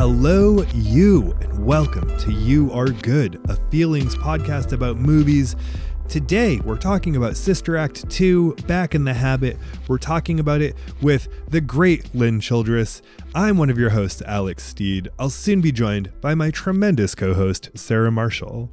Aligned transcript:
Hello, 0.00 0.62
you, 0.72 1.36
and 1.42 1.66
welcome 1.66 2.16
to 2.20 2.32
You 2.32 2.72
Are 2.72 2.88
Good, 2.88 3.38
a 3.50 3.56
feelings 3.70 4.14
podcast 4.14 4.72
about 4.72 4.96
movies. 4.96 5.56
Today, 6.08 6.58
we're 6.60 6.78
talking 6.78 7.16
about 7.16 7.36
Sister 7.36 7.76
Act 7.76 8.08
2, 8.08 8.54
Back 8.66 8.94
in 8.94 9.04
the 9.04 9.12
Habit. 9.12 9.58
We're 9.88 9.98
talking 9.98 10.40
about 10.40 10.62
it 10.62 10.74
with 11.02 11.28
the 11.50 11.60
great 11.60 12.14
Lynn 12.14 12.40
Childress. 12.40 13.02
I'm 13.34 13.58
one 13.58 13.68
of 13.68 13.76
your 13.76 13.90
hosts, 13.90 14.22
Alex 14.24 14.62
Steed. 14.64 15.10
I'll 15.18 15.28
soon 15.28 15.60
be 15.60 15.70
joined 15.70 16.18
by 16.22 16.34
my 16.34 16.50
tremendous 16.50 17.14
co 17.14 17.34
host, 17.34 17.68
Sarah 17.74 18.10
Marshall. 18.10 18.70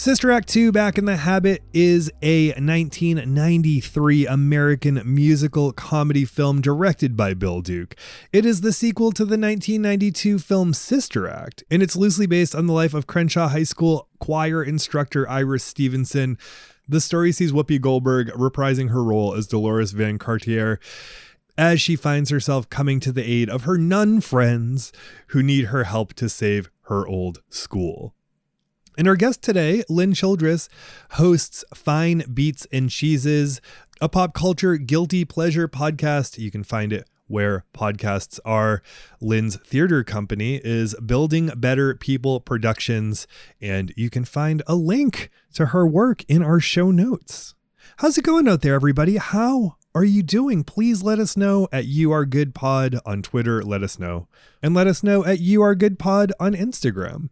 Sister 0.00 0.30
Act 0.30 0.48
2 0.48 0.72
Back 0.72 0.96
in 0.96 1.04
the 1.04 1.18
Habit 1.18 1.62
is 1.74 2.10
a 2.22 2.52
1993 2.52 4.26
American 4.26 5.02
musical 5.04 5.72
comedy 5.72 6.24
film 6.24 6.62
directed 6.62 7.18
by 7.18 7.34
Bill 7.34 7.60
Duke. 7.60 7.94
It 8.32 8.46
is 8.46 8.62
the 8.62 8.72
sequel 8.72 9.12
to 9.12 9.26
the 9.26 9.36
1992 9.36 10.38
film 10.38 10.72
Sister 10.72 11.28
Act, 11.28 11.64
and 11.70 11.82
it's 11.82 11.96
loosely 11.96 12.24
based 12.24 12.54
on 12.54 12.66
the 12.66 12.72
life 12.72 12.94
of 12.94 13.06
Crenshaw 13.06 13.48
High 13.48 13.64
School 13.64 14.08
choir 14.20 14.62
instructor 14.62 15.28
Iris 15.28 15.64
Stevenson. 15.64 16.38
The 16.88 17.02
story 17.02 17.30
sees 17.30 17.52
Whoopi 17.52 17.78
Goldberg 17.78 18.28
reprising 18.28 18.88
her 18.88 19.04
role 19.04 19.34
as 19.34 19.46
Dolores 19.46 19.92
Van 19.92 20.16
Cartier 20.16 20.80
as 21.58 21.78
she 21.78 21.94
finds 21.94 22.30
herself 22.30 22.70
coming 22.70 23.00
to 23.00 23.12
the 23.12 23.30
aid 23.30 23.50
of 23.50 23.64
her 23.64 23.76
nun 23.76 24.22
friends 24.22 24.92
who 25.26 25.42
need 25.42 25.66
her 25.66 25.84
help 25.84 26.14
to 26.14 26.30
save 26.30 26.70
her 26.84 27.06
old 27.06 27.42
school. 27.50 28.14
And 28.98 29.08
our 29.08 29.16
guest 29.16 29.42
today, 29.42 29.82
Lynn 29.88 30.14
Childress, 30.14 30.68
hosts 31.12 31.64
Fine 31.74 32.24
Beats 32.32 32.66
and 32.72 32.90
Cheeses, 32.90 33.60
a 34.00 34.08
pop 34.08 34.34
culture 34.34 34.76
guilty 34.76 35.24
pleasure 35.24 35.68
podcast. 35.68 36.38
You 36.38 36.50
can 36.50 36.64
find 36.64 36.92
it 36.92 37.08
where 37.30 37.64
podcasts 37.72 38.40
are. 38.44 38.82
Lynn's 39.20 39.56
theater 39.56 40.02
company 40.02 40.60
is 40.64 40.94
Building 40.96 41.50
Better 41.56 41.94
People 41.94 42.40
Productions, 42.40 43.26
and 43.60 43.92
you 43.96 44.10
can 44.10 44.24
find 44.24 44.62
a 44.66 44.74
link 44.74 45.30
to 45.54 45.66
her 45.66 45.86
work 45.86 46.24
in 46.28 46.42
our 46.42 46.60
show 46.60 46.90
notes. 46.90 47.54
How's 47.98 48.18
it 48.18 48.24
going 48.24 48.48
out 48.48 48.62
there, 48.62 48.74
everybody? 48.74 49.16
How 49.16 49.76
are 49.94 50.04
you 50.04 50.22
doing? 50.22 50.64
Please 50.64 51.02
let 51.02 51.18
us 51.18 51.36
know 51.36 51.68
at 51.72 51.84
You 51.86 52.12
Are 52.12 52.24
Good 52.24 52.54
Pod 52.54 52.96
on 53.04 53.22
Twitter. 53.22 53.62
Let 53.62 53.82
us 53.82 53.98
know. 53.98 54.28
And 54.62 54.74
let 54.74 54.86
us 54.86 55.02
know 55.02 55.24
at 55.24 55.40
You 55.40 55.62
Are 55.62 55.74
Good 55.74 55.98
Pod 55.98 56.32
on 56.38 56.54
Instagram. 56.54 57.28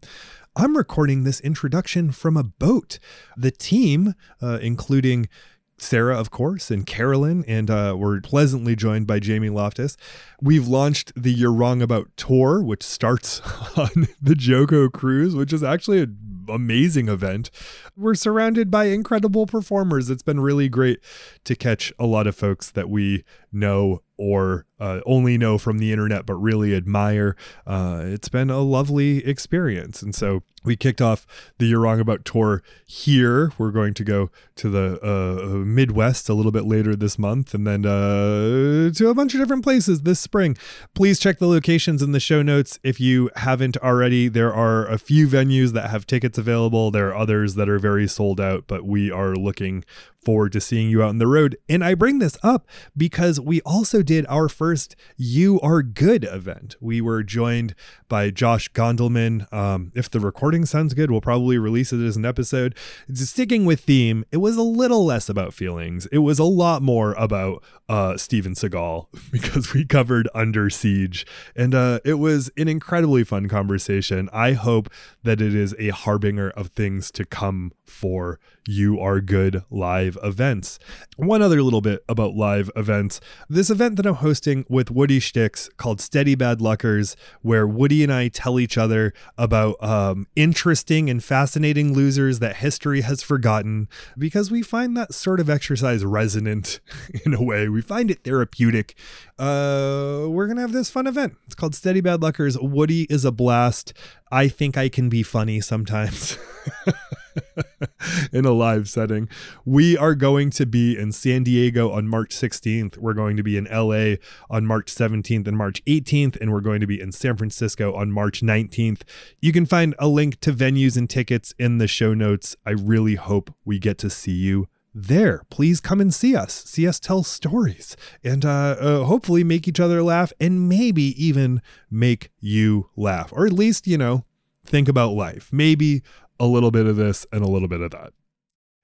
I'm 0.61 0.77
recording 0.77 1.23
this 1.23 1.39
introduction 1.39 2.11
from 2.11 2.37
a 2.37 2.43
boat. 2.43 2.99
The 3.37 3.53
team, 3.53 4.15
uh, 4.43 4.59
including 4.61 5.29
Sarah, 5.77 6.19
of 6.19 6.33
course, 6.33 6.69
and 6.73 6.85
Carolyn, 6.85 7.45
and 7.47 7.71
uh, 7.71 7.95
we're 7.97 8.21
pleasantly 8.21 8.75
joined 8.75 9.07
by 9.07 9.21
Jamie 9.21 9.51
Loftus. 9.51 9.97
We've 10.43 10.67
launched 10.67 11.13
the 11.15 11.33
You're 11.33 11.53
Wrong 11.53 11.81
About 11.81 12.09
tour, 12.17 12.61
which 12.61 12.83
starts 12.83 13.41
on 13.77 14.09
the 14.21 14.35
JoCo 14.35 14.93
cruise, 14.93 15.37
which 15.37 15.53
is 15.53 15.63
actually 15.63 16.01
an 16.01 16.19
amazing 16.49 17.09
event. 17.09 17.53
We're 17.99 18.15
surrounded 18.15 18.71
by 18.71 18.85
incredible 18.85 19.45
performers. 19.47 20.09
It's 20.09 20.23
been 20.23 20.39
really 20.39 20.69
great 20.69 21.01
to 21.43 21.57
catch 21.57 21.93
a 21.99 22.07
lot 22.07 22.29
of 22.29 22.37
folks 22.37 22.71
that 22.71 22.89
we 22.89 23.25
know 23.51 24.03
or 24.17 24.67
uh, 24.81 25.01
only 25.07 25.39
know 25.39 25.59
from 25.59 25.79
the 25.79 25.93
internet, 25.93 26.27
but 26.27 26.35
really 26.35 26.75
admire. 26.75 27.37
Uh, 27.67 28.03
it's 28.05 28.29
been 28.29 28.51
a 28.51 28.61
lovely 28.61 29.25
experience. 29.25 30.03
And 30.03 30.15
so 30.15 30.43
we 30.65 30.77
kicked 30.77 31.01
off 31.01 31.25
the 31.59 31.67
You're 31.67 31.81
Wrong 31.81 32.01
About 32.01 32.25
tour 32.25 32.63
here. 32.85 33.53
We're 33.59 33.71
going 33.71 33.95
to 33.95 34.05
go 34.05 34.31
to 34.57 34.69
the 34.69 34.99
uh, 35.03 35.47
Midwest 35.65 36.29
a 36.29 36.35
little 36.35 36.51
bit 36.51 36.65
later 36.65 36.97
this 36.97 37.17
month 37.17 37.55
and 37.55 37.65
then 37.67 37.87
uh, 37.87 38.91
to 38.91 39.09
a 39.09 39.15
bunch 39.15 39.35
of 39.35 39.41
different 39.41 39.63
places 39.63 40.03
this 40.03 40.19
spring. 40.19 40.57
Please 40.95 41.21
check 41.21 41.39
the 41.39 41.47
locations 41.47 42.03
in 42.03 42.11
the 42.11 42.21
show 42.21 42.43
notes 42.43 42.79
if 42.83 43.01
you 43.01 43.31
haven't 43.37 43.77
already. 43.79 44.29
There 44.29 44.53
are 44.53 44.85
a 44.87 44.99
few 44.99 45.29
venues 45.29 45.73
that 45.73 45.91
have 45.91 46.07
tickets 46.07 46.39
available, 46.39 46.91
there 46.91 47.09
are 47.09 47.17
others 47.17 47.55
that 47.55 47.69
are 47.69 47.79
very 47.89 48.07
sold 48.07 48.39
out, 48.39 48.65
but 48.67 48.85
we 48.85 49.11
are 49.11 49.35
looking 49.35 49.83
forward 50.23 50.53
to 50.53 50.61
seeing 50.61 50.91
you 50.91 51.03
out 51.03 51.09
on 51.09 51.17
the 51.17 51.27
road. 51.27 51.57
And 51.71 51.83
I 51.83 51.95
bring 51.95 52.19
this 52.19 52.37
up 52.43 52.67
because 52.95 53.41
we 53.41 53.63
also 53.63 54.03
did 54.03 54.27
our 54.29 54.47
first 54.47 54.95
You 55.17 55.59
Are 55.61 55.83
Good 55.83 56.25
event. 56.25 56.77
We 56.83 57.01
were 57.01 57.23
joined 57.23 57.75
by 58.11 58.31
Josh 58.31 58.71
Gondelman. 58.73 59.51
Um, 59.51 59.91
if 59.95 60.11
the 60.11 60.21
recording 60.21 60.67
sounds 60.67 60.93
good, 60.93 61.11
we'll 61.11 61.23
probably 61.23 61.57
release 61.57 61.95
it 61.95 62.05
as 62.05 62.19
an 62.19 62.27
episode. 62.27 62.75
Sticking 63.11 63.65
with 63.65 63.81
theme, 63.81 64.23
it 64.31 64.37
was 64.37 64.57
a 64.57 64.63
little 64.63 65.07
less 65.07 65.31
about 65.31 65.55
feelings. 65.55 66.05
It 66.13 66.19
was 66.19 66.39
a 66.39 66.45
lot 66.45 66.83
more 66.83 67.15
about 67.15 67.65
uh, 67.89 68.19
Steven 68.19 68.53
Seagal 68.53 69.07
because 69.33 69.73
we 69.73 69.87
covered 69.87 70.29
Under 70.35 70.69
Siege. 70.69 71.27
And 71.57 71.75
uh, 71.75 72.01
it 72.05 72.15
was 72.15 72.51
an 72.59 72.69
incredibly 72.69 73.25
fun 73.25 73.49
conversation. 73.49 74.29
I 74.31 74.53
hope 74.53 74.91
that 75.23 75.41
it 75.41 75.55
is 75.55 75.75
a 75.79 75.89
harbinger 75.89 76.51
of 76.51 76.67
things 76.69 77.11
to 77.13 77.25
come 77.25 77.73
for 77.87 78.39
You 78.67 79.01
Are 79.01 79.21
Good 79.21 79.63
live 79.71 80.17
events. 80.23 80.79
One 81.17 81.43
other 81.43 81.63
little 81.63 81.81
bit 81.81 82.05
about 82.09 82.35
live 82.35 82.71
events. 82.77 83.21
This 83.49 83.71
event 83.71 83.97
that 83.97 84.07
I'm 84.07 84.17
hosting 84.17 84.65
with 84.69 84.91
Woody 84.91 85.21
Sticks 85.21 85.69
called 85.77 86.01
Steady 86.01 86.35
Bad 86.35 86.61
Luckers, 86.61 87.17
where 87.43 87.67
Woody 87.67 88.03
and 88.03 88.13
I 88.13 88.29
tell 88.29 88.61
each 88.61 88.79
other 88.79 89.13
about 89.37 89.83
um, 89.83 90.27
interesting 90.37 91.11
and 91.11 91.23
fascinating 91.23 91.93
losers 91.93 92.39
that 92.39 92.57
history 92.57 93.01
has 93.01 93.23
forgotten 93.23 93.89
because 94.17 94.51
we 94.51 94.63
find 94.63 94.97
that 94.97 95.15
sort 95.15 95.41
of 95.41 95.51
exercise 95.51 96.05
resonant 96.05 96.81
in 97.25 97.35
a 97.35 97.43
way. 97.43 97.69
We 97.69 97.81
find 97.81 98.11
it 98.11 98.23
therapeutic. 98.23 98.97
Uh, 99.39 100.27
we're 100.29 100.47
going 100.47 100.57
to 100.57 100.63
have 100.63 100.73
this 100.73 100.91
fun 100.91 101.07
event. 101.07 101.37
It's 101.47 101.55
called 101.55 101.75
Steady 101.75 102.01
Bad 102.01 102.23
Luckers. 102.23 102.59
Woody 102.59 103.05
is 103.05 103.25
a 103.25 103.33
blast. 103.33 103.93
I 104.31 104.49
think 104.49 104.77
I 104.77 104.89
can 104.89 105.09
be 105.09 105.23
funny 105.23 105.61
sometimes. 105.61 106.39
in 108.33 108.45
a 108.45 108.53
live 108.53 108.89
setting. 108.89 109.29
We 109.65 109.97
are 109.97 110.15
going 110.15 110.51
to 110.51 110.67
be 110.67 110.97
in 110.97 111.13
San 111.13 111.45
Diego 111.45 111.91
on 111.91 112.09
March 112.09 112.31
16th. 112.31 112.99
We're 112.99 113.15
going 113.15 113.37
to 113.37 113.43
be 113.43 113.57
in 113.57 113.65
LA 113.65 114.17
on 114.51 114.67
March 114.67 114.95
17th 114.95 115.47
and 115.47 115.57
March 115.57 115.85
18th, 115.85 116.37
and 116.41 116.53
we're 116.53 116.61
going 116.61 116.81
to 116.81 116.87
be 116.87 117.01
in 117.01 117.13
San 117.13 117.37
Francisco 117.37 117.95
on 117.95 118.13
March 118.13 118.41
19th. 118.41 119.03
You 119.41 119.53
can 119.53 119.67
find 119.67 119.95
a 119.99 120.09
link 120.09 120.41
to 120.41 120.53
venues 120.53 120.97
and 120.97 121.09
tickets 121.09 121.55
in 121.59 121.79
the 121.79 121.89
show 121.89 122.15
notes. 122.15 122.57
I 122.67 122.71
really 122.71 123.17
hope 123.17 123.55
we 123.65 123.79
get 123.79 123.99
to 123.99 124.11
see 124.11 124.33
you 124.33 124.69
there. 124.95 125.43
Please 125.51 125.81
come 125.81 126.01
and 126.01 126.13
see 126.13 126.35
us. 126.35 126.65
See 126.65 126.87
us 126.87 126.99
tell 126.99 127.23
stories 127.23 127.97
and 128.25 128.45
uh, 128.45 128.77
uh, 128.79 129.05
hopefully 129.05 129.45
make 129.45 129.69
each 129.69 129.81
other 129.81 130.03
laugh 130.03 130.33
and 130.41 130.69
maybe 130.69 131.15
even 131.23 131.63
make 131.91 132.31
you 132.41 132.91
laugh. 132.97 133.33
Or 133.33 133.47
at 133.47 133.53
least, 133.53 133.87
you 133.87 133.99
know, 133.99 134.25
think 134.65 134.89
about 134.89 135.13
life. 135.13 135.49
Maybe 135.53 136.03
a 136.41 136.47
little 136.47 136.71
bit 136.71 136.87
of 136.87 136.97
this 136.97 137.27
and 137.33 137.45
a 137.45 137.49
little 137.49 137.69
bit 137.69 137.81
of 137.81 137.91
that. 137.93 138.13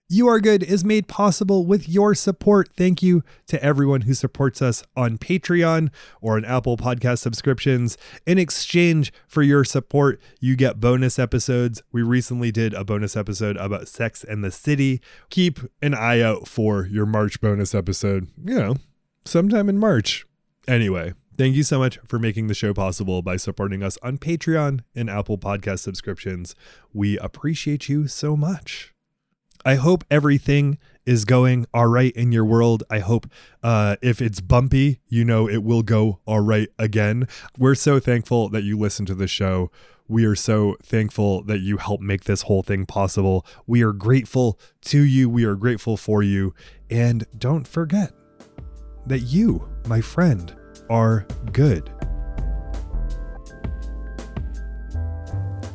You 0.07 0.29
Are 0.29 0.39
Good 0.39 0.63
is 0.63 0.85
made 0.85 1.09
possible 1.09 1.65
with 1.65 1.89
your 1.89 2.15
support. 2.15 2.69
Thank 2.77 3.03
you 3.03 3.25
to 3.47 3.63
everyone 3.65 4.03
who 4.03 4.13
supports 4.13 4.61
us 4.61 4.85
on 4.95 5.17
Patreon 5.17 5.91
or 6.21 6.37
on 6.37 6.45
Apple 6.45 6.77
Podcast 6.77 7.21
subscriptions. 7.21 7.97
In 8.27 8.39
exchange 8.39 9.15
for 9.27 9.43
your 9.43 9.65
support, 9.65 10.21
you 10.41 10.57
get 10.57 10.79
bonus 10.79 11.19
episodes. 11.19 11.83
We 11.91 12.03
recently 12.03 12.53
did 12.53 12.75
a 12.75 12.85
bonus 12.85 13.17
episode 13.17 13.57
about 13.57 13.89
Sex 13.89 14.23
and 14.23 14.45
the 14.45 14.51
City. 14.51 15.01
Keep 15.31 15.61
an 15.81 15.95
eye 15.95 16.21
out 16.21 16.49
for 16.49 16.87
your 16.87 17.07
March 17.07 17.41
bonus 17.41 17.75
episode, 17.75 18.29
you 18.45 18.59
know, 18.59 18.77
sometime 19.25 19.71
in 19.71 19.79
March. 19.79 20.27
Anyway, 20.69 21.15
Thank 21.37 21.57
you 21.57 21.65
so 21.65 21.81
much 21.81 21.99
for 22.07 22.21
making 22.21 22.47
the 22.47 22.55
show 22.55 22.73
possible 22.73 23.21
by 23.21 23.39
supporting 23.39 23.83
us 23.83 23.99
on 24.05 24.19
Patreon 24.19 24.83
and 24.95 25.11
Apple 25.11 25.37
Podcast 25.37 25.81
subscriptions. 25.81 26.55
We 26.93 27.19
appreciate 27.19 27.89
you 27.89 28.07
so 28.07 28.37
much. 28.37 28.95
I 29.65 29.75
hope 29.75 30.05
everything 30.13 30.79
is 31.05 31.25
going 31.25 31.67
all 31.75 31.89
right 31.89 32.13
in 32.15 32.31
your 32.31 32.45
world. 32.45 32.85
I 32.89 33.01
hope 33.01 33.27
uh, 33.65 33.97
if 34.01 34.23
it's 34.23 34.41
bumpy, 34.41 35.01
you 35.09 35.25
know 35.25 35.49
it 35.49 35.65
will 35.65 35.83
go 35.83 36.21
all 36.25 36.39
right 36.39 36.69
again. 36.79 37.27
We're 37.59 37.75
so 37.75 37.99
thankful 37.99 38.49
that 38.51 38.63
you 38.63 38.79
listen 38.79 39.05
to 39.07 39.15
the 39.17 39.27
show. 39.27 39.73
We 40.07 40.27
are 40.27 40.37
so 40.37 40.77
thankful 40.85 41.43
that 41.45 41.59
you 41.59 41.79
help 41.79 42.01
make 42.01 42.25
this 42.25 42.43
whole 42.43 42.63
thing 42.63 42.87
possible. 42.87 43.45
We 43.67 43.83
are 43.83 43.93
grateful 43.93 44.61
to 44.83 45.01
you. 45.01 45.29
We 45.29 45.45
are 45.45 45.57
grateful 45.57 45.97
for 45.97 46.23
you. 46.23 46.55
And 46.91 47.27
don't 47.37 47.67
forget 47.67 48.13
that 49.07 49.21
you, 49.21 49.69
my 49.89 50.01
friend, 50.01 50.55
are 50.91 51.27
good. 51.53 51.91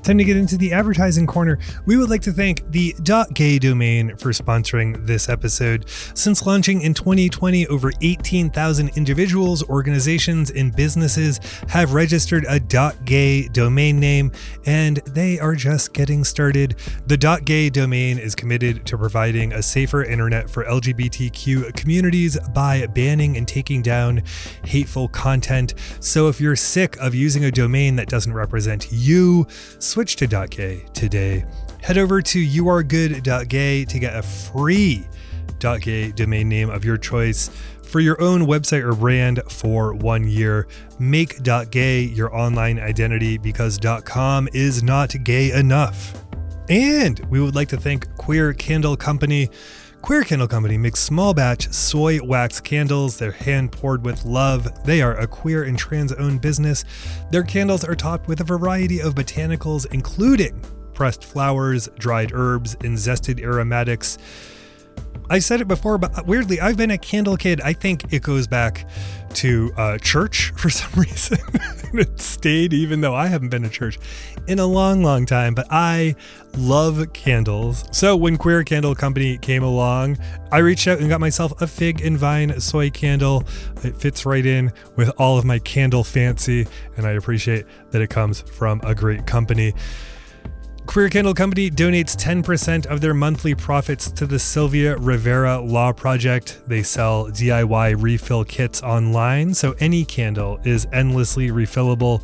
Time 0.04 0.18
to 0.18 0.24
get 0.24 0.38
into 0.38 0.58
the 0.58 0.72
advertising 0.72 1.28
corner. 1.28 1.60
We 1.86 1.98
would 1.98 2.10
like 2.10 2.22
to 2.22 2.32
thank 2.32 2.70
the 2.72 2.96
.gay 3.34 3.60
domain 3.60 4.16
for 4.16 4.30
sponsoring 4.30 5.06
this 5.06 5.28
episode. 5.28 5.90
Since 6.14 6.46
launching 6.46 6.82
in 6.82 6.94
2020, 6.94 7.68
over 7.68 7.92
18,000 8.02 8.90
individuals, 8.96 9.62
organizations, 9.70 10.52
and 10.52 10.74
businesses 10.74 11.40
have 11.68 11.94
registered 11.94 12.46
a 12.48 12.60
.gay 13.04 13.50
domain 13.50 14.00
name, 14.00 14.32
and 14.66 14.98
they 14.98 15.38
are 15.38 15.54
just 15.54 15.94
getting 15.94 16.24
started. 16.24 16.78
The 17.08 17.18
.gay 17.44 17.70
domain 17.70 18.18
is 18.18 18.36
committed 18.36 18.86
to 18.86 18.98
providing 18.98 19.52
a 19.54 19.62
safer 19.62 20.04
internet 20.04 20.50
for 20.50 20.64
LGBTQ 20.64 21.76
communities 21.76 22.38
by 22.54 22.88
banning 22.88 23.36
and 23.36 23.48
taking 23.48 23.82
down 23.82 24.24
hateful 24.64 25.10
content. 25.10 25.74
So 26.00 26.30
if 26.30 26.40
you're 26.40 26.56
sick 26.56 26.96
of 26.98 27.14
using 27.14 27.44
a 27.44 27.52
domain 27.52 27.98
that 27.98 28.08
doesn't 28.08 28.34
represent 28.34 28.88
you, 28.92 29.46
switch 29.90 30.16
to 30.18 30.28
.gay 30.28 30.86
today. 30.94 31.44
Head 31.82 31.98
over 31.98 32.22
to 32.22 32.40
youaregood.gay 32.40 33.86
to 33.86 34.00
get 34.00 34.16
a 34.16 34.22
free 34.22 35.08
.gay 35.82 36.12
domain 36.12 36.48
name 36.48 36.70
of 36.70 36.86
your 36.86 36.98
choice 36.98 37.50
for 37.82 38.00
your 38.00 38.22
own 38.22 38.42
website 38.42 38.84
or 38.84 38.94
brand 38.94 39.42
for 39.50 39.94
one 39.96 40.28
year. 40.28 40.68
Make 41.00 41.42
.gay 41.72 42.02
your 42.02 42.34
online 42.36 42.80
identity 42.80 43.38
because 43.40 43.80
.com 44.06 44.48
is 44.54 44.84
not 44.84 45.16
gay 45.24 45.52
enough. 45.52 46.14
And 46.70 47.20
we 47.32 47.42
would 47.42 47.56
like 47.56 47.70
to 47.70 47.78
thank 47.78 48.16
Queer 48.16 48.54
Candle 48.54 48.96
Company. 48.96 49.50
Queer 50.02 50.24
Candle 50.24 50.48
Company 50.48 50.78
makes 50.78 51.02
small 51.02 51.34
batch 51.34 51.72
soy 51.72 52.20
wax 52.24 52.60
candles. 52.60 53.18
They're 53.18 53.32
hand 53.32 53.72
poured 53.72 54.04
with 54.04 54.26
love. 54.26 54.84
They 54.84 55.02
are 55.02 55.16
a 55.18 55.28
queer 55.28 55.64
and 55.64 55.78
trans 55.78 56.14
owned 56.14 56.42
business. 56.42 56.86
Their 57.32 57.44
candles 57.44 57.84
are 57.84 57.96
topped 57.96 58.28
with 58.28 58.40
a 58.40 58.46
variety 58.46 59.02
of 59.02 59.14
botanicals, 59.14 59.86
including 59.92 60.60
pressed 60.94 61.24
flowers, 61.24 61.90
dried 62.00 62.32
herbs, 62.34 62.76
and 62.84 62.98
zested 62.98 63.40
aromatics. 63.40 64.18
I 65.30 65.40
said 65.40 65.62
it 65.62 65.68
before, 65.68 65.98
but 65.98 66.26
weirdly, 66.26 66.60
I've 66.60 66.78
been 66.78 66.92
a 66.92 66.98
candle 66.98 67.38
kid. 67.38 67.62
I 67.62 67.74
think 67.74 68.12
it 68.12 68.24
goes 68.24 68.48
back 68.48 68.88
to 69.36 69.72
uh, 69.78 69.98
church 70.00 70.52
for 70.56 70.70
some 70.70 70.92
reason. 71.00 71.38
it 71.94 72.20
stayed, 72.20 72.74
even 72.74 73.02
though 73.02 73.16
I 73.16 73.28
haven't 73.28 73.50
been 73.50 73.64
to 73.64 73.70
church 73.70 74.00
in 74.48 74.60
a 74.60 74.66
long, 74.66 75.04
long 75.04 75.26
time. 75.26 75.54
But 75.54 75.68
I 75.70 76.16
love 76.58 77.14
candles. 77.14 77.84
So 77.92 78.16
when 78.16 78.38
Queer 78.38 78.64
Candle 78.64 78.96
Company 78.96 79.38
came 79.38 79.64
along, 79.64 80.18
I 80.52 80.60
reached 80.60 80.88
out 80.88 81.00
and 81.00 81.10
got 81.10 81.20
myself 81.20 81.62
a 81.62 81.68
fig 81.68 82.02
and 82.02 82.18
vine 82.18 82.60
soy 82.60 82.90
candle. 82.90 83.44
It 83.84 83.96
fits 83.98 84.26
right 84.26 84.46
in 84.46 84.72
with 84.96 85.10
all 85.18 85.38
of 85.38 85.46
my 85.46 85.60
candle 85.60 86.04
fancy, 86.04 86.68
and 86.98 87.06
I 87.06 87.12
appreciate 87.12 87.66
that 87.92 88.02
it 88.02 88.10
comes 88.10 88.42
from 88.42 88.82
a 88.84 88.96
great 88.96 89.28
company. 89.28 89.74
Queer 90.90 91.08
Candle 91.08 91.36
Company 91.36 91.70
donates 91.70 92.18
10% 92.18 92.88
of 92.88 93.00
their 93.00 93.14
monthly 93.14 93.54
profits 93.54 94.10
to 94.10 94.26
the 94.26 94.40
Sylvia 94.40 94.98
Rivera 94.98 95.60
Law 95.62 95.92
Project. 95.92 96.64
They 96.66 96.82
sell 96.82 97.28
DIY 97.28 98.02
refill 98.02 98.44
kits 98.44 98.82
online, 98.82 99.54
so 99.54 99.76
any 99.80 100.04
candle 100.04 100.60
is 100.64 100.88
endlessly 100.92 101.50
refillable. 101.50 102.24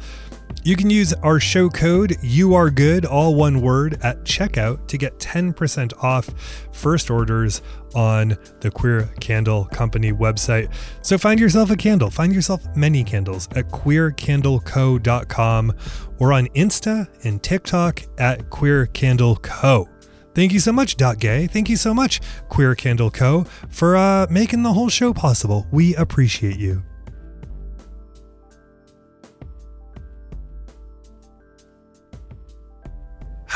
You 0.65 0.75
can 0.75 0.89
use 0.89 1.13
our 1.13 1.39
show 1.39 1.69
code 1.69 2.17
You 2.23 2.55
Are 2.55 2.71
Good, 2.71 3.05
all 3.05 3.35
one 3.35 3.61
word, 3.61 3.99
at 4.01 4.23
checkout 4.23 4.87
to 4.87 4.97
get 4.97 5.19
10% 5.19 5.93
off 6.03 6.27
first 6.73 7.11
orders 7.11 7.61
on 7.93 8.35
the 8.61 8.71
Queer 8.71 9.03
Candle 9.19 9.65
Company 9.65 10.11
website. 10.11 10.73
So 11.03 11.19
find 11.19 11.39
yourself 11.39 11.69
a 11.69 11.75
candle, 11.75 12.09
find 12.09 12.33
yourself 12.33 12.65
many 12.75 13.03
candles 13.03 13.47
at 13.55 13.69
queercandleco.com 13.69 15.73
or 16.17 16.33
on 16.33 16.47
Insta 16.47 17.07
and 17.23 17.43
TikTok 17.43 18.01
at 18.17 18.49
Queer 18.49 18.87
Candle 18.87 19.35
Co. 19.35 19.87
Thank 20.33 20.51
you 20.51 20.59
so 20.59 20.71
much, 20.73 20.97
Dot 20.97 21.19
Gay. 21.19 21.45
Thank 21.47 21.69
you 21.69 21.77
so 21.77 21.93
much, 21.93 22.21
Queer 22.49 22.73
Candle 22.73 23.11
Co., 23.11 23.43
for 23.69 23.95
uh, 23.95 24.25
making 24.29 24.63
the 24.63 24.73
whole 24.73 24.89
show 24.89 25.13
possible. 25.13 25.67
We 25.71 25.95
appreciate 25.95 26.57
you. 26.57 26.81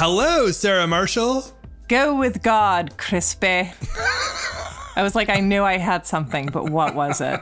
Hello, 0.01 0.49
Sarah 0.49 0.87
Marshall. 0.87 1.43
Go 1.89 2.15
with 2.15 2.41
God, 2.41 2.97
Crispy. 2.97 3.69
I 4.95 5.03
was 5.03 5.13
like, 5.13 5.27
I 5.27 5.41
knew 5.41 5.61
I 5.65 5.77
had 5.77 6.07
something, 6.07 6.45
but 6.45 6.69
what 6.69 6.95
was 6.95 7.19
it? 7.19 7.41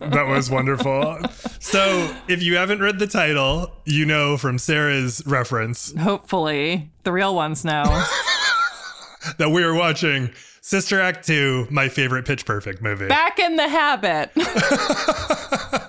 that 0.00 0.26
was 0.28 0.50
wonderful. 0.50 1.18
So, 1.60 2.14
if 2.28 2.42
you 2.42 2.56
haven't 2.56 2.80
read 2.80 2.98
the 2.98 3.06
title, 3.06 3.72
you 3.86 4.04
know 4.04 4.36
from 4.36 4.58
Sarah's 4.58 5.22
reference. 5.24 5.96
Hopefully, 5.98 6.90
the 7.04 7.12
real 7.12 7.34
ones 7.34 7.64
know 7.64 7.84
that 9.38 9.48
we 9.50 9.62
are 9.62 9.72
watching 9.72 10.30
Sister 10.60 11.00
Act 11.00 11.26
2, 11.26 11.68
my 11.70 11.88
favorite 11.88 12.26
Pitch 12.26 12.44
Perfect 12.44 12.82
movie. 12.82 13.08
Back 13.08 13.38
in 13.38 13.56
the 13.56 13.66
habit. 13.66 14.30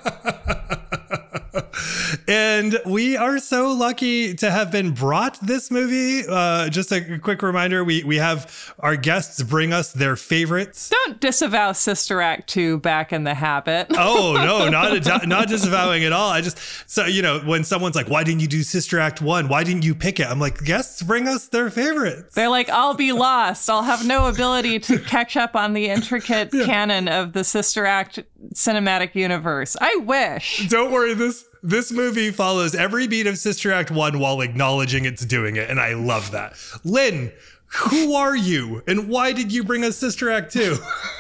and 2.30 2.80
we 2.86 3.18
are 3.18 3.40
so 3.40 3.72
lucky 3.74 4.36
to 4.36 4.52
have 4.52 4.72
been 4.72 4.92
brought 4.92 5.40
this 5.42 5.72
movie. 5.72 6.24
Uh, 6.30 6.70
just 6.70 6.92
a 6.92 7.18
quick 7.18 7.42
reminder: 7.42 7.84
we 7.84 8.04
we 8.04 8.18
have 8.18 8.74
our 8.80 8.96
guests 8.96 9.42
bring 9.42 9.74
us 9.74 9.92
their 9.92 10.16
favorites. 10.16 10.90
Don't 10.90 11.20
disavow 11.20 11.72
Sister 11.72 12.22
Act 12.22 12.48
two 12.48 12.78
back 12.78 13.12
in 13.12 13.24
the 13.24 13.34
habit. 13.34 13.88
oh 13.98 14.34
no, 14.36 14.70
not 15.00 15.28
not 15.28 15.48
disavowing 15.48 16.04
at 16.04 16.14
all. 16.14 16.30
I 16.30 16.42
just 16.42 16.60
so 16.86 17.06
you 17.06 17.24
know 17.24 17.40
when 17.40 17.64
someone's 17.64 17.96
like, 17.96 18.10
"Why 18.10 18.24
didn't 18.24 18.42
you 18.42 18.48
do 18.48 18.62
Sister 18.62 19.00
Act 19.00 19.24
one? 19.24 19.48
Why 19.48 19.64
didn't 19.64 19.84
you 19.84 19.96
pick 19.96 20.20
it?" 20.20 20.28
I'm 20.28 20.40
like, 20.40 20.64
guests 20.64 21.02
bring 21.02 21.28
us 21.28 21.48
their 21.48 21.72
favorites. 21.72 22.36
They're 22.36 22.50
like, 22.50 22.70
"I'll 22.70 22.94
be 22.94 23.12
lost. 23.12 23.68
I'll 23.72 23.84
have 23.84 24.06
no 24.06 24.28
ability 24.28 24.78
to 24.82 25.00
catch 25.08 25.36
up 25.36 25.56
on 25.56 25.74
the 25.74 25.88
intricate 25.88 26.50
yeah. 26.54 26.66
canon 26.66 27.08
of 27.08 27.34
the 27.34 27.44
Sister 27.44 27.88
Act 27.88 28.20
cinematic 28.54 29.16
universe. 29.16 29.76
I 29.82 29.96
wish." 29.96 30.70
Don't 30.70 30.92
worry 30.92 31.16
this 31.16 31.49
this 31.62 31.92
movie 31.92 32.32
follows 32.32 32.76
every 32.76 33.08
beat 33.08 33.28
of 33.28 33.38
Sister 33.38 33.72
Act 33.72 33.92
1 33.92 34.20
while 34.20 34.42
acknowledging 34.42 35.06
it's 35.06 35.26
doing 35.26 35.56
it, 35.56 35.70
and 35.70 35.80
I 35.80 35.94
love 35.94 36.32
that. 36.32 36.54
Lynn, 36.84 37.32
who 37.68 38.16
are 38.16 38.36
you, 38.36 38.82
and 38.88 39.10
why 39.10 39.34
did 39.34 39.52
you 39.52 39.64
bring 39.64 39.84
us 39.84 39.98
Sister 39.98 40.30
Act 40.30 40.54
2? 40.54 40.78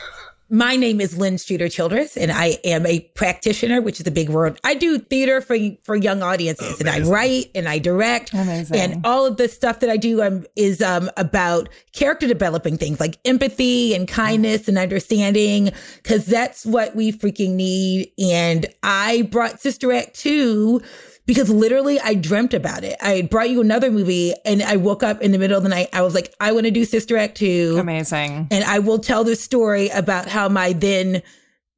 My 0.51 0.75
name 0.75 1.00
is 1.00 1.16
Lynn 1.16 1.38
Streeter 1.38 1.69
Childress, 1.69 2.18
and 2.18 2.31
I 2.31 2.57
am 2.63 2.84
a 2.88 3.01
practitioner, 3.13 3.81
which 3.81 4.00
is 4.00 4.07
a 4.07 4.12
big 4.12 4.30
word. 4.30 4.60
I 4.63 4.74
do 4.74 4.98
theater 4.98 5.42
for 5.42 5.56
for 5.84 5.96
young 5.96 6.24
audiences, 6.24 6.81
Amazing. 6.81 6.88
and 6.88 7.06
I 7.06 7.10
write 7.10 7.51
and 7.54 7.69
I 7.69 7.78
direct, 7.78 8.34
Amazing. 8.34 8.78
and 8.78 9.06
all 9.06 9.28
of 9.28 9.38
the 9.38 9.48
stuff 9.48 9.80
that 9.81 9.92
I 9.92 9.98
do 9.98 10.24
um, 10.24 10.48
is 10.56 10.81
um, 10.81 11.12
about 11.18 11.69
character 11.94 12.28
developing 12.28 12.78
things 12.78 13.00
like 13.00 13.19
empathy 13.25 13.94
and 13.94 14.07
kindness 14.07 14.68
and 14.68 14.80
understanding, 14.80 15.72
because 16.01 16.25
that's 16.25 16.66
what 16.66 16.96
we 16.96 17.12
freaking 17.12 17.51
need. 17.51 18.12
And 18.18 18.66
I 18.81 19.24
brought 19.30 19.60
Sister 19.60 19.92
Act 19.94 20.16
two 20.18 20.81
because 21.29 21.47
literally 21.47 21.99
I 21.99 22.15
dreamt 22.15 22.55
about 22.55 22.83
it. 22.83 22.97
I 22.99 23.21
brought 23.21 23.51
you 23.51 23.61
another 23.61 23.91
movie 23.91 24.33
and 24.45 24.63
I 24.63 24.77
woke 24.77 25.03
up 25.03 25.21
in 25.21 25.31
the 25.31 25.37
middle 25.37 25.55
of 25.55 25.61
the 25.61 25.69
night. 25.69 25.89
I 25.93 26.01
was 26.01 26.15
like, 26.15 26.33
I 26.39 26.51
want 26.53 26.65
to 26.65 26.71
do 26.71 26.85
Sister 26.85 27.17
Act 27.17 27.37
2. 27.37 27.77
Amazing. 27.79 28.47
And 28.49 28.63
I 28.63 28.79
will 28.79 28.98
tell 28.98 29.24
the 29.24 29.36
story 29.36 29.89
about 29.89 30.27
how 30.27 30.50
my 30.50 30.74
then 30.74 31.21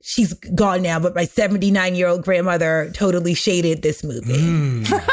she's 0.03 0.33
gone 0.55 0.81
now, 0.81 1.01
but 1.01 1.15
my 1.15 1.25
79 1.25 1.95
year 1.95 2.07
old 2.07 2.23
grandmother 2.23 2.93
totally 2.95 3.33
shaded 3.33 3.81
this 3.81 4.05
movie. 4.05 4.37
Mm. 4.37 5.09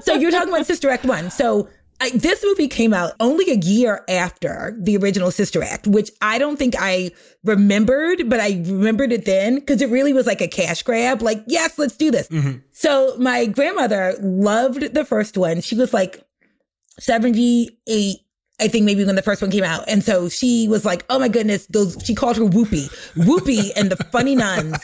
so 0.00 0.14
you're 0.14 0.30
talking 0.30 0.48
about 0.48 0.64
Sister 0.64 0.88
Act 0.88 1.04
1. 1.04 1.30
So 1.30 1.68
I, 2.04 2.10
this 2.10 2.44
movie 2.44 2.68
came 2.68 2.92
out 2.92 3.12
only 3.18 3.50
a 3.50 3.54
year 3.54 4.04
after 4.08 4.76
the 4.78 4.96
original 4.98 5.30
Sister 5.30 5.62
Act, 5.62 5.86
which 5.86 6.10
I 6.20 6.38
don't 6.38 6.58
think 6.58 6.74
I 6.78 7.12
remembered, 7.44 8.28
but 8.28 8.40
I 8.40 8.62
remembered 8.66 9.10
it 9.10 9.24
then 9.24 9.56
because 9.56 9.80
it 9.80 9.88
really 9.88 10.12
was 10.12 10.26
like 10.26 10.42
a 10.42 10.48
cash 10.48 10.82
grab. 10.82 11.22
Like, 11.22 11.42
yes, 11.46 11.78
let's 11.78 11.96
do 11.96 12.10
this. 12.10 12.28
Mm-hmm. 12.28 12.58
So 12.72 13.16
my 13.18 13.46
grandmother 13.46 14.14
loved 14.20 14.94
the 14.94 15.04
first 15.04 15.38
one. 15.38 15.62
She 15.62 15.76
was 15.76 15.94
like 15.94 16.22
78 16.98 18.23
I 18.60 18.68
think 18.68 18.84
maybe 18.84 19.04
when 19.04 19.16
the 19.16 19.22
first 19.22 19.42
one 19.42 19.50
came 19.50 19.64
out. 19.64 19.84
And 19.88 20.04
so 20.04 20.28
she 20.28 20.68
was 20.68 20.84
like, 20.84 21.04
oh 21.10 21.18
my 21.18 21.28
goodness, 21.28 21.66
those, 21.66 21.96
she 22.04 22.14
called 22.14 22.36
her 22.36 22.44
Whoopi, 22.44 22.88
Whoopi 23.14 23.70
and 23.76 23.90
the 23.90 23.96
Funny 24.04 24.36
Nuns. 24.36 24.76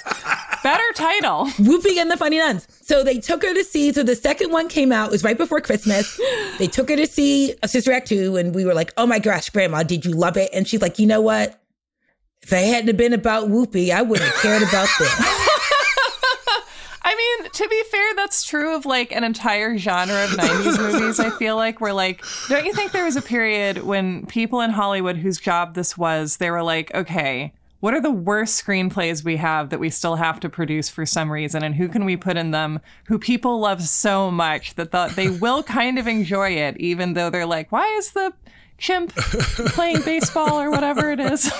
Better 0.63 0.93
title. 0.95 1.47
Whoopi 1.57 1.97
and 1.97 2.11
the 2.11 2.17
Funny 2.17 2.39
Nuns. 2.39 2.67
So 2.83 3.05
they 3.05 3.19
took 3.21 3.43
her 3.43 3.55
to 3.55 3.65
see, 3.65 3.93
so 3.93 4.03
the 4.03 4.17
second 4.17 4.51
one 4.51 4.69
came 4.69 4.91
out, 4.91 5.09
it 5.09 5.13
was 5.13 5.23
right 5.23 5.39
before 5.39 5.61
Christmas. 5.61 6.21
They 6.59 6.67
took 6.67 6.89
her 6.91 6.97
to 6.97 7.07
see 7.07 7.55
a 7.63 7.69
Sister 7.69 7.93
Act 7.93 8.09
2 8.09 8.37
and 8.37 8.55
we 8.55 8.65
were 8.65 8.75
like, 8.75 8.93
oh 8.97 9.07
my 9.07 9.21
gosh, 9.21 9.49
grandma, 9.51 9.85
did 9.85 10.05
you 10.05 10.13
love 10.13 10.37
it? 10.37 10.51
And 10.53 10.67
she's 10.67 10.83
like, 10.83 10.99
you 10.99 11.07
know 11.07 11.21
what? 11.21 11.61
If 12.43 12.53
it 12.53 12.67
hadn't 12.67 12.97
been 12.97 13.13
about 13.13 13.49
Whoopi, 13.49 13.91
I 13.91 14.03
wouldn't 14.03 14.29
have 14.29 14.43
cared 14.43 14.63
about 14.63 14.89
this. 14.99 15.15
I 17.03 17.15
mean, 17.17 17.51
to 17.51 17.69
be 17.69 17.83
fair, 17.91 18.15
that's 18.31 18.45
true 18.45 18.77
of 18.77 18.87
like 18.87 19.11
an 19.11 19.25
entire 19.25 19.77
genre 19.77 20.23
of 20.23 20.31
90s 20.31 20.79
movies, 20.79 21.19
I 21.19 21.31
feel 21.31 21.57
like, 21.57 21.81
where 21.81 21.93
like, 21.93 22.25
don't 22.49 22.65
you 22.65 22.73
think 22.73 22.93
there 22.93 23.05
was 23.05 23.17
a 23.17 23.23
period 23.23 23.79
when 23.79 24.25
people 24.27 24.61
in 24.61 24.71
Hollywood 24.71 25.17
whose 25.17 25.41
job 25.41 25.75
this 25.75 25.99
was, 25.99 26.37
they 26.37 26.49
were 26.49 26.63
like, 26.63 26.95
okay, 26.95 27.53
what 27.81 27.93
are 27.93 28.01
the 28.01 28.13
worst 28.13 28.65
screenplays 28.65 29.25
we 29.25 29.37
have 29.39 29.71
that 29.71 29.81
we 29.81 29.91
still 29.91 30.15
have 30.15 30.39
to 30.41 30.49
produce 30.49 30.89
for 30.89 31.05
some 31.05 31.29
reason 31.29 31.65
and 31.65 31.75
who 31.75 31.89
can 31.89 32.05
we 32.05 32.17
put 32.17 32.37
in 32.37 32.53
them 32.53 32.79
who 33.07 33.19
people 33.19 33.59
love 33.59 33.83
so 33.83 34.31
much 34.31 34.77
that 34.77 34.93
the, 34.93 35.13
they 35.17 35.29
will 35.29 35.65
kind 35.65 35.99
of 35.99 36.07
enjoy 36.07 36.51
it 36.51 36.77
even 36.77 37.15
though 37.15 37.31
they're 37.31 37.47
like 37.47 37.73
why 37.73 37.85
is 37.97 38.13
the 38.13 38.33
chimp 38.79 39.13
playing 39.17 40.03
baseball 40.03 40.61
or 40.61 40.71
whatever 40.71 41.11
it 41.11 41.19
is? 41.19 41.51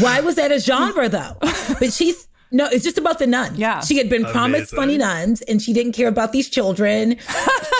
Why 0.00 0.20
was 0.20 0.34
that 0.34 0.52
a 0.52 0.58
genre 0.58 1.08
though? 1.08 1.36
But 1.40 1.92
she's 1.92 2.28
no, 2.50 2.66
it's 2.66 2.84
just 2.84 2.98
about 2.98 3.18
the 3.18 3.26
nuns. 3.26 3.58
Yeah. 3.58 3.80
She 3.80 3.96
had 3.96 4.08
been 4.08 4.24
promised 4.24 4.74
funny 4.74 4.98
nuns 4.98 5.42
and 5.42 5.62
she 5.62 5.72
didn't 5.72 5.92
care 5.92 6.08
about 6.08 6.32
these 6.32 6.48
children. 6.48 7.16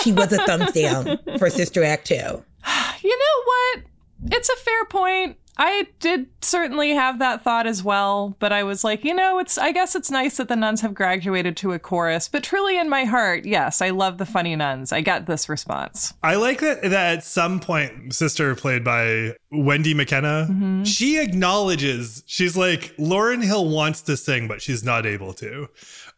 she 0.03 0.11
was 0.11 0.31
a 0.31 0.45
thumbs 0.45 0.71
down 0.71 1.19
for 1.37 1.49
Sister 1.49 1.83
Act 1.83 2.07
2. 2.07 2.15
you 3.03 3.17
know 3.19 3.43
what 3.45 3.83
it's 4.31 4.49
a 4.49 4.55
fair 4.57 4.85
point 4.85 5.37
I 5.57 5.87
did 5.99 6.27
certainly 6.41 6.91
have 6.91 7.19
that 7.19 7.43
thought 7.43 7.67
as 7.67 7.83
well, 7.83 8.35
but 8.39 8.51
I 8.51 8.63
was 8.63 8.83
like, 8.83 9.03
you 9.03 9.13
know, 9.13 9.37
it's 9.39 9.57
I 9.57 9.71
guess 9.71 9.95
it's 9.95 10.09
nice 10.09 10.37
that 10.37 10.47
the 10.47 10.55
nuns 10.55 10.81
have 10.81 10.93
graduated 10.93 11.55
to 11.57 11.73
a 11.73 11.79
chorus, 11.79 12.27
but 12.27 12.41
truly 12.43 12.77
in 12.79 12.89
my 12.89 13.03
heart, 13.03 13.45
yes, 13.45 13.81
I 13.81 13.89
love 13.89 14.17
the 14.17 14.25
funny 14.25 14.55
nuns. 14.55 14.91
I 14.91 15.01
got 15.01 15.25
this 15.27 15.49
response. 15.49 16.13
I 16.23 16.35
like 16.35 16.59
that 16.61 16.81
that 16.83 17.17
at 17.17 17.23
some 17.23 17.59
point, 17.59 18.15
sister 18.15 18.55
played 18.55 18.83
by 18.83 19.35
Wendy 19.51 19.93
Makkena, 19.93 20.47
Mm-hmm. 20.49 20.83
she 20.83 21.19
acknowledges 21.19 22.23
she's 22.25 22.55
like 22.57 22.95
Lauryn 22.97 23.43
Hill 23.43 23.67
wants 23.69 24.01
to 24.03 24.15
sing, 24.17 24.47
but 24.47 24.61
she's 24.61 24.83
not 24.83 25.05
able 25.05 25.33
to. 25.33 25.67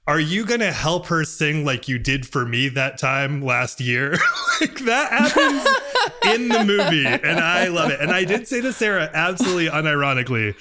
Are 0.05 0.19
you 0.19 0.45
gonna 0.45 0.72
help 0.72 1.05
her 1.07 1.24
sing 1.24 1.63
like 1.63 1.88
you 1.88 1.98
did 1.98 2.27
for 2.27 2.45
me 2.45 2.67
that 2.69 2.98
time 2.98 3.41
last 3.41 3.79
year? 3.79 4.12
like 4.62 4.77
that 4.79 5.12
happens 5.12 6.36
in 6.36 6.50
the 6.50 6.65
movie, 6.65 7.05
and 7.05 7.39
I 7.39 7.69
love 7.69 7.89
it. 7.89 8.01
And 8.01 8.12
I 8.12 8.25
did 8.25 8.45
say 8.45 8.60
to 8.62 8.74
Sarah, 8.74 9.10
absolutely 9.13 9.67
unironically. 9.67 10.55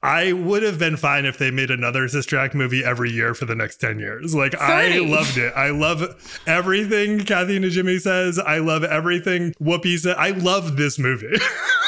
I 0.00 0.32
would 0.32 0.62
have 0.62 0.78
been 0.78 0.96
fine 0.96 1.24
if 1.24 1.38
they 1.38 1.50
made 1.50 1.70
another 1.70 2.06
Sister 2.08 2.38
Act 2.38 2.54
movie 2.54 2.84
every 2.84 3.10
year 3.10 3.34
for 3.34 3.46
the 3.46 3.54
next 3.54 3.78
10 3.78 3.98
years. 3.98 4.34
Like, 4.34 4.54
I 4.54 4.98
loved 4.98 5.38
it. 5.38 5.50
I 5.56 5.70
love 5.70 6.42
everything 6.46 7.20
Kathy 7.20 7.56
and 7.56 7.64
Jimmy 7.70 7.98
says. 7.98 8.38
I 8.38 8.58
love 8.58 8.84
everything 8.84 9.54
Whoopi 9.54 9.98
said. 9.98 10.16
I 10.18 10.30
love 10.32 10.76
this 10.76 10.98
movie. 10.98 11.34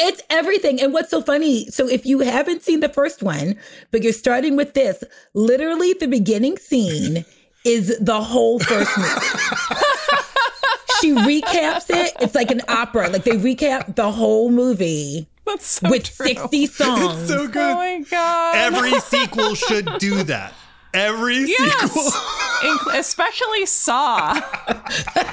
It's 0.00 0.22
everything. 0.30 0.80
And 0.80 0.92
what's 0.92 1.10
so 1.10 1.20
funny, 1.22 1.66
so 1.70 1.88
if 1.88 2.06
you 2.06 2.20
haven't 2.20 2.62
seen 2.62 2.80
the 2.80 2.88
first 2.88 3.22
one, 3.22 3.56
but 3.90 4.02
you're 4.02 4.12
starting 4.12 4.56
with 4.56 4.74
this, 4.74 5.02
literally 5.34 5.92
the 5.94 6.06
beginning 6.06 6.56
scene 6.58 7.24
is 7.64 7.98
the 7.98 8.22
whole 8.22 8.60
first 8.60 8.96
movie. 8.96 9.10
she 11.00 11.12
recaps 11.12 11.90
it. 11.90 12.12
It's 12.20 12.34
like 12.34 12.50
an 12.50 12.62
opera. 12.68 13.08
Like 13.08 13.24
they 13.24 13.32
recap 13.32 13.96
the 13.96 14.10
whole 14.10 14.50
movie 14.50 15.28
That's 15.46 15.66
so 15.66 15.90
with 15.90 16.04
true. 16.14 16.26
60 16.26 16.66
songs. 16.66 17.22
it's 17.22 17.28
so 17.30 17.48
good. 17.48 17.56
Oh 17.72 17.74
my 17.74 18.04
god. 18.10 18.54
Every 18.56 18.98
sequel 19.00 19.54
should 19.54 19.98
do 19.98 20.22
that. 20.24 20.52
Every 20.94 21.46
sequel. 21.46 21.66
Yes, 21.66 21.92
Inc- 21.96 22.47
especially 22.92 23.66
Saw. 23.66 24.40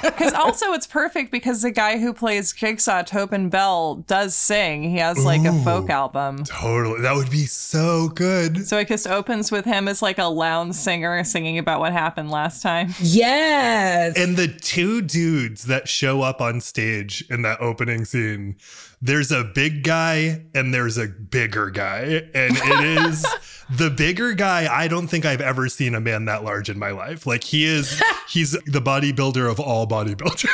Because 0.02 0.32
also 0.34 0.72
it's 0.72 0.86
perfect 0.86 1.30
because 1.30 1.62
the 1.62 1.70
guy 1.70 1.98
who 1.98 2.12
plays 2.12 2.52
Jigsaw, 2.52 3.02
Tobin 3.02 3.48
Bell, 3.48 3.96
does 4.06 4.34
sing. 4.34 4.82
He 4.82 4.98
has 4.98 5.24
like 5.24 5.44
a 5.44 5.52
folk 5.64 5.90
album. 5.90 6.44
Totally. 6.44 7.00
That 7.00 7.14
would 7.16 7.30
be 7.30 7.46
so 7.46 8.08
good. 8.08 8.66
So 8.66 8.78
it 8.78 8.88
just 8.88 9.06
opens 9.06 9.50
with 9.50 9.64
him 9.64 9.88
as 9.88 10.02
like 10.02 10.18
a 10.18 10.24
lounge 10.24 10.74
singer 10.74 11.22
singing 11.24 11.58
about 11.58 11.80
what 11.80 11.92
happened 11.92 12.30
last 12.30 12.62
time. 12.62 12.94
Yes. 13.00 14.16
And 14.16 14.36
the 14.36 14.48
two 14.48 15.02
dudes 15.02 15.64
that 15.64 15.88
show 15.88 16.22
up 16.22 16.40
on 16.40 16.60
stage 16.60 17.24
in 17.30 17.42
that 17.42 17.60
opening 17.60 18.04
scene, 18.04 18.56
there's 19.02 19.30
a 19.30 19.44
big 19.44 19.82
guy 19.84 20.44
and 20.54 20.72
there's 20.72 20.98
a 20.98 21.06
bigger 21.06 21.70
guy. 21.70 22.28
And 22.34 22.56
it 22.56 22.98
is 23.06 23.26
the 23.70 23.90
bigger 23.90 24.32
guy. 24.32 24.72
I 24.72 24.88
don't 24.88 25.06
think 25.06 25.24
I've 25.24 25.40
ever 25.40 25.68
seen 25.68 25.94
a 25.94 26.00
man 26.00 26.24
that 26.26 26.44
large 26.44 26.68
in 26.68 26.78
my 26.78 26.90
life. 26.90 27.26
Like 27.26 27.44
he 27.44 27.64
is, 27.64 28.02
he's 28.28 28.52
the 28.52 28.80
bodybuilder 28.80 29.50
of 29.50 29.60
all 29.60 29.86
bodybuilders. 29.86 30.46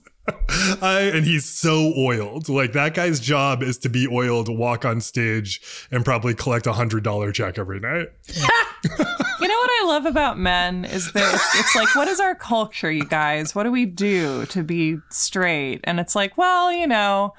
I, 0.82 1.10
and 1.14 1.24
he's 1.24 1.44
so 1.44 1.92
oiled. 1.96 2.48
Like 2.48 2.72
that 2.72 2.94
guy's 2.94 3.20
job 3.20 3.62
is 3.62 3.78
to 3.78 3.88
be 3.88 4.08
oiled, 4.08 4.48
walk 4.48 4.84
on 4.84 5.00
stage, 5.00 5.60
and 5.90 6.04
probably 6.04 6.34
collect 6.34 6.66
a 6.66 6.72
hundred 6.72 7.04
dollar 7.04 7.32
check 7.32 7.58
every 7.58 7.80
night. 7.80 8.08
You 9.38 9.48
know 9.48 9.54
what 9.54 9.70
I 9.70 9.84
love 9.86 10.06
about 10.06 10.38
men 10.38 10.86
is 10.86 11.12
that 11.12 11.34
it's, 11.34 11.60
it's 11.60 11.76
like, 11.76 11.94
what 11.94 12.08
is 12.08 12.20
our 12.20 12.34
culture, 12.34 12.90
you 12.90 13.04
guys? 13.04 13.54
What 13.54 13.64
do 13.64 13.70
we 13.70 13.84
do 13.84 14.46
to 14.46 14.62
be 14.62 14.96
straight? 15.10 15.82
And 15.84 16.00
it's 16.00 16.14
like, 16.14 16.38
well, 16.38 16.72
you 16.72 16.86
know, 16.86 17.34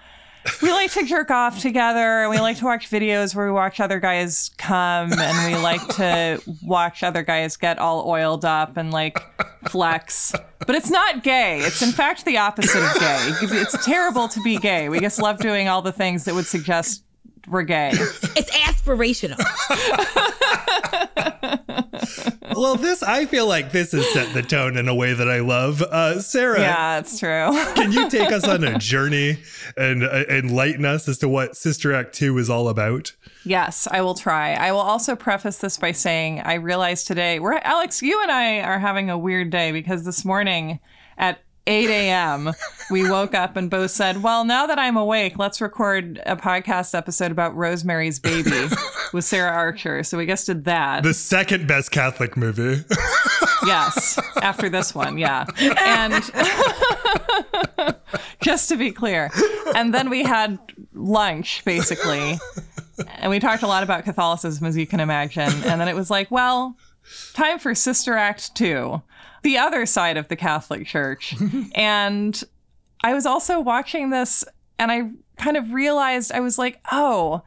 we 0.61 0.71
like 0.71 0.91
to 0.91 1.03
jerk 1.05 1.31
off 1.31 1.61
together 1.61 2.21
and 2.21 2.29
we 2.29 2.39
like 2.39 2.57
to 2.57 2.65
watch 2.65 2.89
videos 2.89 3.35
where 3.35 3.45
we 3.45 3.51
watch 3.51 3.79
other 3.79 3.99
guys 3.99 4.51
come 4.57 5.11
and 5.13 5.53
we 5.53 5.59
like 5.61 5.85
to 5.95 6.41
watch 6.63 7.03
other 7.03 7.23
guys 7.23 7.57
get 7.57 7.79
all 7.79 8.07
oiled 8.07 8.45
up 8.45 8.77
and 8.77 8.91
like 8.91 9.19
flex. 9.69 10.33
But 10.65 10.75
it's 10.75 10.89
not 10.89 11.23
gay. 11.23 11.59
It's 11.59 11.81
in 11.81 11.91
fact 11.91 12.25
the 12.25 12.37
opposite 12.37 12.83
of 12.83 12.99
gay. 12.99 13.31
It's 13.59 13.85
terrible 13.85 14.27
to 14.29 14.41
be 14.41 14.57
gay. 14.57 14.89
We 14.89 14.99
just 14.99 15.21
love 15.21 15.39
doing 15.39 15.67
all 15.67 15.81
the 15.81 15.91
things 15.91 16.25
that 16.25 16.35
would 16.35 16.45
suggest 16.45 17.03
we're 17.47 17.63
gay. 17.63 17.91
It's 18.39 18.51
aspirational. 18.51 19.37
Well, 22.57 22.75
this 22.75 23.03
I 23.03 23.25
feel 23.25 23.45
like 23.45 23.71
this 23.71 23.91
has 23.91 24.11
set 24.13 24.33
the 24.33 24.41
tone 24.41 24.77
in 24.77 24.87
a 24.87 24.95
way 24.95 25.13
that 25.13 25.29
I 25.29 25.41
love. 25.41 25.83
Uh, 25.83 26.19
Sarah, 26.19 26.59
Yeah, 26.59 26.97
it's 26.97 27.19
true. 27.19 27.29
can 27.75 27.91
you 27.91 28.09
take 28.09 28.31
us 28.31 28.47
on 28.47 28.63
a 28.63 28.79
journey 28.79 29.37
and 29.75 30.03
uh, 30.03 30.23
enlighten 30.27 30.83
us 30.83 31.07
as 31.07 31.19
to 31.19 31.29
what 31.29 31.55
Sister 31.55 31.93
Act 31.93 32.15
Two 32.15 32.35
is 32.39 32.49
all 32.49 32.67
about? 32.67 33.13
Yes, 33.43 33.87
I 33.91 34.01
will 34.01 34.15
try. 34.15 34.53
I 34.53 34.71
will 34.71 34.79
also 34.79 35.15
preface 35.15 35.59
this 35.59 35.77
by 35.77 35.91
saying 35.91 36.41
I 36.41 36.55
realized 36.55 37.05
today 37.05 37.39
we're 37.39 37.61
Alex, 37.63 38.01
you 38.01 38.19
and 38.23 38.31
I 38.31 38.61
are 38.61 38.79
having 38.79 39.11
a 39.11 39.19
weird 39.19 39.51
day 39.51 39.71
because 39.71 40.03
this 40.03 40.25
morning 40.25 40.79
at 41.19 41.37
8 41.67 41.89
a.m. 41.89 42.53
we 42.89 43.09
woke 43.09 43.35
up 43.35 43.57
and 43.57 43.69
both 43.69 43.91
said, 43.91 44.23
Well, 44.23 44.45
now 44.45 44.65
that 44.67 44.79
I'm 44.79 44.97
awake, 44.97 45.37
let's 45.37 45.59
record 45.61 46.21
a 46.25 46.35
podcast 46.35 46.95
episode 46.95 47.31
about 47.31 47.55
Rosemary's 47.55 48.19
Baby 48.19 48.69
with 49.13 49.25
Sarah 49.25 49.51
Archer. 49.51 50.03
So 50.03 50.17
we 50.17 50.25
just 50.25 50.45
did 50.45 50.65
that. 50.65 51.03
The 51.03 51.13
second 51.13 51.67
best 51.67 51.91
Catholic 51.91 52.35
movie. 52.37 52.83
Yes, 53.65 54.19
after 54.41 54.69
this 54.69 54.93
one, 54.93 55.17
yeah. 55.17 55.45
And 55.59 56.13
just 58.41 58.69
to 58.69 58.77
be 58.77 58.91
clear. 58.91 59.29
And 59.75 59.93
then 59.93 60.09
we 60.09 60.23
had 60.23 60.57
lunch, 60.93 61.65
basically. 61.65 62.37
And 63.17 63.29
we 63.29 63.39
talked 63.39 63.63
a 63.63 63.67
lot 63.67 63.83
about 63.83 64.03
Catholicism, 64.05 64.65
as 64.65 64.77
you 64.77 64.87
can 64.87 64.99
imagine. 64.99 65.51
And 65.65 65.81
then 65.81 65.87
it 65.87 65.95
was 65.95 66.09
like, 66.09 66.31
well, 66.31 66.77
time 67.33 67.59
for 67.59 67.73
Sister 67.75 68.15
Act 68.15 68.55
2, 68.55 69.01
the 69.43 69.57
other 69.57 69.85
side 69.85 70.17
of 70.17 70.27
the 70.27 70.35
Catholic 70.35 70.85
Church. 70.87 71.35
and 71.75 72.43
I 73.03 73.13
was 73.13 73.25
also 73.25 73.59
watching 73.59 74.09
this 74.09 74.43
and 74.79 74.91
I 74.91 75.09
kind 75.37 75.57
of 75.57 75.73
realized 75.73 76.31
I 76.31 76.39
was 76.39 76.57
like, 76.57 76.79
oh, 76.91 77.41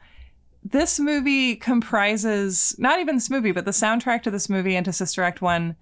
this 0.63 0.99
movie 0.99 1.55
comprises 1.55 2.75
not 2.77 2.99
even 2.99 3.15
this 3.15 3.29
movie, 3.29 3.51
but 3.51 3.65
the 3.65 3.71
soundtrack 3.71 4.23
to 4.23 4.31
this 4.31 4.49
movie 4.49 4.75
and 4.75 4.85
to 4.85 4.93
Sister 4.93 5.23
Act 5.23 5.41
1 5.41 5.75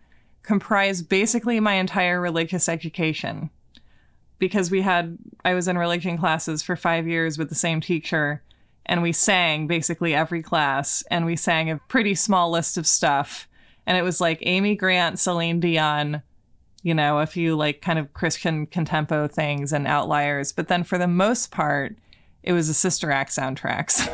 comprise 0.44 1.02
basically 1.02 1.60
my 1.60 1.74
entire 1.74 2.22
religious 2.22 2.70
education. 2.70 3.50
Because 4.38 4.72
we 4.72 4.82
had, 4.82 5.18
I 5.44 5.54
was 5.54 5.68
in 5.68 5.78
religion 5.78 6.18
classes 6.18 6.64
for 6.64 6.78
five 6.78 7.08
years 7.08 7.38
with 7.38 7.50
the 7.50 7.56
same 7.56 7.82
teacher, 7.82 8.42
and 8.86 9.02
we 9.02 9.12
sang 9.12 9.68
basically 9.68 10.16
every 10.16 10.42
class, 10.42 11.04
and 11.12 11.26
we 11.26 11.36
sang 11.36 11.70
a 11.70 11.82
pretty 11.90 12.16
small 12.16 12.50
list 12.50 12.78
of 12.78 12.88
stuff. 12.88 13.49
And 13.90 13.98
it 13.98 14.04
was 14.04 14.22
like 14.22 14.38
Amy 14.44 14.76
Grant, 14.76 15.18
Celine 15.18 15.60
Dion, 15.60 16.22
you 16.84 16.94
know, 16.94 17.18
a 17.18 17.26
few 17.26 17.56
like 17.56 17.82
kind 17.82 17.98
of 17.98 18.14
Christian 18.14 18.68
contempo 18.68 19.30
things 19.30 19.74
and 19.74 19.88
outliers. 19.88 20.52
But 20.52 20.68
then 20.68 20.84
for 20.84 21.00
the 21.00 21.08
most 21.08 21.50
part, 21.50 21.98
it 22.44 22.54
was 22.54 22.68
the 22.68 22.76
Sister 22.76 23.10
Act 23.10 23.32
soundtracks. 23.32 24.06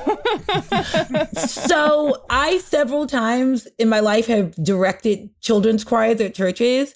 so 1.37 2.23
I 2.29 2.59
several 2.59 3.05
times 3.05 3.67
in 3.77 3.89
my 3.89 3.99
life 3.99 4.27
have 4.27 4.55
directed 4.55 5.29
children's 5.41 5.83
choirs 5.83 6.21
at 6.21 6.33
churches. 6.33 6.95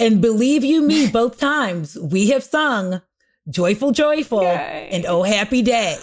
And 0.00 0.20
believe 0.20 0.64
you 0.64 0.82
me, 0.82 1.08
both 1.12 1.38
times 1.38 1.96
we 1.96 2.30
have 2.30 2.42
sung 2.42 3.00
Joyful, 3.50 3.90
Joyful 3.90 4.42
Yay. 4.42 4.88
and 4.92 5.04
Oh 5.06 5.22
Happy 5.22 5.62
Day 5.62 5.96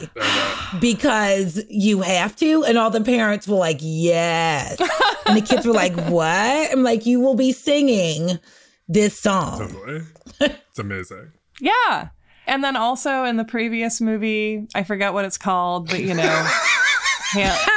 because 0.81 1.63
you 1.69 2.01
have 2.01 2.36
to. 2.38 2.63
And 2.65 2.77
all 2.77 2.89
the 2.89 3.01
parents 3.01 3.48
were 3.48 3.58
like, 3.58 3.77
Yes. 3.81 4.79
And 5.25 5.38
the 5.38 5.41
kids 5.41 5.65
were 5.65 5.74
like, 5.74 5.93
What? 6.10 6.72
I'm 6.72 6.84
like, 6.84 7.05
You 7.05 7.19
will 7.22 7.36
be 7.36 7.51
singing 7.53 8.39
this 8.88 9.17
song. 9.17 9.60
Totally. 9.69 10.01
It's 10.41 10.79
amazing. 10.79 11.31
Yeah. 11.62 12.10
And 12.48 12.63
then 12.63 12.75
also 12.75 13.24
in 13.25 13.38
the 13.38 13.46
previous 13.46 14.01
movie, 14.01 14.67
I 14.74 14.84
forget 14.84 15.13
what 15.13 15.24
it's 15.25 15.38
called, 15.38 15.88
but 15.89 16.01
you 16.01 16.15
know, 16.15 16.24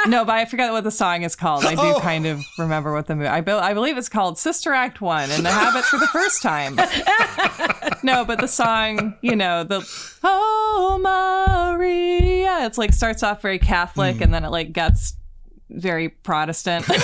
No, 0.07 0.25
but 0.25 0.35
I 0.35 0.45
forget 0.45 0.71
what 0.71 0.83
the 0.83 0.91
song 0.91 1.23
is 1.23 1.35
called. 1.35 1.65
I 1.65 1.75
do 1.75 1.81
Oh. 1.81 1.99
kind 1.99 2.25
of 2.25 2.41
remember 2.57 2.93
what 2.93 3.07
the 3.07 3.15
movie. 3.15 3.27
I, 3.27 3.41
be- 3.41 3.51
I 3.51 3.73
believe 3.73 3.97
it's 3.97 4.09
called 4.09 4.37
Sister 4.37 4.73
Act 4.73 5.01
One 5.01 5.29
in 5.31 5.43
the 5.43 5.51
Habit 5.51 5.85
for 5.85 5.97
the 5.97 6.07
first 6.07 6.41
time. 6.41 6.75
no, 8.03 8.25
but 8.25 8.39
the 8.39 8.47
song, 8.47 9.15
you 9.21 9.35
know, 9.35 9.63
the 9.63 9.87
Oh 10.23 10.99
Maria, 11.77 12.65
it's 12.65 12.77
like 12.77 12.93
starts 12.93 13.23
off 13.23 13.41
very 13.41 13.59
Catholic 13.59 14.17
hmm. 14.17 14.23
and 14.23 14.33
then 14.33 14.43
it 14.43 14.49
like 14.49 14.73
gets 14.73 15.15
very 15.69 16.09
Protestant. 16.09 16.85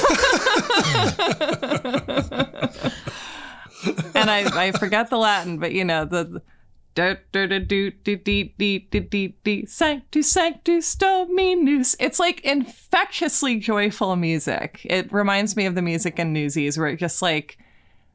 and 4.15 4.29
I, 4.29 4.68
I 4.68 4.72
forget 4.77 5.10
the 5.10 5.18
Latin, 5.18 5.58
but 5.60 5.72
you 5.74 5.86
know 5.86 6.06
the. 6.06 6.41
Sanctus, 9.70 10.32
Sanctus, 10.32 10.96
Dominus. 10.96 11.96
It's 12.00 12.20
like 12.20 12.41
infectiously 12.41 13.58
joyful 13.58 14.15
music. 14.15 14.82
It 14.84 15.12
reminds 15.12 15.56
me 15.56 15.65
of 15.65 15.75
the 15.75 15.82
music 15.82 16.20
in 16.20 16.34
Newsies, 16.34 16.77
where 16.77 16.88
it 16.88 16.98
just 16.98 17.22
like, 17.22 17.58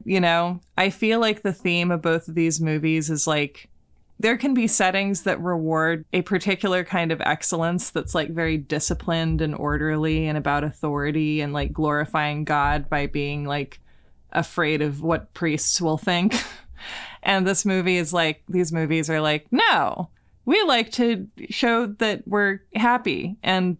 you 0.03 0.19
know, 0.19 0.59
I 0.77 0.89
feel 0.91 1.19
like 1.19 1.41
the 1.41 1.53
theme 1.53 1.89
of 1.89 2.01
both 2.01 2.27
of 2.27 2.35
these 2.35 2.61
movies 2.61 3.09
is 3.09 3.25
like, 3.25 3.69
there 4.19 4.37
can 4.37 4.53
be 4.53 4.67
settings 4.67 5.23
that 5.23 5.41
reward 5.41 6.05
a 6.13 6.21
particular 6.21 6.83
kind 6.83 7.11
of 7.11 7.21
excellence 7.21 7.89
that's 7.89 8.15
like 8.15 8.29
very 8.29 8.57
disciplined 8.57 9.41
and 9.41 9.53
orderly 9.55 10.27
and 10.27 10.37
about 10.37 10.63
authority 10.63 11.41
and 11.41 11.53
like 11.53 11.73
glorifying 11.73 12.45
God 12.45 12.89
by 12.89 13.07
being 13.07 13.45
like 13.45 13.79
afraid 14.31 14.81
of 14.81 15.01
what 15.01 15.33
priests 15.33 15.81
will 15.81 15.97
think. 15.97 16.35
and 17.25 17.45
this 17.45 17.65
movie 17.65 17.97
is 17.97 18.13
like, 18.13 18.43
these 18.47 18.71
movies 18.71 19.09
are 19.09 19.19
like, 19.19 19.47
no, 19.51 20.09
we 20.45 20.61
like 20.63 20.91
to 20.91 21.27
show 21.49 21.87
that 21.87 22.27
we're 22.27 22.59
happy 22.75 23.35
and 23.41 23.77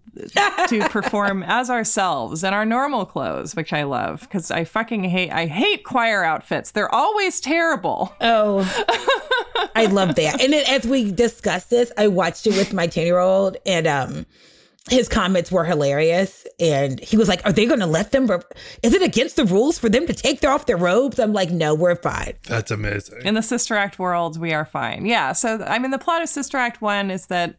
to 0.67 0.79
perform 0.89 1.43
as 1.43 1.69
ourselves 1.69 2.43
in 2.43 2.53
our 2.53 2.65
normal 2.65 3.05
clothes, 3.05 3.55
which 3.55 3.71
I 3.71 3.83
love 3.83 4.21
because 4.21 4.49
I 4.49 4.63
fucking 4.63 5.03
hate, 5.03 5.31
I 5.31 5.45
hate 5.45 5.83
choir 5.83 6.23
outfits. 6.23 6.71
They're 6.71 6.93
always 6.93 7.39
terrible. 7.39 8.13
Oh, 8.19 8.61
I 9.75 9.85
love 9.85 10.15
that. 10.15 10.41
And 10.41 10.53
then 10.53 10.65
as 10.67 10.85
we 10.85 11.11
discussed 11.11 11.69
this, 11.69 11.91
I 11.97 12.07
watched 12.07 12.47
it 12.47 12.57
with 12.57 12.73
my 12.73 12.87
10 12.87 13.05
year 13.05 13.19
old 13.19 13.57
and 13.65 13.85
um 13.85 14.25
his 14.89 15.07
comments 15.09 15.51
were 15.51 15.63
hilarious. 15.65 16.45
And 16.59 16.99
he 16.99 17.17
was 17.17 17.27
like, 17.27 17.41
Are 17.45 17.51
they 17.51 17.65
going 17.65 17.79
to 17.79 17.85
let 17.87 18.11
them? 18.11 18.27
Re- 18.27 18.39
Is 18.83 18.93
it 18.93 19.01
against 19.01 19.35
the 19.35 19.45
rules 19.45 19.77
for 19.79 19.89
them 19.89 20.05
to 20.07 20.13
take 20.13 20.41
their, 20.41 20.51
off 20.51 20.65
their 20.67 20.77
robes? 20.77 21.19
I'm 21.19 21.33
like, 21.33 21.49
No, 21.51 21.73
we're 21.75 21.95
fine. 21.95 22.33
That's 22.43 22.71
amazing. 22.71 23.21
In 23.23 23.33
the 23.33 23.41
Sister 23.41 23.75
Act 23.75 23.99
world, 23.99 24.39
we 24.39 24.53
are 24.53 24.65
fine. 24.65 25.05
Yeah. 25.05 25.33
So, 25.33 25.63
I 25.65 25.79
mean, 25.79 25.91
the 25.91 25.97
plot 25.97 26.21
of 26.21 26.29
Sister 26.29 26.57
Act 26.57 26.81
1 26.81 27.11
is 27.11 27.25
that 27.27 27.55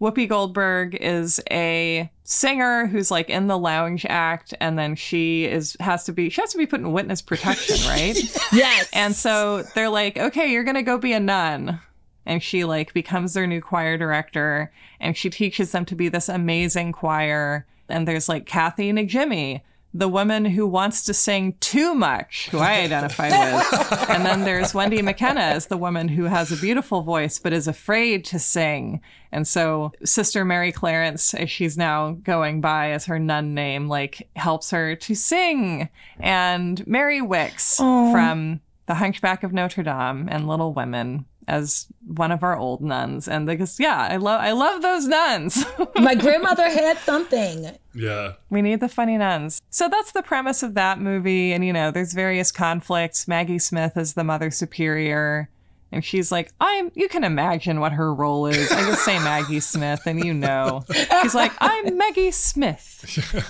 Whoopi 0.00 0.28
Goldberg 0.28 0.94
is 0.94 1.40
a 1.50 2.08
singer 2.22 2.86
who's 2.86 3.10
like 3.10 3.28
in 3.28 3.48
the 3.48 3.58
lounge 3.58 4.06
act, 4.08 4.54
and 4.60 4.78
then 4.78 4.94
she 4.94 5.44
is 5.44 5.76
has 5.80 6.04
to 6.04 6.12
be 6.12 6.30
she 6.30 6.40
has 6.40 6.52
to 6.52 6.58
be 6.58 6.66
put 6.66 6.78
in 6.78 6.92
witness 6.92 7.20
protection, 7.20 7.76
right? 7.88 8.16
Yes. 8.52 8.88
and 8.92 9.12
so 9.16 9.64
they're 9.74 9.88
like, 9.88 10.16
okay, 10.16 10.52
you're 10.52 10.62
gonna 10.62 10.84
go 10.84 10.98
be 10.98 11.12
a 11.14 11.18
nun. 11.20 11.80
And 12.28 12.42
she 12.42 12.64
like 12.64 12.92
becomes 12.92 13.32
their 13.32 13.46
new 13.46 13.62
choir 13.62 13.96
director 13.96 14.70
and 15.00 15.16
she 15.16 15.30
teaches 15.30 15.72
them 15.72 15.86
to 15.86 15.96
be 15.96 16.10
this 16.10 16.28
amazing 16.28 16.92
choir. 16.92 17.66
And 17.88 18.06
there's 18.06 18.28
like 18.28 18.44
Kathy 18.44 18.92
Najimy, 18.92 19.62
the 19.94 20.08
woman 20.08 20.44
who 20.44 20.66
wants 20.66 21.04
to 21.04 21.14
sing 21.14 21.54
too 21.60 21.94
much, 21.94 22.50
who 22.50 22.58
I 22.58 22.80
identify 22.80 23.30
with. 23.30 23.92
and 24.10 24.26
then 24.26 24.44
there's 24.44 24.74
Wendy 24.74 25.00
Makkena 25.00 25.40
as 25.40 25.68
the 25.68 25.78
woman 25.78 26.06
who 26.06 26.24
has 26.24 26.52
a 26.52 26.56
beautiful 26.56 27.00
voice 27.00 27.38
but 27.38 27.54
is 27.54 27.66
afraid 27.66 28.26
to 28.26 28.38
sing. 28.38 29.00
And 29.32 29.48
so 29.48 29.92
Sister 30.04 30.44
Mary 30.44 30.70
Clarence, 30.70 31.32
as 31.32 31.50
she's 31.50 31.78
now 31.78 32.18
going 32.22 32.60
by 32.60 32.90
as 32.90 33.06
her 33.06 33.18
nun 33.18 33.54
name, 33.54 33.88
like 33.88 34.28
helps 34.36 34.70
her 34.70 34.94
to 34.96 35.14
sing. 35.14 35.88
And 36.20 36.86
Mary 36.86 37.22
Wickes 37.22 37.78
from 38.12 38.60
The 38.84 38.94
Hunchback 38.96 39.42
of 39.44 39.54
Notre 39.54 39.82
Dame 39.82 40.28
and 40.30 40.46
Little 40.46 40.74
Women 40.74 41.24
as 41.48 41.86
one 42.06 42.30
of 42.30 42.42
our 42.42 42.56
old 42.56 42.80
nuns. 42.82 43.26
And 43.26 43.46
because 43.46 43.80
yeah, 43.80 44.06
I 44.10 44.16
love 44.16 44.40
I 44.40 44.52
love 44.52 44.82
those 44.82 45.06
nuns. 45.06 45.64
my 45.96 46.14
grandmother 46.14 46.68
had 46.68 46.98
something. 46.98 47.76
Yeah. 47.94 48.34
We 48.50 48.62
need 48.62 48.80
the 48.80 48.88
funny 48.88 49.18
nuns. 49.18 49.60
So 49.70 49.88
that's 49.88 50.12
the 50.12 50.22
premise 50.22 50.62
of 50.62 50.74
that 50.74 51.00
movie. 51.00 51.52
And, 51.52 51.64
you 51.64 51.72
know, 51.72 51.90
there's 51.90 52.12
various 52.12 52.52
conflicts. 52.52 53.26
Maggie 53.26 53.58
Smith 53.58 53.96
is 53.96 54.14
the 54.14 54.22
Mother 54.22 54.50
Superior. 54.52 55.48
And 55.90 56.04
she's 56.04 56.30
like, 56.30 56.52
I'm, 56.60 56.92
you 56.94 57.08
can 57.08 57.24
imagine 57.24 57.80
what 57.80 57.92
her 57.92 58.14
role 58.14 58.46
is. 58.46 58.70
I 58.70 58.82
just 58.82 59.04
say 59.04 59.18
Maggie 59.24 59.60
Smith, 59.60 60.02
and 60.04 60.22
you 60.22 60.34
know. 60.34 60.84
She's 61.22 61.34
like, 61.34 61.52
I'm 61.60 61.96
Maggie 61.96 62.30
Smith. 62.30 62.94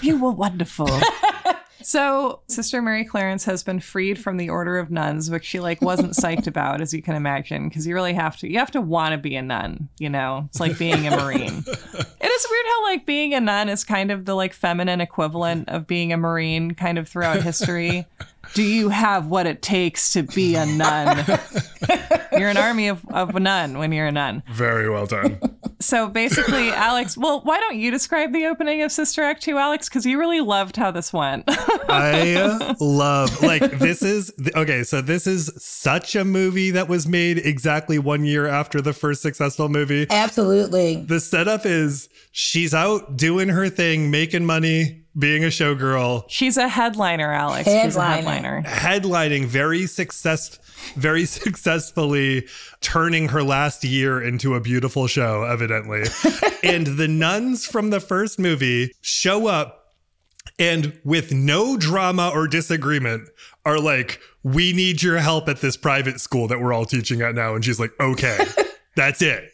You 0.03 0.23
were 0.23 0.31
wonderful. 0.31 0.89
So, 1.83 2.41
Sister 2.49 2.83
Mary 2.83 3.05
Clarence 3.05 3.45
has 3.45 3.63
been 3.63 3.81
freed 3.81 4.19
from 4.19 4.37
the 4.37 4.51
Order 4.51 4.79
of 4.79 4.91
Nuns, 4.91 5.31
which 5.31 5.45
she 5.45 5.61
like 5.61 5.81
wasn't 5.81 6.13
psyched 6.13 6.47
about, 6.49 6.81
as 6.81 6.93
you 6.93 7.03
can 7.03 7.15
imagine, 7.15 7.69
because 7.69 7.87
you 7.87 7.95
really 7.95 8.15
have 8.15 8.37
to. 8.39 8.51
You 8.51 8.59
have 8.59 8.71
to 8.73 8.81
want 8.81 9.13
to 9.13 9.19
be 9.19 9.37
a 9.37 9.43
nun. 9.43 9.89
You 9.99 10.11
know, 10.11 10.45
it's 10.49 10.61
like 10.61 10.79
being 10.79 11.07
a 11.07 11.17
marine. 11.17 11.65
it 11.67 12.31
is 12.31 12.47
weird 12.51 12.67
how 12.67 12.85
like 12.85 13.07
being 13.07 13.35
a 13.35 13.41
nun 13.41 13.69
is 13.69 13.85
kind 13.85 14.11
of 14.11 14.25
the 14.25 14.35
like 14.35 14.53
feminine 14.53 15.01
equivalent 15.01 15.69
of 15.69 15.87
being 15.87 16.13
a 16.13 16.17
marine, 16.17 16.73
kind 16.73 16.99
of 16.99 17.09
throughout 17.09 17.43
history. 17.43 18.07
Do 18.55 18.63
you 18.63 18.89
have 18.89 19.27
what 19.27 19.47
it 19.47 19.63
takes 19.63 20.13
to 20.15 20.23
be 20.23 20.55
a 20.55 20.65
nun? 20.65 21.25
you're 22.33 22.49
an 22.49 22.57
army 22.57 22.89
of, 22.89 23.05
of 23.11 23.37
a 23.37 23.41
nun 23.41 23.79
when 23.79 23.93
you're 23.93 24.07
a 24.07 24.13
nun. 24.13 24.43
Very 24.53 24.89
well 24.89 25.07
done. 25.07 25.39
So 25.81 26.09
basically, 26.09 26.71
Alex, 26.73 27.17
well, 27.17 27.41
why 27.43 27.61
don't 27.61 27.77
you 27.77 27.91
describe 27.91 28.33
the 28.33 28.47
opening 28.47 28.83
of 28.83 28.91
Sister 28.91 29.23
Act 29.23 29.43
2, 29.43 29.57
Alex? 29.59 29.89
Because 29.89 30.05
you 30.05 30.19
really 30.19 30.41
loved 30.41 30.77
how 30.77 30.91
this 30.91 31.13
went. 31.13 31.45
I 31.89 32.35
uh, 32.35 32.75
love 32.81 33.43
like 33.43 33.79
this 33.79 34.03
is 34.03 34.33
okay. 34.57 34.83
So 34.83 35.01
this 35.01 35.27
is 35.27 35.51
such 35.57 36.17
a 36.17 36.25
movie 36.25 36.71
that 36.73 36.89
was 36.89 37.07
made 37.07 37.39
exactly 37.39 37.99
one 37.99 38.25
year 38.25 38.47
after 38.47 38.81
the 38.81 38.93
first 38.93 39.23
successful 39.23 39.69
movie. 39.69 40.07
Absolutely. 40.11 40.97
The 40.97 41.21
setup 41.21 41.65
is 41.65 42.09
she's 42.33 42.75
out 42.75 43.17
doing 43.17 43.49
her 43.49 43.69
thing, 43.69 44.11
making 44.11 44.45
money, 44.45 45.05
being 45.19 45.43
a 45.45 45.49
showgirl, 45.49 46.25
She's 46.29 46.57
a 46.57 46.69
headliner, 46.69 47.33
Alex. 47.33 47.65
She's 47.69 47.97
a 47.97 48.05
Headliner. 48.05 48.61
headliner. 48.61 48.63
headlining 48.63 49.47
very 49.47 49.87
success, 49.87 50.59
very 50.95 51.25
successfully, 51.27 52.47
turning 52.81 53.29
her 53.29 53.43
last 53.43 53.85
year 53.85 54.23
into 54.23 54.55
a 54.55 54.61
beautiful 54.61 55.07
show. 55.07 55.45
Evidently, 55.45 56.05
and 56.63 56.87
the 56.87 57.09
nuns 57.09 57.67
from 57.67 57.91
the 57.91 58.01
first 58.01 58.39
movie 58.39 58.93
show 59.01 59.47
up 59.47 59.95
and 60.59 60.99
with 61.05 61.33
no 61.33 61.77
drama 61.77 62.31
or 62.35 62.49
disagreement 62.49 63.29
are 63.65 63.79
like 63.79 64.21
we 64.43 64.73
need 64.73 65.03
your 65.03 65.19
help 65.19 65.49
at 65.49 65.61
this 65.61 65.77
private 65.77 66.21
school 66.21 66.49
that 66.49 66.61
we're 66.61 66.73
all 66.73 66.85
teaching 66.85 67.21
at 67.21 67.35
now 67.35 67.55
and 67.55 67.65
she's 67.65 67.79
like 67.79 67.93
okay 68.01 68.39
that's 68.97 69.23
it. 69.23 69.53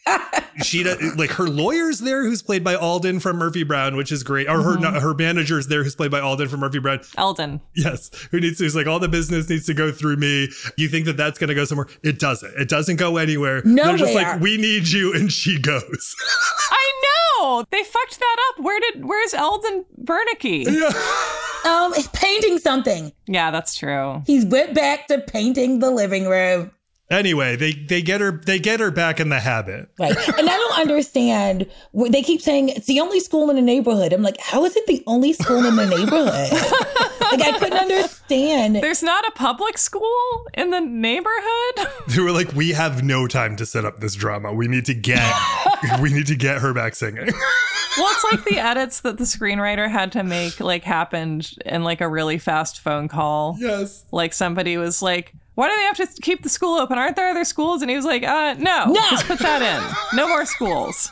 She 0.62 0.82
does, 0.82 1.16
like 1.16 1.30
her 1.32 1.48
lawyer's 1.48 1.98
there 1.98 2.24
who's 2.24 2.42
played 2.42 2.62
by 2.62 2.74
eldon 2.74 3.20
from 3.20 3.36
murphy 3.36 3.62
brown 3.64 3.96
which 3.96 4.12
is 4.12 4.22
great. 4.22 4.48
Or 4.48 4.62
her 4.62 5.00
her 5.00 5.14
manager's 5.14 5.66
there 5.66 5.82
who's 5.82 5.96
played 5.96 6.10
by 6.10 6.20
eldon 6.20 6.48
from 6.48 6.60
murphy 6.60 6.78
brown. 6.78 7.00
Eldon, 7.18 7.60
yes. 7.74 8.10
Who 8.30 8.40
needs 8.40 8.58
to 8.58 8.64
he's 8.64 8.76
like 8.76 8.86
all 8.86 8.98
the 9.00 9.08
business 9.08 9.48
needs 9.50 9.66
to 9.66 9.74
go 9.74 9.90
through 9.90 10.16
me. 10.16 10.48
You 10.76 10.88
think 10.88 11.06
that 11.06 11.16
that's 11.16 11.38
going 11.38 11.48
to 11.48 11.54
go 11.54 11.64
somewhere? 11.64 11.88
It 12.02 12.18
doesn't. 12.18 12.54
It 12.58 12.68
doesn't 12.68 12.96
go 12.96 13.16
anywhere. 13.16 13.62
No, 13.64 13.84
they're 13.84 13.96
just 13.98 14.14
like 14.14 14.40
we 14.40 14.56
need 14.56 14.88
you 14.88 15.12
and 15.14 15.30
she 15.32 15.60
goes. 15.60 16.14
I 16.70 16.92
know! 17.40 17.64
They 17.70 17.82
fucked 17.82 18.18
that 18.18 18.36
up. 18.50 18.64
Where 18.64 18.80
did 18.80 19.04
where's 19.04 19.34
Eldon 19.34 19.84
Bernecky? 20.02 20.66
Um, 21.64 21.94
he's 21.94 22.08
painting 22.08 22.58
something. 22.58 23.10
Yeah, 23.26 23.50
that's 23.50 23.74
true. 23.74 24.22
He's 24.26 24.44
went 24.44 24.74
back 24.74 25.06
to 25.06 25.18
painting 25.18 25.78
the 25.78 25.90
living 25.90 26.26
room. 26.28 26.70
Anyway 27.10 27.54
they 27.56 27.72
they 27.72 28.00
get 28.02 28.20
her 28.20 28.32
they 28.32 28.58
get 28.58 28.80
her 28.80 28.90
back 28.90 29.20
in 29.20 29.28
the 29.28 29.40
habit 29.40 29.88
Right. 29.98 30.16
And 30.16 30.48
I 30.48 30.56
don't 30.56 30.78
understand. 30.78 31.66
They 31.92 32.22
keep 32.22 32.40
saying 32.40 32.70
it's 32.70 32.86
the 32.86 33.00
only 33.00 33.20
school 33.20 33.48
in 33.50 33.56
the 33.56 33.62
neighborhood. 33.62 34.12
I'm 34.12 34.22
like, 34.22 34.38
how 34.40 34.64
is 34.64 34.74
it 34.76 34.86
the 34.86 35.02
only 35.06 35.32
school 35.32 35.64
in 35.64 35.76
the 35.76 35.86
neighborhood? 35.86 36.26
like, 37.20 37.40
I 37.42 37.56
couldn't 37.58 37.78
understand. 37.78 38.76
There's 38.76 39.02
not 39.02 39.26
a 39.26 39.30
public 39.32 39.78
school 39.78 40.46
in 40.54 40.70
the 40.70 40.80
neighborhood? 40.80 41.88
They 42.08 42.20
were 42.20 42.32
like, 42.32 42.52
we 42.52 42.70
have 42.72 43.02
no 43.02 43.26
time 43.26 43.56
to 43.56 43.66
set 43.66 43.84
up 43.84 44.00
this 44.00 44.14
drama. 44.14 44.52
We 44.52 44.68
need 44.68 44.84
to 44.86 44.94
get, 44.94 45.32
we 46.00 46.12
need 46.12 46.26
to 46.26 46.36
get 46.36 46.58
her 46.58 46.72
back 46.74 46.94
singing. 46.94 47.26
Well, 47.26 48.06
it's 48.12 48.24
like 48.32 48.44
the 48.44 48.58
edits 48.58 49.00
that 49.00 49.18
the 49.18 49.24
screenwriter 49.24 49.88
had 49.90 50.12
to 50.12 50.22
make 50.22 50.60
like 50.60 50.84
happened 50.84 51.50
in 51.64 51.82
like 51.84 52.00
a 52.00 52.08
really 52.08 52.38
fast 52.38 52.80
phone 52.80 53.08
call. 53.08 53.56
yes. 53.58 54.04
Like 54.10 54.32
somebody 54.32 54.76
was 54.76 55.00
like, 55.02 55.32
"Why 55.54 55.68
do 55.68 55.76
they 55.76 55.82
have 55.82 55.96
to 56.14 56.22
keep 56.22 56.42
the 56.42 56.48
school 56.48 56.78
open? 56.78 56.98
Aren't 56.98 57.16
there 57.16 57.28
other 57.28 57.44
schools?" 57.44 57.82
And 57.82 57.90
he 57.90 57.96
was 57.96 58.04
like, 58.04 58.22
"Uh, 58.22 58.54
no, 58.58 58.86
No. 58.86 59.00
just 59.10 59.26
put 59.26 59.38
that 59.40 59.62
in. 59.62 60.16
No 60.16 60.28
more 60.28 60.44
schools." 60.46 61.10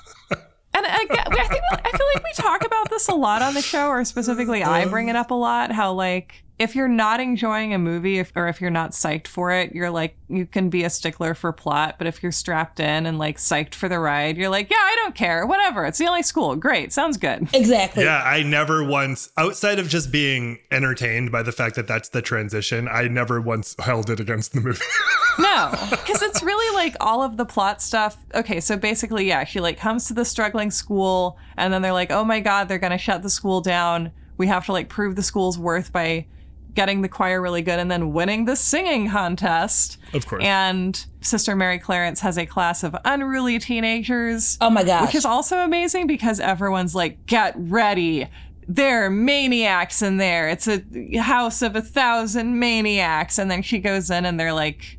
And 0.75 0.87
I, 0.87 0.95
I 0.95 0.99
think 0.99 1.13
I 1.21 1.91
feel 1.91 2.07
like 2.15 2.25
we 2.25 2.33
talk 2.35 2.65
about 2.65 2.89
this 2.89 3.09
a 3.09 3.15
lot 3.15 3.43
on 3.43 3.53
the 3.55 3.61
show, 3.61 3.89
or 3.89 4.05
specifically, 4.05 4.63
I 4.65 4.87
bring 4.87 5.09
it 5.09 5.17
up 5.17 5.31
a 5.31 5.35
lot. 5.35 5.71
How 5.71 5.93
like 5.93 6.45
if 6.59 6.77
you're 6.77 6.89
not 6.89 7.19
enjoying 7.19 7.75
a 7.75 7.79
movie 7.79 8.19
if, 8.19 8.33
or 8.37 8.47
if 8.47 8.61
you're 8.61 8.71
not 8.71 8.93
psyched 8.93 9.27
for 9.27 9.51
it, 9.51 9.75
you're 9.75 9.91
like, 9.91 10.17
you 10.29 10.47
can 10.47 10.71
be 10.71 10.85
a 10.85 10.91
stickler 10.91 11.35
for 11.35 11.53
plot. 11.53 11.97
But 11.99 12.07
if 12.07 12.23
you're 12.23 12.33
strapped 12.33 12.79
in 12.79 13.07
and 13.07 13.19
like 13.19 13.39
psyched 13.39 13.75
for 13.75 13.89
the 13.89 13.99
ride, 13.99 14.37
you're 14.37 14.49
like, 14.49 14.71
yeah, 14.71 14.77
I 14.79 14.95
don't 15.03 15.15
care. 15.15 15.47
Whatever. 15.47 15.85
It's 15.87 15.99
the 15.99 16.07
only 16.07 16.23
school. 16.23 16.55
Great. 16.55 16.93
Sounds 16.93 17.17
good. 17.17 17.49
Exactly. 17.53 18.05
Yeah, 18.05 18.23
I 18.23 18.43
never 18.43 18.85
once, 18.85 19.31
outside 19.37 19.79
of 19.79 19.89
just 19.89 20.13
being 20.13 20.59
entertained 20.71 21.33
by 21.33 21.43
the 21.43 21.53
fact 21.53 21.77
that 21.77 21.89
that's 21.89 22.11
the 22.11 22.23
transition, 22.23 22.89
I 22.89 23.09
never 23.09 23.41
once 23.41 23.75
held 23.79 24.11
it 24.11 24.21
against 24.21 24.53
the 24.53 24.61
movie. 24.61 24.85
No, 25.39 25.73
because 25.89 26.21
it's 26.21 26.43
really 26.43 26.75
like 26.75 26.95
all 27.01 27.23
of 27.23 27.39
the 27.39 27.47
plot 27.47 27.81
stuff. 27.81 28.19
Okay, 28.35 28.61
so 28.61 28.77
basically, 28.77 29.27
yeah, 29.27 29.45
she 29.45 29.61
like 29.61 29.79
comes 29.79 30.07
to 30.09 30.15
the 30.15 30.27
struggling 30.27 30.71
school, 30.71 31.39
and 31.57 31.73
then 31.73 31.81
they're 31.81 31.93
like, 31.93 32.11
oh 32.11 32.23
my 32.23 32.41
god, 32.41 32.69
they're 32.69 32.79
gonna 32.79 32.99
shut 32.99 33.23
the 33.23 33.31
school 33.31 33.63
down. 33.63 34.13
We 34.37 34.47
have 34.49 34.67
to 34.67 34.73
like 34.73 34.91
prove 34.91 35.17
the 35.17 35.23
school's 35.23 35.59
worth 35.59 35.91
by 35.91 36.27
getting 36.75 37.03
the 37.03 37.09
choir 37.09 37.41
really 37.41 37.63
good 37.63 37.79
and 37.79 37.91
then 37.91 38.13
winning 38.13 38.45
the 38.45 38.57
singing 38.57 39.11
contest. 39.11 39.99
Of 40.13 40.27
course. 40.27 40.43
And 40.45 41.05
Sister 41.21 41.55
Mary 41.55 41.79
Clarence 41.79 42.21
has 42.21 42.39
a 42.39 42.47
class 42.47 42.83
of 42.83 42.97
unruly 43.05 43.59
teenagers. 43.59 44.59
Oh 44.61 44.71
my 44.71 44.85
gosh. 44.85 45.07
Which 45.07 45.15
is 45.15 45.25
also 45.25 45.59
amazing 45.59 46.07
because 46.07 46.41
everyone's 46.41 46.95
like, 46.95 47.27
get 47.27 47.55
ready. 47.57 48.29
There 48.69 49.05
are 49.05 49.11
maniacs 49.11 50.03
in 50.03 50.17
there. 50.17 50.49
It's 50.49 50.69
a 50.69 50.83
house 51.19 51.63
of 51.63 51.77
a 51.77 51.83
thousand 51.83 52.59
maniacs. 52.59 53.39
And 53.39 53.51
then 53.51 53.63
she 53.63 53.79
goes 53.79 54.11
in 54.11 54.25
and 54.25 54.39
they're 54.39 54.53
like 54.53 54.99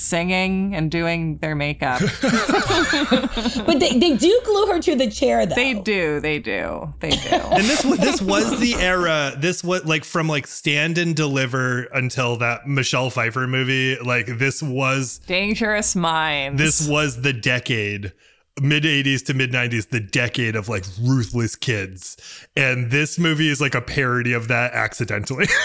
singing 0.00 0.74
and 0.74 0.90
doing 0.90 1.36
their 1.38 1.54
makeup. 1.54 2.00
but 2.22 3.78
they, 3.78 3.98
they 3.98 4.16
do 4.16 4.40
glue 4.44 4.66
her 4.66 4.80
to 4.80 4.96
the 4.96 5.10
chair 5.10 5.46
though. 5.46 5.54
they 5.54 5.74
do. 5.74 6.20
They 6.20 6.38
do. 6.38 6.92
They 7.00 7.10
do. 7.10 7.18
and 7.30 7.64
this 7.64 7.84
was 7.84 7.98
this 7.98 8.22
was 8.22 8.58
the 8.58 8.74
era. 8.74 9.34
This 9.36 9.62
was 9.62 9.84
like 9.84 10.04
from 10.04 10.28
like 10.28 10.46
Stand 10.46 10.98
and 10.98 11.14
Deliver 11.14 11.82
until 11.92 12.36
that 12.38 12.66
Michelle 12.66 13.10
Pfeiffer 13.10 13.46
movie. 13.46 13.98
Like 13.98 14.26
this 14.38 14.62
was 14.62 15.18
Dangerous 15.26 15.94
Minds. 15.94 16.60
this 16.60 16.88
was 16.88 17.20
the 17.20 17.32
decade 17.32 18.12
mid 18.60 18.84
80s 18.84 19.24
to 19.26 19.34
mid 19.34 19.52
90s 19.52 19.88
the 19.88 20.00
decade 20.00 20.56
of 20.56 20.68
like 20.68 20.84
ruthless 21.02 21.56
kids 21.56 22.16
and 22.56 22.90
this 22.90 23.18
movie 23.18 23.48
is 23.48 23.60
like 23.60 23.74
a 23.74 23.80
parody 23.80 24.32
of 24.32 24.48
that 24.48 24.72
accidentally 24.72 25.46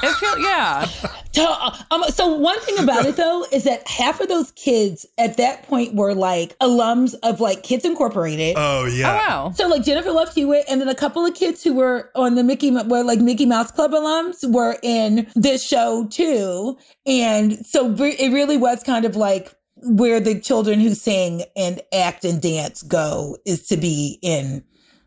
It 0.00 0.14
feel, 0.14 0.38
yeah. 0.38 0.84
So, 1.32 1.44
uh, 1.50 1.76
um, 1.90 2.04
so 2.10 2.28
one 2.34 2.58
thing 2.60 2.78
about 2.78 3.04
it 3.06 3.16
though 3.16 3.44
is 3.52 3.64
that 3.64 3.86
half 3.88 4.20
of 4.20 4.28
those 4.28 4.52
kids 4.52 5.04
at 5.18 5.36
that 5.38 5.64
point 5.64 5.94
were 5.94 6.14
like 6.14 6.56
alums 6.60 7.14
of 7.22 7.40
like 7.40 7.62
Kids 7.64 7.84
Incorporated. 7.84 8.54
oh 8.56 8.84
yeah 8.84 8.86
Oh 8.86 8.86
yeah 8.86 9.28
wow. 9.28 9.52
so 9.54 9.66
like 9.66 9.82
Jennifer 9.82 10.12
Love 10.12 10.32
Hewitt, 10.32 10.64
and 10.68 10.80
then 10.80 10.88
a 10.88 10.94
couple 10.94 11.26
of 11.26 11.34
kids 11.34 11.64
who 11.64 11.74
were 11.74 12.10
on 12.14 12.36
the 12.36 12.44
Mickey, 12.44 12.70
were 12.70 13.02
like 13.02 13.18
Mickey 13.20 13.46
Mouse 13.46 13.70
Club 13.72 13.90
alums, 13.90 14.48
were 14.52 14.76
in 14.82 15.26
this 15.34 15.66
show 15.66 16.06
too. 16.10 16.78
And 17.06 17.64
so 17.66 17.92
it 17.98 18.32
really 18.32 18.56
was 18.56 18.82
kind 18.82 19.04
of 19.04 19.16
like 19.16 19.52
where 19.82 20.20
the 20.20 20.40
children 20.40 20.80
who 20.80 20.94
sing 20.94 21.42
and 21.56 21.80
act 21.92 22.24
and 22.24 22.40
dance 22.40 22.82
go 22.82 23.36
is 23.44 23.66
to 23.68 23.76
be 23.76 24.18
in 24.22 24.64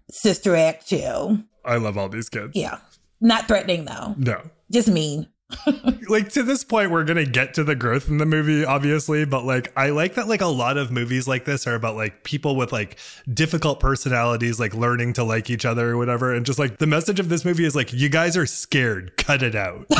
Sister 0.09 0.55
Act 0.55 0.87
two. 0.89 1.43
i 1.65 1.77
love 1.77 1.97
all 1.97 2.09
these 2.09 2.29
kids 2.29 2.51
Yeah, 2.55 2.77
not 3.21 3.47
threatening 3.47 3.85
though, 3.85 4.15
no 4.17 4.41
just 4.71 4.87
mean. 4.87 5.27
like 6.09 6.29
to 6.29 6.43
this 6.43 6.63
point 6.63 6.91
we're 6.91 7.03
gonna 7.03 7.25
get 7.25 7.53
to 7.53 7.63
the 7.63 7.75
growth 7.75 8.07
in 8.07 8.17
the 8.17 8.25
movie 8.25 8.65
obviously 8.65 9.25
but 9.25 9.45
like 9.45 9.71
i 9.77 9.89
like 9.89 10.15
that 10.15 10.27
like 10.27 10.41
a 10.41 10.45
lot 10.45 10.77
of 10.77 10.91
movies 10.91 11.27
like 11.27 11.45
this 11.45 11.67
are 11.67 11.75
about 11.75 11.95
like 11.95 12.23
people 12.23 12.55
with 12.55 12.71
like 12.71 12.97
difficult 13.33 13.79
personalities 13.79 14.59
like 14.59 14.73
learning 14.73 15.13
to 15.13 15.23
like 15.23 15.49
each 15.49 15.65
other 15.65 15.91
or 15.91 15.97
whatever 15.97 16.33
and 16.33 16.45
just 16.45 16.59
like 16.59 16.77
the 16.77 16.87
message 16.87 17.19
of 17.19 17.29
this 17.29 17.45
movie 17.45 17.65
is 17.65 17.75
like 17.75 17.93
you 17.93 18.09
guys 18.09 18.35
are 18.35 18.45
scared 18.45 19.15
cut 19.17 19.43
it 19.43 19.55
out 19.55 19.85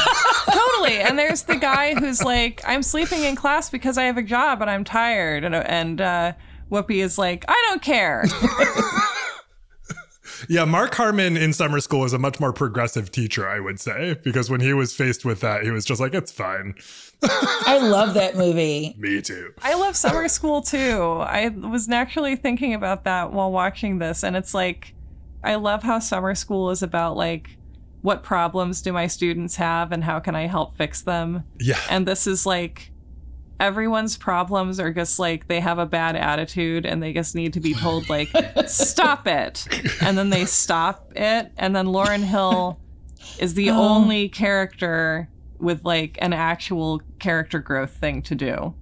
totally. 0.82 1.00
And 1.00 1.18
there's 1.18 1.44
the 1.44 1.56
guy 1.56 1.94
who's 1.96 2.24
like, 2.24 2.62
I'm 2.66 2.84
sleeping 2.84 3.24
in 3.24 3.36
class 3.36 3.70
because 3.70 3.98
I 3.98 4.04
have 4.04 4.18
a 4.18 4.24
job 4.24 4.62
and 4.62 4.70
I'm 4.70 4.84
tired. 4.84 5.44
And, 5.44 5.56
and 5.56 6.02
uh, 6.02 6.34
Whoopi 6.72 7.04
is 7.04 7.18
like, 7.18 7.46
I 7.48 7.66
don't 7.70 7.82
care. 7.82 8.26
Yeah, 10.50 10.66
Mark 10.66 10.94
Harmon 10.96 11.38
in 11.38 11.54
summer 11.54 11.80
school 11.80 12.04
is 12.06 12.14
a 12.14 12.20
much 12.20 12.40
more 12.40 12.54
progressive 12.54 13.12
teacher, 13.12 13.48
I 13.48 13.60
would 13.60 13.80
say, 13.80 14.20
because 14.24 14.50
when 14.50 14.62
he 14.62 14.74
was 14.74 14.94
faced 14.96 15.26
with 15.26 15.42
that, 15.42 15.64
he 15.64 15.72
was 15.72 15.86
just 15.86 16.02
like, 16.02 16.14
it's 16.14 16.32
fine. 16.32 16.76
I 17.24 17.80
love 17.82 18.14
that 18.16 18.36
movie. 18.36 18.96
Me 19.00 19.22
too. 19.22 19.54
I 19.62 19.76
love 19.76 19.96
summer 19.96 20.28
school 20.28 20.62
too. 20.62 21.20
I 21.22 21.50
was 21.50 21.88
naturally 21.88 22.36
thinking 22.36 22.74
about 22.74 23.04
that 23.04 23.32
while 23.32 23.52
watching 23.52 24.00
this. 24.00 24.24
And 24.24 24.36
it's 24.36 24.54
like, 24.54 24.94
I 25.44 25.56
love 25.56 25.84
how 25.84 26.00
summer 26.00 26.36
school 26.36 26.72
is 26.72 26.84
about 26.84 27.16
like, 27.16 27.58
what 28.02 28.24
problems 28.24 28.82
do 28.82 28.92
my 28.92 29.06
students 29.08 29.56
have 29.56 29.92
and 29.92 30.04
how 30.04 30.20
can 30.20 30.36
I 30.36 30.48
help 30.48 30.76
fix 30.76 31.04
them? 31.04 31.44
Yeah. 31.60 31.80
And 31.90 32.08
this 32.08 32.26
is 32.26 32.46
like, 32.46 32.91
everyone's 33.62 34.18
problems 34.18 34.80
are 34.80 34.92
just 34.92 35.20
like 35.20 35.48
they 35.48 35.60
have 35.60 35.78
a 35.80 35.86
bad 35.86 36.16
attitude 36.16 36.86
and 36.86 37.02
they 37.02 37.14
just 37.14 37.36
need 37.36 37.54
to 37.54 37.60
be 37.60 37.74
told 37.74 38.10
like 38.10 38.28
stop 38.68 39.28
it 39.28 39.66
and 40.02 40.18
then 40.18 40.30
they 40.32 40.44
stop 40.46 41.12
it 41.16 41.52
and 41.58 41.76
then 41.76 41.86
lauryn 41.86 42.24
hill 42.24 42.80
is 43.40 43.54
the 43.54 43.70
Oh. 43.70 43.80
only 43.96 44.28
character 44.30 45.30
with 45.60 45.86
like 45.86 46.18
an 46.22 46.34
actual 46.34 47.02
character 47.20 47.60
growth 47.60 47.92
thing 47.92 48.22
to 48.24 48.36
do 48.36 48.74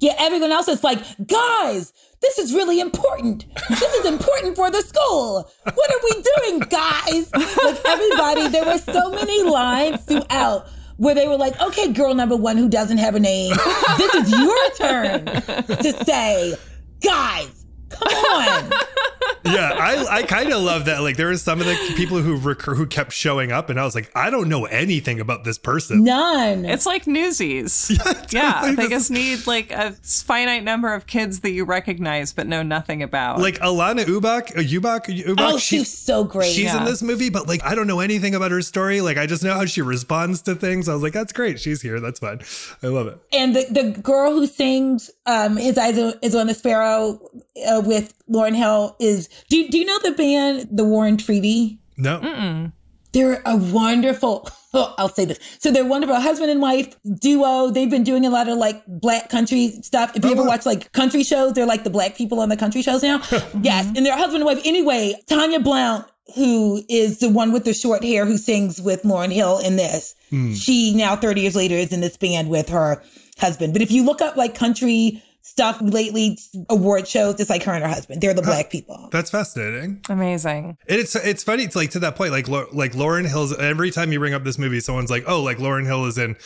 Yeah, 0.00 0.14
everyone 0.18 0.52
else 0.52 0.68
is 0.68 0.84
like, 0.84 1.00
guys, 1.26 1.92
this 2.20 2.38
is 2.38 2.52
really 2.54 2.78
important. 2.78 3.46
This 3.68 3.82
is 3.98 4.04
important 4.06 4.54
for 4.54 4.70
the 4.70 4.82
school. 4.82 5.50
What 5.64 5.90
are 5.94 6.00
we 6.08 6.12
doing, 6.30 6.60
guys? 6.60 7.24
Like 7.64 7.80
everybody, 7.84 8.48
there 8.48 8.64
were 8.64 8.78
so 8.78 9.10
many 9.10 9.42
lines 9.42 10.04
throughout 10.04 10.68
where 10.98 11.14
they 11.14 11.26
were 11.26 11.36
like, 11.36 11.58
okay, 11.60 11.92
girl 11.92 12.14
number 12.14 12.36
one 12.36 12.56
who 12.56 12.68
doesn't 12.68 12.98
have 12.98 13.14
a 13.14 13.20
name, 13.20 13.54
this 13.96 14.14
is 14.14 14.30
your 14.30 14.70
turn 14.72 15.24
to 15.24 16.04
say, 16.04 16.54
guys, 17.02 17.57
come 17.90 18.08
on. 18.08 18.72
yeah, 19.44 19.72
I, 19.78 20.06
I 20.10 20.22
kind 20.24 20.52
of 20.52 20.62
love 20.62 20.86
that. 20.86 21.00
Like, 21.02 21.16
there 21.16 21.28
was 21.28 21.42
some 21.42 21.60
of 21.60 21.66
the 21.66 21.74
people 21.96 22.18
who 22.20 22.36
recur, 22.38 22.74
who 22.74 22.86
kept 22.86 23.12
showing 23.12 23.52
up, 23.52 23.70
and 23.70 23.78
I 23.80 23.84
was 23.84 23.94
like, 23.94 24.10
I 24.14 24.30
don't 24.30 24.48
know 24.48 24.64
anything 24.66 25.20
about 25.20 25.44
this 25.44 25.58
person. 25.58 26.04
None. 26.04 26.64
it's 26.64 26.86
like 26.86 27.06
newsies 27.06 27.88
totally. 28.04 28.26
yeah 28.30 28.72
they 28.76 28.88
just 28.88 29.10
need 29.10 29.46
like 29.46 29.70
a 29.70 29.92
finite 30.02 30.64
number 30.64 30.92
of 30.92 31.06
kids 31.06 31.40
that 31.40 31.50
you 31.50 31.64
recognize 31.64 32.32
but 32.32 32.46
know 32.46 32.62
nothing 32.62 33.02
about 33.02 33.38
Like 33.40 33.58
Alanna 33.60 34.04
Ubach, 34.04 34.50
uh, 34.56 34.60
Ubach, 34.60 35.06
Ubach. 35.06 35.34
oh, 35.38 35.58
she- 35.58 35.78
she's 35.78 35.92
so 35.96 36.24
great. 36.24 36.52
She's 36.52 36.74
in 36.74 36.84
this 36.84 37.02
movie, 37.02 37.30
but 37.30 37.46
like 37.48 37.62
I 37.64 37.74
don't 37.74 37.86
know 37.86 38.00
anything 38.00 38.34
about 38.34 38.50
her 38.50 38.62
story. 38.62 39.00
Like 39.00 39.16
I 39.18 39.26
just 39.26 39.42
know 39.44 39.54
how 39.54 39.64
she 39.66 39.82
responds 39.82 40.42
to 40.42 40.54
things. 40.54 40.88
I 40.88 40.94
was 40.94 41.02
like, 41.02 41.12
that's 41.12 41.32
great. 41.32 41.58
She's 41.60 41.80
here. 41.82 42.00
That's 42.00 42.18
fine. 42.20 42.40
I 42.82 42.86
love 42.88 43.06
it. 43.06 43.18
and 43.32 43.54
the, 43.56 43.66
the 43.70 44.00
girl 44.00 44.32
who 44.32 44.46
sings 44.46 45.10
um, 45.26 45.56
"His 45.56 45.78
Eyes 45.78 45.96
is 46.22 46.34
on 46.34 46.46
the 46.48 46.54
Sparrow" 46.54 47.20
uh, 47.66 47.80
with 47.80 48.14
Lauryn 48.30 48.54
Hill 48.54 48.96
is. 49.00 49.28
Do 49.48 49.68
Do 49.68 49.78
you 49.78 49.84
know 49.84 49.98
the 50.02 50.12
band, 50.12 50.68
the 50.70 50.84
War 50.84 51.06
and 51.06 51.18
Treaty? 51.18 51.78
No. 51.96 52.20
Mm-mm. 52.20 52.72
They're 53.12 53.42
a 53.46 53.56
wonderful. 53.56 54.48
Oh, 54.74 54.94
I'll 54.98 55.08
say 55.08 55.24
this. 55.24 55.38
So 55.60 55.70
they're 55.70 55.82
wonderful 55.86 56.14
husband 56.20 56.50
and 56.50 56.60
wife 56.60 56.94
duo. 57.20 57.70
They've 57.70 57.88
been 57.88 58.04
doing 58.04 58.26
a 58.26 58.28
lot 58.28 58.50
of 58.50 58.58
like 58.58 58.82
black 58.86 59.30
country 59.30 59.68
stuff. 59.80 60.14
If 60.14 60.22
you 60.24 60.28
Oh, 60.28 60.32
ever 60.34 60.42
wow. 60.42 60.48
watch 60.48 60.66
like 60.66 60.92
country 60.92 61.24
shows, 61.24 61.54
they're 61.54 61.64
like 61.64 61.84
the 61.84 61.90
black 61.90 62.16
people 62.16 62.38
on 62.38 62.50
the 62.50 62.56
country 62.56 62.82
shows 62.82 63.02
now. 63.02 63.22
yes, 63.62 63.86
and 63.96 64.04
they're 64.04 64.14
husband 64.14 64.42
and 64.42 64.44
wife. 64.44 64.60
Anyway, 64.66 65.14
Tanya 65.26 65.58
Blount, 65.58 66.04
who 66.34 66.82
is 66.90 67.20
the 67.20 67.30
one 67.30 67.50
with 67.50 67.64
the 67.64 67.72
short 67.72 68.04
hair 68.04 68.26
who 68.26 68.36
sings 68.36 68.78
with 68.78 69.04
Lauryn 69.04 69.32
Hill 69.32 69.58
in 69.60 69.76
this, 69.76 70.14
Hmm. 70.28 70.52
she 70.52 70.92
now 70.94 71.16
30 71.16 71.40
years 71.40 71.56
later 71.56 71.74
is 71.74 71.90
in 71.90 72.02
this 72.02 72.18
band 72.18 72.50
with 72.50 72.68
her 72.68 73.02
husband. 73.38 73.72
But 73.72 73.80
if 73.80 73.90
you 73.90 74.04
look 74.04 74.20
up 74.20 74.36
like 74.36 74.54
country 74.54 75.22
stuff 75.48 75.78
lately, 75.80 76.38
award 76.68 77.08
shows, 77.08 77.40
it's 77.40 77.50
like 77.50 77.62
her 77.62 77.72
and 77.72 77.82
her 77.82 77.88
husband. 77.88 78.20
They're 78.20 78.34
the 78.34 78.42
oh, 78.42 78.44
black 78.44 78.70
people. 78.70 79.08
That's 79.10 79.30
fascinating. 79.30 80.00
amazing 80.08 80.76
And 80.88 81.00
it's 81.00 81.16
it's 81.16 81.42
funny. 81.42 81.64
It's 81.64 81.76
like 81.76 81.90
to 81.90 81.98
that 82.00 82.16
point, 82.16 82.32
like 82.32 82.48
like 82.48 82.92
Lauryn 82.92 83.26
Hill's. 83.26 83.56
Every 83.56 83.90
time 83.90 84.12
you 84.12 84.18
bring 84.18 84.34
up 84.34 84.44
this 84.44 84.58
movie, 84.58 84.80
someone's 84.80 85.10
like, 85.10 85.24
"Oh, 85.26 85.42
like 85.42 85.58
Lauryn 85.58 85.86
Hill 85.86 86.04
is 86.04 86.18
in 86.18 86.36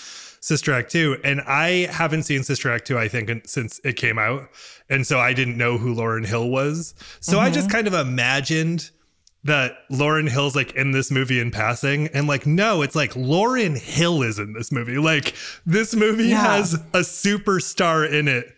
Sister 0.40 0.72
Act 0.72 0.90
2. 0.90 1.18
and 1.24 1.40
I 1.42 1.86
haven't 1.90 2.24
seen 2.24 2.42
Sister 2.42 2.72
Act 2.72 2.86
two. 2.88 2.98
I 2.98 3.06
think 3.08 3.30
since 3.46 3.80
it 3.84 3.94
came 3.94 4.18
out, 4.18 4.48
and 4.90 5.06
so 5.06 5.20
I 5.20 5.34
didn't 5.34 5.56
know 5.56 5.78
who 5.78 5.94
Lauryn 5.94 6.26
Hill 6.26 6.48
was. 6.48 6.94
So 7.20 7.38
I 7.38 7.50
just 7.50 7.68
mm-hmm. 7.68 7.76
kind 7.76 7.86
of 7.86 7.94
imagined 7.94 8.90
that 9.44 9.72
Lauryn 9.90 10.28
Hill's 10.28 10.56
like 10.56 10.74
in 10.74 10.90
this 10.90 11.10
movie 11.10 11.38
in 11.38 11.50
passing, 11.52 12.08
and 12.08 12.26
like 12.26 12.44
no, 12.44 12.82
it's 12.82 12.96
like 12.96 13.12
Lauryn 13.12 13.78
Hill 13.78 14.22
is 14.22 14.38
in 14.38 14.52
this 14.52 14.72
movie. 14.72 14.98
Like 14.98 15.34
this 15.64 15.94
movie 15.94 16.28
Yeah. 16.28 16.56
has 16.56 16.74
a 16.74 17.00
superstar 17.00 18.10
in 18.10 18.26
it 18.26 18.52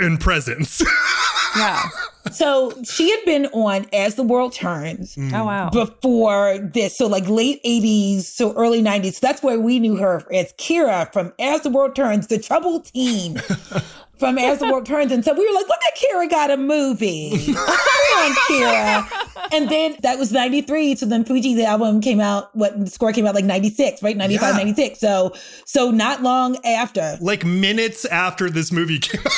in 0.00 0.16
presence. 0.18 0.82
yeah 1.56 1.82
So 2.30 2.72
she 2.82 3.10
had 3.10 3.24
been 3.26 3.46
on 3.46 3.86
As 3.92 4.14
the 4.14 4.22
World 4.22 4.52
Turns. 4.54 5.16
oh 5.18 5.44
wow 5.44 5.68
before 5.70 6.58
this. 6.58 6.96
So 6.96 7.06
like 7.06 7.28
late 7.28 7.62
80s, 7.64 8.22
so 8.22 8.52
early 8.54 8.80
90s. 8.82 9.20
That's 9.20 9.42
where 9.42 9.58
we 9.60 9.78
knew 9.78 9.96
her 9.96 10.24
as 10.32 10.52
Kira 10.54 11.12
from 11.12 11.32
As 11.38 11.62
the 11.62 11.70
World 11.70 11.94
Turns, 11.96 12.28
the 12.28 12.38
troubled 12.38 12.86
teen 12.86 13.40
from 14.22 14.38
As 14.38 14.60
the 14.60 14.66
World 14.70 14.86
Turns. 14.86 15.10
And 15.12 15.24
so 15.24 15.34
we 15.34 15.46
were 15.46 15.52
like, 15.54 15.66
look 15.68 15.80
at 15.86 15.98
Kira 15.98 16.30
got 16.30 16.50
a 16.50 16.56
movie. 16.56 17.30
Come 17.46 17.56
on, 17.56 18.32
Kira. 18.48 19.08
and 19.52 19.68
then 19.68 19.96
that 20.02 20.18
was 20.18 20.30
93. 20.32 20.94
So 20.96 21.06
then 21.06 21.24
Fugees, 21.24 21.56
the 21.56 21.64
album 21.64 22.00
came 22.00 22.20
out, 22.20 22.54
what 22.56 22.78
the 22.78 22.86
score 22.88 23.12
came 23.12 23.26
out 23.26 23.34
like 23.34 23.44
96, 23.44 24.02
right? 24.02 24.16
95, 24.16 24.50
Yeah. 24.52 24.56
96. 24.58 25.00
So, 25.00 25.34
so 25.66 25.90
not 25.90 26.22
long 26.22 26.56
after. 26.64 27.18
Like 27.20 27.44
minutes 27.44 28.04
after 28.04 28.48
this 28.48 28.70
movie 28.70 28.98
came 29.00 29.20
out. 29.26 29.32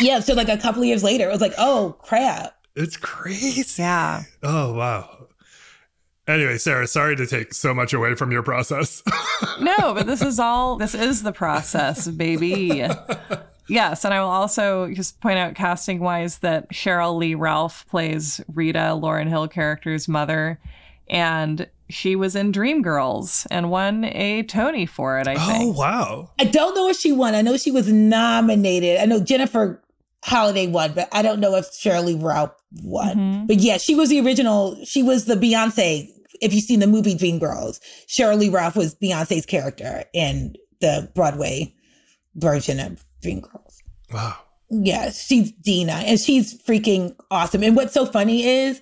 Yeah. 0.00 0.20
So 0.20 0.34
like 0.34 0.48
a 0.48 0.56
couple 0.58 0.82
of 0.82 0.86
years 0.88 1.02
later, 1.02 1.28
it 1.28 1.32
was 1.32 1.40
like, 1.40 1.54
oh 1.58 1.96
crap. 2.02 2.54
It's 2.76 2.96
crazy. 2.96 3.82
Yeah. 3.82 4.22
Oh, 4.42 4.72
wow. 4.74 5.26
Anyway, 6.28 6.58
Sarah, 6.58 6.86
sorry 6.86 7.16
to 7.16 7.26
take 7.26 7.52
so 7.52 7.74
much 7.74 7.92
away 7.92 8.14
from 8.14 8.30
your 8.30 8.42
process. 8.42 9.02
No, 9.60 9.94
but 9.94 10.06
this 10.06 10.22
is 10.22 10.38
all, 10.38 10.76
this 10.76 10.94
is 10.94 11.22
the 11.22 11.32
process, 11.32 12.06
baby. 12.08 12.84
Yes. 13.70 14.04
And 14.04 14.12
I 14.12 14.20
will 14.20 14.28
also 14.28 14.90
just 14.92 15.20
point 15.20 15.38
out 15.38 15.54
casting 15.54 16.00
wise 16.00 16.38
that 16.38 16.70
Sheryl 16.70 17.16
Lee 17.16 17.34
Ralph 17.34 17.86
plays 17.88 18.40
Rita, 18.52 18.98
Lauryn 19.00 19.28
Hill 19.28 19.48
character's 19.48 20.08
mother. 20.08 20.60
And 21.08 21.68
she 21.88 22.14
was 22.16 22.36
in 22.36 22.52
Dreamgirls 22.52 23.46
and 23.50 23.70
won 23.70 24.04
a 24.04 24.42
Tony 24.44 24.86
for 24.86 25.18
it, 25.18 25.26
I 25.26 25.34
oh, 25.34 25.46
think. 25.46 25.76
wow. 25.76 26.30
I 26.38 26.44
don't 26.44 26.74
know 26.74 26.88
if 26.88 26.96
she 26.96 27.12
won. 27.12 27.34
I 27.34 27.42
know 27.42 27.56
she 27.56 27.70
was 27.70 27.90
nominated. 27.92 28.98
I 28.98 29.06
know 29.06 29.20
Jennifer 29.20 29.82
Holliday 30.24 30.66
won, 30.66 30.92
but 30.92 31.08
I 31.12 31.22
don't 31.22 31.40
know 31.40 31.54
if 31.56 31.66
Sheryl 31.72 32.04
Lee 32.04 32.14
Ralph 32.14 32.52
won. 32.82 33.16
Mhm. 33.16 33.46
But 33.46 33.56
yeah, 33.56 33.78
she 33.78 33.94
was 33.94 34.10
the 34.10 34.20
original. 34.20 34.76
She 34.84 35.02
was 35.02 35.24
the 35.24 35.34
Beyonce. 35.34 36.08
If 36.40 36.54
you've 36.54 36.64
seen 36.64 36.80
the 36.80 36.86
movie 36.86 37.16
Dreamgirls, 37.16 37.80
Sheryl 38.06 38.38
Lee 38.38 38.48
Ralph 38.48 38.76
was 38.76 38.94
Beyonce's 38.94 39.46
character 39.46 40.04
in 40.12 40.54
the 40.80 41.10
Broadway 41.14 41.74
version 42.36 42.80
of 42.80 43.04
Dreamgirls. 43.20 43.78
Wow. 44.12 44.36
Yeah, 44.70 45.10
she's 45.10 45.50
Deena, 45.52 45.92
and 45.92 46.18
she's 46.18 46.60
freaking 46.62 47.14
awesome. 47.30 47.62
And 47.64 47.74
what's 47.74 47.92
so 47.92 48.06
funny 48.06 48.46
is, 48.46 48.80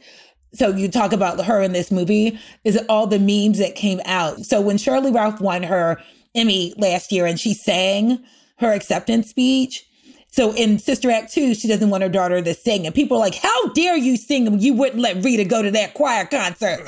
so 0.53 0.69
you 0.69 0.89
talk 0.89 1.13
about 1.13 1.43
her 1.45 1.63
in 1.63 1.73
this 1.73 1.91
movie, 1.91 2.39
is 2.65 2.79
all 2.89 3.07
the 3.07 3.19
memes 3.19 3.59
that 3.59 3.75
came 3.75 4.01
out. 4.05 4.41
So 4.41 4.61
when 4.61 4.77
Sheryl 4.77 5.05
Lee 5.05 5.11
Ralph 5.11 5.41
won 5.41 5.63
her 5.63 6.01
Emmy 6.35 6.75
last 6.77 7.11
year, 7.11 7.25
and 7.25 7.41
she 7.41 7.55
sang 7.55 8.23
her 8.59 8.73
acceptance 8.73 9.31
speech. 9.31 9.85
So 10.31 10.55
in 10.55 10.79
Sister 10.79 11.11
Act 11.11 11.33
2, 11.33 11.55
she 11.55 11.67
doesn't 11.67 11.89
want 11.89 12.03
her 12.03 12.09
daughter 12.09 12.43
to 12.43 12.55
sing. 12.55 12.85
And 12.85 12.95
people 12.95 13.17
are 13.17 13.21
like, 13.21 13.35
How 13.35 13.69
dare 13.69 13.97
you 13.97 14.19
sing 14.19 14.61
you 14.61 14.75
wouldn't 14.75 15.01
let 15.01 15.25
Rita 15.25 15.45
go 15.45 15.63
to 15.63 15.71
that 15.71 15.95
choir 15.95 16.27
concert? 16.27 16.85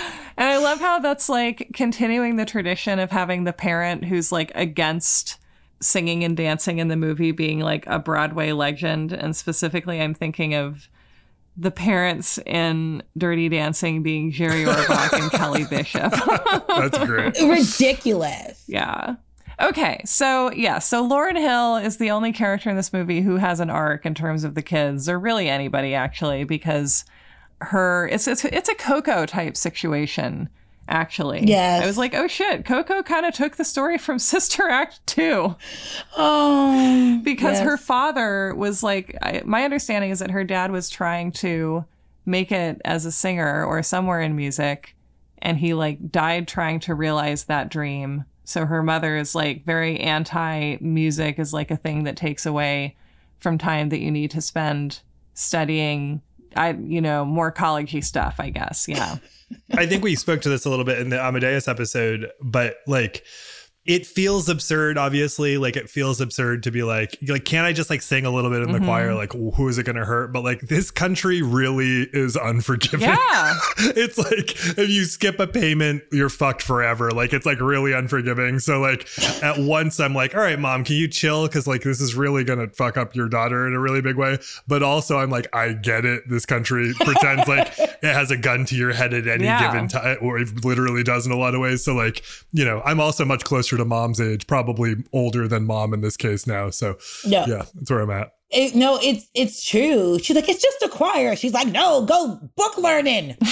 And 0.36 0.48
I 0.48 0.58
love 0.58 0.80
how 0.80 0.98
that's 0.98 1.28
like 1.28 1.70
continuing 1.72 2.36
the 2.36 2.44
tradition 2.44 2.98
of 2.98 3.10
having 3.10 3.44
the 3.44 3.52
parent 3.52 4.04
who's 4.04 4.30
like 4.30 4.52
against 4.54 5.38
singing 5.80 6.24
and 6.24 6.36
dancing 6.36 6.78
in 6.78 6.88
the 6.88 6.96
movie 6.96 7.32
being 7.32 7.60
like 7.60 7.86
a 7.86 7.98
Broadway 7.98 8.52
legend. 8.52 9.12
And 9.12 9.34
specifically, 9.34 10.00
I'm 10.00 10.14
thinking 10.14 10.54
of 10.54 10.88
the 11.56 11.70
parents 11.70 12.38
in 12.44 13.02
Dirty 13.16 13.48
Dancing 13.48 14.02
being 14.02 14.30
Jerry 14.30 14.64
Orbach 14.64 15.18
and 15.18 15.30
Kelly 15.30 15.64
Bishop. 15.70 16.12
That's 16.68 16.98
great. 16.98 17.34
Ridiculous. 17.42 18.62
yeah. 18.66 19.16
Okay, 19.58 20.02
so 20.04 20.52
yeah, 20.52 20.78
so 20.80 21.08
Lauryn 21.08 21.38
Hill 21.38 21.76
is 21.76 21.96
the 21.96 22.10
only 22.10 22.30
character 22.30 22.68
in 22.68 22.76
this 22.76 22.92
movie 22.92 23.22
who 23.22 23.36
has 23.36 23.58
an 23.58 23.70
arc 23.70 24.04
in 24.04 24.14
terms 24.14 24.44
of 24.44 24.54
the 24.54 24.60
kids, 24.60 25.08
or 25.08 25.18
really 25.18 25.48
anybody 25.48 25.94
actually, 25.94 26.44
because 26.44 27.06
her 27.60 28.08
it's 28.08 28.28
it's 28.28 28.44
it's 28.44 28.68
a 28.68 28.74
Coco 28.74 29.26
type 29.26 29.56
situation. 29.56 30.48
Actually, 30.88 31.44
yeah. 31.44 31.80
I 31.82 31.86
was 31.86 31.98
like, 31.98 32.14
oh 32.14 32.28
shit, 32.28 32.64
Coco 32.64 33.02
kind 33.02 33.26
of 33.26 33.34
took 33.34 33.56
the 33.56 33.64
story 33.64 33.98
from 33.98 34.18
Sister 34.20 34.68
Act 34.68 35.04
two 35.04 35.56
Oh, 36.16 37.20
because 37.24 37.58
yes. 37.58 37.64
her 37.64 37.76
father 37.76 38.54
was 38.54 38.84
like, 38.84 39.16
I, 39.20 39.42
my 39.44 39.64
understanding 39.64 40.10
is 40.10 40.20
that 40.20 40.30
her 40.30 40.44
dad 40.44 40.70
was 40.70 40.88
trying 40.88 41.32
to 41.32 41.84
make 42.24 42.52
it 42.52 42.80
as 42.84 43.04
a 43.04 43.10
singer 43.10 43.64
or 43.64 43.82
somewhere 43.82 44.20
in 44.20 44.36
music, 44.36 44.94
and 45.38 45.58
he 45.58 45.74
like 45.74 46.12
died 46.12 46.46
trying 46.46 46.78
to 46.80 46.94
realize 46.94 47.44
that 47.44 47.68
dream. 47.68 48.24
So 48.44 48.64
her 48.64 48.82
mother 48.82 49.16
is 49.16 49.34
like 49.34 49.64
very 49.64 49.98
anti 49.98 50.76
music 50.80 51.40
is 51.40 51.52
like 51.52 51.72
a 51.72 51.76
thing 51.76 52.04
that 52.04 52.16
takes 52.16 52.46
away 52.46 52.96
from 53.40 53.58
time 53.58 53.88
that 53.88 53.98
you 54.00 54.12
need 54.12 54.30
to 54.30 54.40
spend 54.40 55.00
studying. 55.34 56.22
I 56.56 56.72
you 56.72 57.00
know 57.00 57.24
more 57.24 57.52
collegey 57.52 58.02
stuff, 58.02 58.36
I 58.38 58.50
guess. 58.50 58.86
Yeah. 58.88 59.16
I 59.76 59.86
think 59.86 60.02
we 60.02 60.16
spoke 60.16 60.40
to 60.42 60.48
this 60.48 60.64
a 60.64 60.70
little 60.70 60.84
bit 60.84 60.98
in 60.98 61.08
the 61.08 61.20
Amadeus 61.20 61.68
episode, 61.68 62.30
but 62.42 62.78
like 62.86 63.24
it 63.86 64.06
feels 64.06 64.48
absurd, 64.48 64.98
obviously. 64.98 65.58
Like 65.58 65.76
it 65.76 65.88
feels 65.88 66.20
absurd 66.20 66.64
to 66.64 66.70
be 66.70 66.82
like, 66.82 67.16
like, 67.28 67.44
can 67.44 67.64
I 67.64 67.72
just 67.72 67.88
like 67.90 68.02
sing 68.02 68.26
a 68.26 68.30
little 68.30 68.50
bit 68.50 68.62
in 68.62 68.72
the 68.72 68.78
Mhm. 68.78 68.84
choir? 68.84 69.14
Like, 69.14 69.32
who 69.32 69.68
is 69.68 69.78
it 69.78 69.84
gonna 69.84 70.04
hurt? 70.04 70.32
But 70.32 70.42
like 70.42 70.60
this 70.62 70.90
country 70.90 71.42
really 71.42 72.02
is 72.12 72.36
unforgiving. 72.36 73.08
Yeah. 73.08 73.54
it's 73.78 74.18
like 74.18 74.50
if 74.78 74.88
you 74.88 75.04
skip 75.04 75.38
a 75.38 75.46
payment, 75.46 76.02
you're 76.10 76.28
fucked 76.28 76.62
forever. 76.62 77.10
Like 77.10 77.32
it's 77.32 77.46
like 77.46 77.60
really 77.60 77.92
unforgiving. 77.92 78.58
So 78.58 78.80
like 78.80 79.08
at 79.42 79.58
once 79.58 80.00
I'm 80.00 80.14
like, 80.14 80.34
all 80.34 80.40
right, 80.40 80.58
mom, 80.58 80.84
can 80.84 80.96
you 80.96 81.08
chill? 81.08 81.48
Cause 81.48 81.66
like 81.66 81.82
this 81.82 82.00
is 82.00 82.14
really 82.14 82.44
gonna 82.44 82.68
fuck 82.68 82.96
up 82.96 83.14
your 83.14 83.28
daughter 83.28 83.66
in 83.66 83.74
a 83.74 83.78
really 83.80 84.00
big 84.00 84.16
way. 84.16 84.38
But 84.66 84.82
also 84.82 85.18
I'm 85.18 85.30
like, 85.30 85.46
I 85.54 85.72
get 85.74 86.04
it. 86.04 86.24
This 86.28 86.44
country 86.46 86.92
pretends 87.00 87.46
like 87.48 87.72
it 87.78 88.02
has 88.12 88.30
a 88.30 88.36
gun 88.36 88.64
to 88.66 88.74
your 88.74 88.92
head 88.92 89.14
at 89.14 89.26
any 89.28 89.44
Yeah. 89.44 89.70
given 89.72 89.88
time, 89.88 90.18
or 90.20 90.38
it 90.38 90.64
literally 90.64 91.02
does 91.04 91.24
in 91.26 91.32
a 91.32 91.36
lot 91.36 91.54
of 91.54 91.60
ways. 91.60 91.84
So 91.84 91.94
like, 91.94 92.22
you 92.52 92.64
know, 92.64 92.82
I'm 92.84 93.00
also 93.00 93.24
much 93.24 93.44
closer 93.44 93.75
to 93.76 93.84
mom's 93.84 94.20
age, 94.20 94.46
probably 94.46 94.96
older 95.12 95.48
than 95.48 95.66
mom 95.66 95.94
in 95.94 96.00
this 96.00 96.16
case 96.16 96.46
now. 96.46 96.70
So 96.70 96.98
no. 97.24 97.44
yeah, 97.46 97.64
that's 97.74 97.90
where 97.90 98.00
I'm 98.00 98.10
at. 98.10 98.32
It, 98.50 98.76
no, 98.76 98.98
it's 99.02 99.26
it's 99.34 99.64
true. 99.64 100.18
She's 100.20 100.36
like, 100.36 100.48
it's 100.48 100.62
just 100.62 100.82
a 100.82 100.88
choir. 100.88 101.34
She's 101.34 101.52
like, 101.52 101.68
no, 101.68 102.04
go 102.04 102.38
book 102.56 102.78
learning. 102.78 103.36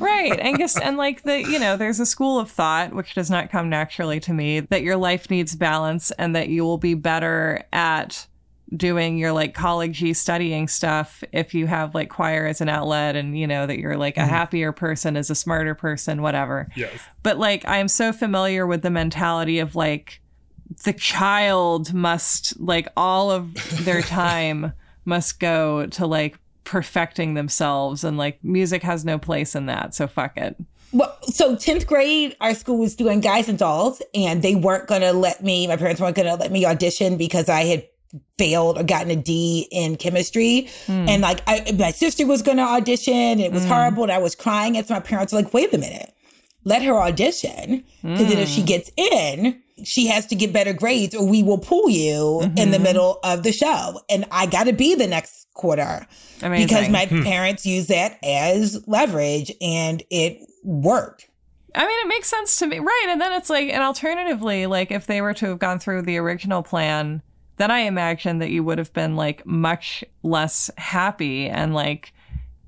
right 0.00 0.38
and 0.40 0.58
just 0.58 0.80
and 0.80 0.96
like 0.96 1.22
the 1.22 1.40
you 1.40 1.58
know 1.58 1.76
there's 1.76 2.00
a 2.00 2.06
school 2.06 2.38
of 2.38 2.50
thought 2.50 2.92
which 2.92 3.14
does 3.14 3.30
not 3.30 3.50
come 3.50 3.68
naturally 3.68 4.20
to 4.20 4.32
me 4.32 4.60
that 4.60 4.82
your 4.82 4.96
life 4.96 5.30
needs 5.30 5.54
balance 5.54 6.10
and 6.12 6.34
that 6.34 6.48
you 6.48 6.64
will 6.64 6.78
be 6.78 6.94
better 6.94 7.62
at 7.72 8.26
doing 8.76 9.18
your 9.18 9.32
like 9.32 9.54
collegey 9.54 10.16
studying 10.16 10.66
stuff 10.66 11.22
if 11.32 11.54
you 11.54 11.66
have 11.66 11.94
like 11.94 12.08
choir 12.08 12.46
as 12.46 12.60
an 12.60 12.68
outlet 12.68 13.14
and 13.14 13.38
you 13.38 13.46
know 13.46 13.66
that 13.66 13.78
you're 13.78 13.96
like 13.96 14.16
a 14.16 14.20
mm-hmm. 14.20 14.30
happier 14.30 14.72
person 14.72 15.16
as 15.16 15.30
a 15.30 15.34
smarter 15.34 15.74
person 15.74 16.22
whatever. 16.22 16.68
Yes. 16.74 16.98
but 17.22 17.38
like 17.38 17.66
i'm 17.68 17.88
so 17.88 18.12
familiar 18.12 18.66
with 18.66 18.82
the 18.82 18.90
mentality 18.90 19.58
of 19.58 19.76
like 19.76 20.20
the 20.84 20.92
child 20.92 21.92
must 21.92 22.58
like 22.58 22.88
all 22.96 23.30
of 23.30 23.54
their 23.84 24.02
time 24.02 24.72
must 25.04 25.38
go 25.38 25.86
to 25.86 26.06
like 26.06 26.38
perfecting 26.64 27.34
themselves 27.34 28.02
and 28.02 28.16
like 28.16 28.42
music 28.42 28.82
has 28.82 29.04
no 29.04 29.18
place 29.18 29.54
in 29.54 29.66
that 29.66 29.94
so 29.94 30.06
fuck 30.06 30.36
it. 30.36 30.56
Well, 30.92 31.18
so 31.22 31.56
10th 31.56 31.88
grade, 31.88 32.36
our 32.40 32.54
school 32.54 32.78
was 32.78 32.94
doing 32.94 33.18
Guys 33.18 33.48
and 33.48 33.58
Dolls, 33.58 34.00
and 34.14 34.42
they 34.42 34.54
weren't 34.54 34.86
going 34.86 35.00
to 35.00 35.12
let 35.12 35.42
me, 35.42 35.66
my 35.66 35.76
parents 35.76 36.00
weren't 36.00 36.14
going 36.14 36.28
to 36.28 36.36
let 36.36 36.52
me 36.52 36.64
audition 36.64 37.16
because 37.16 37.48
I 37.48 37.62
had 37.62 37.88
failed 38.38 38.78
or 38.78 38.84
gotten 38.84 39.10
a 39.10 39.16
D 39.16 39.68
in 39.70 39.96
chemistry. 39.96 40.68
Hmm. 40.86 41.08
And 41.08 41.22
like, 41.22 41.40
I, 41.46 41.72
my 41.78 41.90
sister 41.90 42.26
was 42.26 42.42
going 42.42 42.58
to 42.58 42.62
audition, 42.62 43.40
it 43.40 43.52
was 43.52 43.62
hmm. 43.62 43.70
horrible, 43.70 44.02
and 44.04 44.12
I 44.12 44.18
was 44.18 44.34
crying. 44.34 44.76
And 44.76 44.86
so 44.86 44.94
my 44.94 45.00
parents 45.00 45.32
were 45.32 45.40
like, 45.40 45.52
wait 45.54 45.72
a 45.72 45.78
minute, 45.78 46.12
let 46.64 46.82
her 46.82 46.94
audition. 46.94 47.84
Because 48.02 48.28
then 48.28 48.38
if 48.38 48.48
she 48.48 48.60
hmm. 48.60 48.66
gets 48.66 48.90
in, 48.96 49.60
she 49.82 50.06
has 50.06 50.26
to 50.26 50.36
get 50.36 50.52
better 50.52 50.72
grades, 50.72 51.14
or 51.14 51.26
we 51.26 51.42
will 51.42 51.58
pull 51.58 51.90
you 51.90 52.42
in 52.56 52.70
the 52.70 52.78
middle 52.78 53.18
of 53.24 53.42
the 53.42 53.52
show. 53.52 54.00
And 54.08 54.24
I 54.30 54.46
got 54.46 54.64
to 54.64 54.72
be 54.72 54.94
the 54.94 55.06
next 55.06 55.48
quarter 55.54 56.06
amazing 56.42 56.66
because 56.66 56.88
my 56.88 57.06
parents 57.06 57.64
use 57.64 57.86
that 57.86 58.18
as 58.22 58.82
leverage 58.86 59.52
and 59.60 60.02
it 60.10 60.38
worked. 60.62 61.28
I 61.74 61.86
mean, 61.86 62.06
it 62.06 62.08
makes 62.08 62.28
sense 62.28 62.56
to 62.58 62.66
me, 62.66 62.78
right? 62.78 63.06
And 63.08 63.20
then 63.20 63.32
it's 63.32 63.50
like, 63.50 63.68
and 63.68 63.82
alternatively, 63.82 64.66
like 64.66 64.92
if 64.92 65.06
they 65.06 65.20
were 65.20 65.34
to 65.34 65.46
have 65.46 65.58
gone 65.58 65.80
through 65.80 66.02
the 66.02 66.18
original 66.18 66.62
plan, 66.62 67.22
then 67.56 67.70
I 67.70 67.80
imagine 67.80 68.38
that 68.38 68.50
you 68.50 68.64
would 68.64 68.78
have 68.78 68.92
been 68.92 69.16
like 69.16 69.44
much 69.46 70.04
less 70.22 70.70
happy, 70.78 71.48
and 71.48 71.74
like 71.74 72.12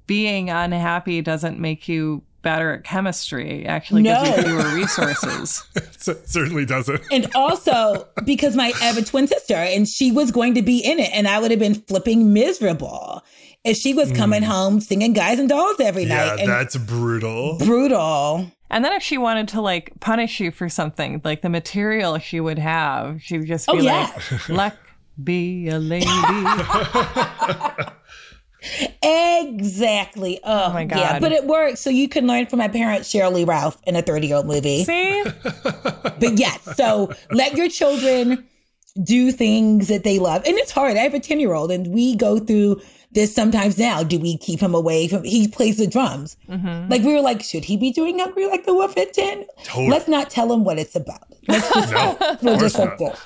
being 0.06 0.50
unhappy 0.50 1.20
doesn't 1.22 1.58
make 1.58 1.88
you 1.88 2.22
better 2.42 2.74
at 2.74 2.84
chemistry. 2.84 3.64
It 3.64 3.66
Actually, 3.66 4.04
gives 4.04 4.22
No. 4.22 4.36
you 4.36 4.42
fewer 4.44 4.74
resources. 4.76 5.64
So, 5.98 6.14
certainly 6.26 6.64
doesn't. 6.64 7.02
And 7.10 7.26
also 7.34 8.06
because 8.24 8.54
my 8.54 8.72
I 8.80 8.84
have 8.84 8.98
a 8.98 9.02
twin 9.02 9.26
sister 9.26 9.54
and 9.54 9.88
she 9.88 10.12
was 10.12 10.30
going 10.30 10.54
to 10.54 10.62
be 10.62 10.78
in 10.78 11.00
it 11.00 11.10
and 11.12 11.26
I 11.26 11.40
would 11.40 11.50
have 11.50 11.58
been 11.58 11.74
flipping 11.74 12.32
miserable 12.32 13.24
if 13.64 13.76
she 13.76 13.94
was 13.94 14.12
coming 14.12 14.44
home 14.44 14.78
singing 14.80 15.12
guys 15.12 15.40
and 15.40 15.48
dolls 15.48 15.80
every 15.80 16.04
Mm. 16.04 16.08
Yeah, 16.10 16.24
night. 16.26 16.38
And 16.40 16.48
that's 16.48 16.76
brutal. 16.76 17.58
brutal. 17.58 18.52
And 18.70 18.84
then 18.84 18.92
if 18.92 19.02
she 19.02 19.18
wanted 19.18 19.48
to 19.48 19.60
like 19.60 19.92
punish 20.00 20.40
you 20.40 20.50
for 20.50 20.68
something, 20.68 21.20
like 21.24 21.42
the 21.42 21.48
material 21.48 22.18
she 22.18 22.40
would 22.40 22.58
have, 22.58 23.22
she 23.22 23.38
would 23.38 23.46
just 23.46 23.68
oh, 23.68 23.74
be 23.74 23.88
Oh, 23.88 23.92
like, 23.92 24.48
"Luck 24.48 24.76
be 25.22 25.68
a 25.68 25.78
lady." 25.78 26.06
Exactly. 29.02 30.40
Oh, 30.42 30.66
oh 30.66 30.72
my 30.72 30.84
god. 30.84 30.98
Yeah, 30.98 31.18
but 31.18 31.32
it 31.32 31.46
works. 31.46 31.80
So 31.80 31.90
you 31.90 32.08
can 32.08 32.26
learn 32.26 32.46
from 32.46 32.58
my 32.58 32.68
parents, 32.68 33.12
Sheryl 33.12 33.32
Lee 33.32 33.44
Ralph, 33.44 33.78
in 33.84 33.96
a 33.96 34.02
30 34.02 34.26
year 34.26 34.36
old 34.36 34.46
movie. 34.46 34.84
See, 34.84 35.24
But 35.42 36.38
yes, 36.38 36.76
so 36.76 37.12
let 37.30 37.56
your 37.56 37.68
children 37.68 38.44
do 39.02 39.30
things 39.30 39.88
that 39.88 40.04
they 40.04 40.18
love. 40.18 40.42
And 40.46 40.56
it's 40.56 40.70
hard. 40.70 40.96
I 40.96 41.00
have 41.00 41.14
a 41.14 41.20
10 41.20 41.38
year 41.40 41.52
old 41.52 41.70
and 41.70 41.88
we 41.88 42.16
go 42.16 42.38
through 42.38 42.80
this 43.12 43.34
sometimes 43.34 43.78
now. 43.78 44.02
Do 44.02 44.18
we 44.18 44.36
keep 44.38 44.60
him 44.60 44.74
away 44.74 45.08
from, 45.08 45.24
he 45.24 45.48
plays 45.48 45.78
the 45.78 45.86
drums. 45.86 46.36
Mm-hmm. 46.48 46.90
Like 46.90 47.02
we 47.02 47.14
were 47.14 47.20
like, 47.20 47.42
should 47.42 47.64
he 47.64 47.76
be 47.76 47.90
doing 47.92 48.18
Hungry 48.18 48.46
Like 48.46 48.66
the 48.66 48.74
Wolf 48.74 48.96
at 48.98 49.12
10? 49.14 49.44
Totally. 49.64 49.88
Let's 49.88 50.08
not 50.08 50.30
tell 50.30 50.52
him 50.52 50.64
what 50.64 50.78
it's 50.78 50.94
about. 50.96 51.22
Let's 51.48 51.72
just, 51.72 51.90
No, 51.92 52.36
we'll 52.42 52.58
just 52.58 52.78
like 52.78 52.90
not. 52.90 52.98
this. 52.98 53.20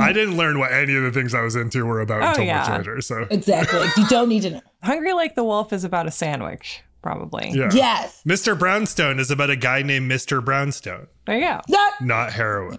I 0.00 0.12
didn't 0.14 0.38
learn 0.38 0.58
what 0.58 0.72
any 0.72 0.94
of 0.96 1.02
the 1.02 1.12
things 1.12 1.34
I 1.34 1.42
was 1.42 1.56
into 1.56 1.84
were 1.84 2.00
about 2.00 2.22
Oh, 2.22 2.28
until 2.30 2.44
yeah. 2.44 2.60
much 2.60 2.78
later. 2.78 3.00
So 3.02 3.26
Exactly. 3.30 3.86
you 3.98 4.06
don't 4.08 4.30
need 4.30 4.40
to 4.42 4.50
know. 4.52 4.60
Hungry 4.82 5.12
Like 5.12 5.34
the 5.34 5.44
Wolf 5.44 5.72
is 5.74 5.84
about 5.84 6.06
a 6.06 6.10
sandwich, 6.10 6.82
probably. 7.02 7.50
yeah. 7.50 7.68
Yes. 7.72 8.22
Mr. 8.26 8.58
Brownstone 8.58 9.18
is 9.20 9.30
about 9.30 9.50
a 9.50 9.56
guy 9.56 9.82
named 9.82 10.10
Mr. 10.10 10.42
Brownstone, 10.42 11.06
There 11.26 11.36
you 11.36 11.44
go. 11.44 11.60
That, 11.68 11.96
not 12.00 12.32
heroin. 12.32 12.78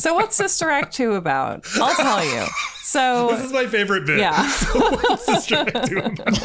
So 0.00 0.14
what's 0.14 0.34
Sister 0.34 0.70
Act 0.70 0.94
2 0.94 1.12
about? 1.12 1.66
I'll 1.74 1.94
tell 1.94 2.24
you. 2.24 2.46
So 2.84 3.28
This 3.32 3.44
is 3.44 3.52
my 3.52 3.66
favorite 3.66 4.06
bit. 4.06 4.18
yeah. 4.18 4.42
What's 4.74 5.26
Sister 5.26 5.56
Act 5.56 5.88
2 5.88 5.98
about? 5.98 6.36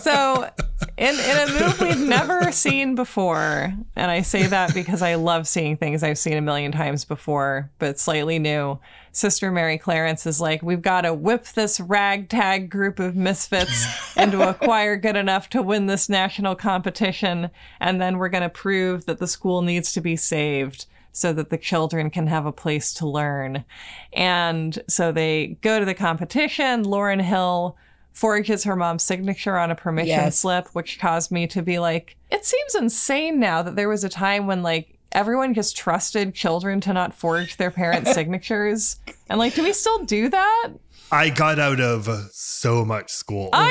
So 0.00 0.48
in 0.96 1.14
in 1.18 1.48
a 1.48 1.52
move 1.60 1.80
we've 1.80 1.98
never 2.08 2.52
seen 2.52 2.94
before, 2.94 3.74
and 3.96 4.10
I 4.10 4.22
say 4.22 4.46
that 4.46 4.72
because 4.74 5.02
I 5.02 5.16
love 5.16 5.48
seeing 5.48 5.76
things 5.76 6.04
I've 6.04 6.18
seen 6.18 6.36
a 6.36 6.40
million 6.40 6.70
times 6.70 7.04
before, 7.04 7.68
but 7.80 7.98
slightly 7.98 8.38
new. 8.38 8.78
Sister 9.10 9.50
Mary 9.50 9.76
Clarence 9.78 10.24
is 10.26 10.40
like, 10.40 10.62
we've 10.62 10.82
got 10.82 11.00
to 11.00 11.12
whip 11.12 11.46
this 11.46 11.80
ragtag 11.80 12.70
group 12.70 13.00
of 13.00 13.16
misfits 13.16 13.86
into 14.16 14.48
a 14.48 14.54
choir 14.54 14.96
good 14.96 15.16
enough 15.16 15.48
to 15.50 15.62
win 15.62 15.86
this 15.86 16.08
national 16.08 16.54
competition, 16.54 17.50
and 17.80 18.00
then 18.00 18.18
we're 18.18 18.28
going 18.28 18.42
to 18.42 18.48
prove 18.48 19.06
that 19.06 19.18
the 19.18 19.26
school 19.26 19.62
needs 19.62 19.90
to 19.92 20.00
be 20.00 20.14
saved 20.14 20.86
so 21.16 21.32
that 21.32 21.48
the 21.48 21.56
children 21.56 22.10
can 22.10 22.26
have 22.26 22.44
a 22.44 22.52
place 22.52 22.92
to 22.92 23.08
learn. 23.08 23.64
And 24.12 24.78
so 24.86 25.12
they 25.12 25.56
go 25.62 25.78
to 25.78 25.86
the 25.86 25.94
competition. 25.94 26.84
Lauryn 26.84 27.22
Hill 27.22 27.74
forges 28.12 28.64
her 28.64 28.76
mom's 28.76 29.02
signature 29.02 29.56
on 29.56 29.70
a 29.70 29.74
permission 29.74 30.08
Yes. 30.08 30.38
slip, 30.38 30.68
which 30.74 30.98
caused 30.98 31.30
me 31.32 31.46
to 31.46 31.62
be 31.62 31.78
like, 31.78 32.16
it 32.30 32.44
seems 32.44 32.74
insane 32.74 33.40
now 33.40 33.62
that 33.62 33.76
there 33.76 33.88
was 33.88 34.04
a 34.04 34.10
time 34.10 34.46
when 34.46 34.62
like 34.62 34.98
everyone 35.12 35.54
just 35.54 35.74
trusted 35.74 36.34
children 36.34 36.82
to 36.82 36.92
not 36.92 37.14
forge 37.14 37.56
their 37.56 37.70
parents' 37.70 38.12
signatures. 38.14 38.96
And 39.30 39.38
like, 39.38 39.54
do 39.54 39.62
we 39.62 39.72
still 39.72 40.04
do 40.04 40.28
that? 40.28 40.68
I 41.12 41.30
got 41.30 41.58
out 41.58 41.80
of 41.80 42.08
so 42.32 42.84
much 42.84 43.12
school. 43.12 43.50
I 43.52 43.70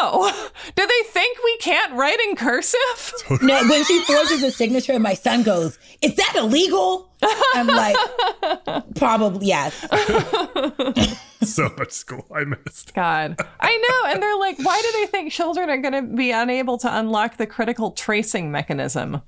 know. 0.00 0.30
Do 0.74 0.86
they 0.86 1.08
think 1.08 1.38
we 1.42 1.56
can't 1.58 1.92
write 1.94 2.20
in 2.20 2.36
cursive? 2.36 3.12
no, 3.42 3.62
when 3.68 3.84
she 3.84 4.00
forges 4.04 4.42
a 4.42 4.50
signature 4.50 4.92
and 4.92 5.02
my 5.02 5.14
son 5.14 5.42
goes, 5.42 5.78
is 6.00 6.14
that 6.16 6.34
illegal? 6.36 7.10
I'm 7.54 7.66
like, 7.66 7.96
probably 8.96 9.48
yes. 9.48 9.74
so 11.42 11.72
much 11.76 11.90
school 11.90 12.24
I 12.32 12.44
missed. 12.44 12.94
God. 12.94 13.36
I 13.60 13.76
know. 13.76 14.12
And 14.12 14.22
they're 14.22 14.38
like, 14.38 14.58
why 14.58 14.80
do 14.80 15.00
they 15.00 15.06
think 15.06 15.32
children 15.32 15.70
are 15.70 15.78
going 15.78 15.94
to 15.94 16.14
be 16.14 16.30
unable 16.30 16.78
to 16.78 16.98
unlock 16.98 17.36
the 17.36 17.46
critical 17.46 17.92
tracing 17.92 18.52
mechanism? 18.52 19.22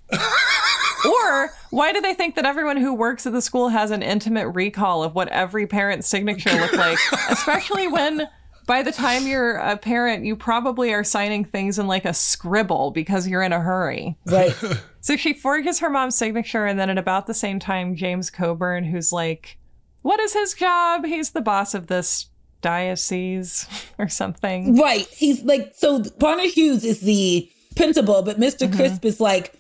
Or 1.07 1.51
why 1.71 1.93
do 1.93 2.01
they 2.01 2.15
think 2.15 2.35
that 2.37 2.45
everyone 2.45 2.77
who 2.77 2.95
works 2.95 3.27
at 3.27 3.33
the 3.33 3.43
school 3.43 3.69
has 3.69 3.91
an 3.91 4.03
intimate 4.03 4.49
recall 4.49 5.03
of 5.03 5.15
what 5.15 5.29
every 5.29 5.67
parent's 5.67 6.09
signature 6.09 6.51
looked 6.53 6.77
like? 6.77 6.99
Especially 7.31 7.89
when 7.89 8.29
by 8.67 8.83
the 8.83 8.93
time 8.93 9.27
you're 9.27 9.57
a 9.57 9.77
parent, 9.77 10.27
you 10.27 10.37
probably 10.37 10.93
are 10.93 11.03
signing 11.03 11.45
things 11.45 11.79
in 11.79 11.87
like 11.87 12.05
a 12.05 12.13
scribble 12.13 12.91
because 12.91 13.27
you're 13.27 13.43
in 13.43 13.53
a 13.53 13.61
hurry. 13.61 14.17
Right. 14.27 14.55
So 15.01 15.17
she 15.17 15.33
forges 15.33 15.79
her 15.79 15.89
mom's 15.89 16.17
signature, 16.17 16.67
and 16.67 16.79
then 16.79 16.91
at 16.91 16.99
about 16.99 17.27
the 17.27 17.33
same 17.33 17.59
time, 17.59 17.97
James 17.97 18.29
Coburn, 18.29 18.85
who's 18.85 19.11
like, 19.11 19.57
what 20.03 20.21
is 20.21 20.35
his 20.35 20.53
job? 20.53 21.07
He's 21.07 21.31
the 21.31 21.41
boss 21.41 21.73
of 21.73 21.87
this 21.87 22.27
diocese 22.61 23.67
or 23.99 24.09
something. 24.09 24.77
Right. 24.77 25.07
He's 25.07 25.43
like, 25.45 25.73
so 25.77 26.03
Barnard 26.19 26.51
Hughes 26.51 26.85
is 26.85 27.01
the 27.01 27.51
principal, 27.75 28.23
but 28.23 28.39
mister 28.39 28.67
mm-hmm. 28.67 28.77
Crisp 28.77 29.05
is 29.07 29.19
like 29.19 29.58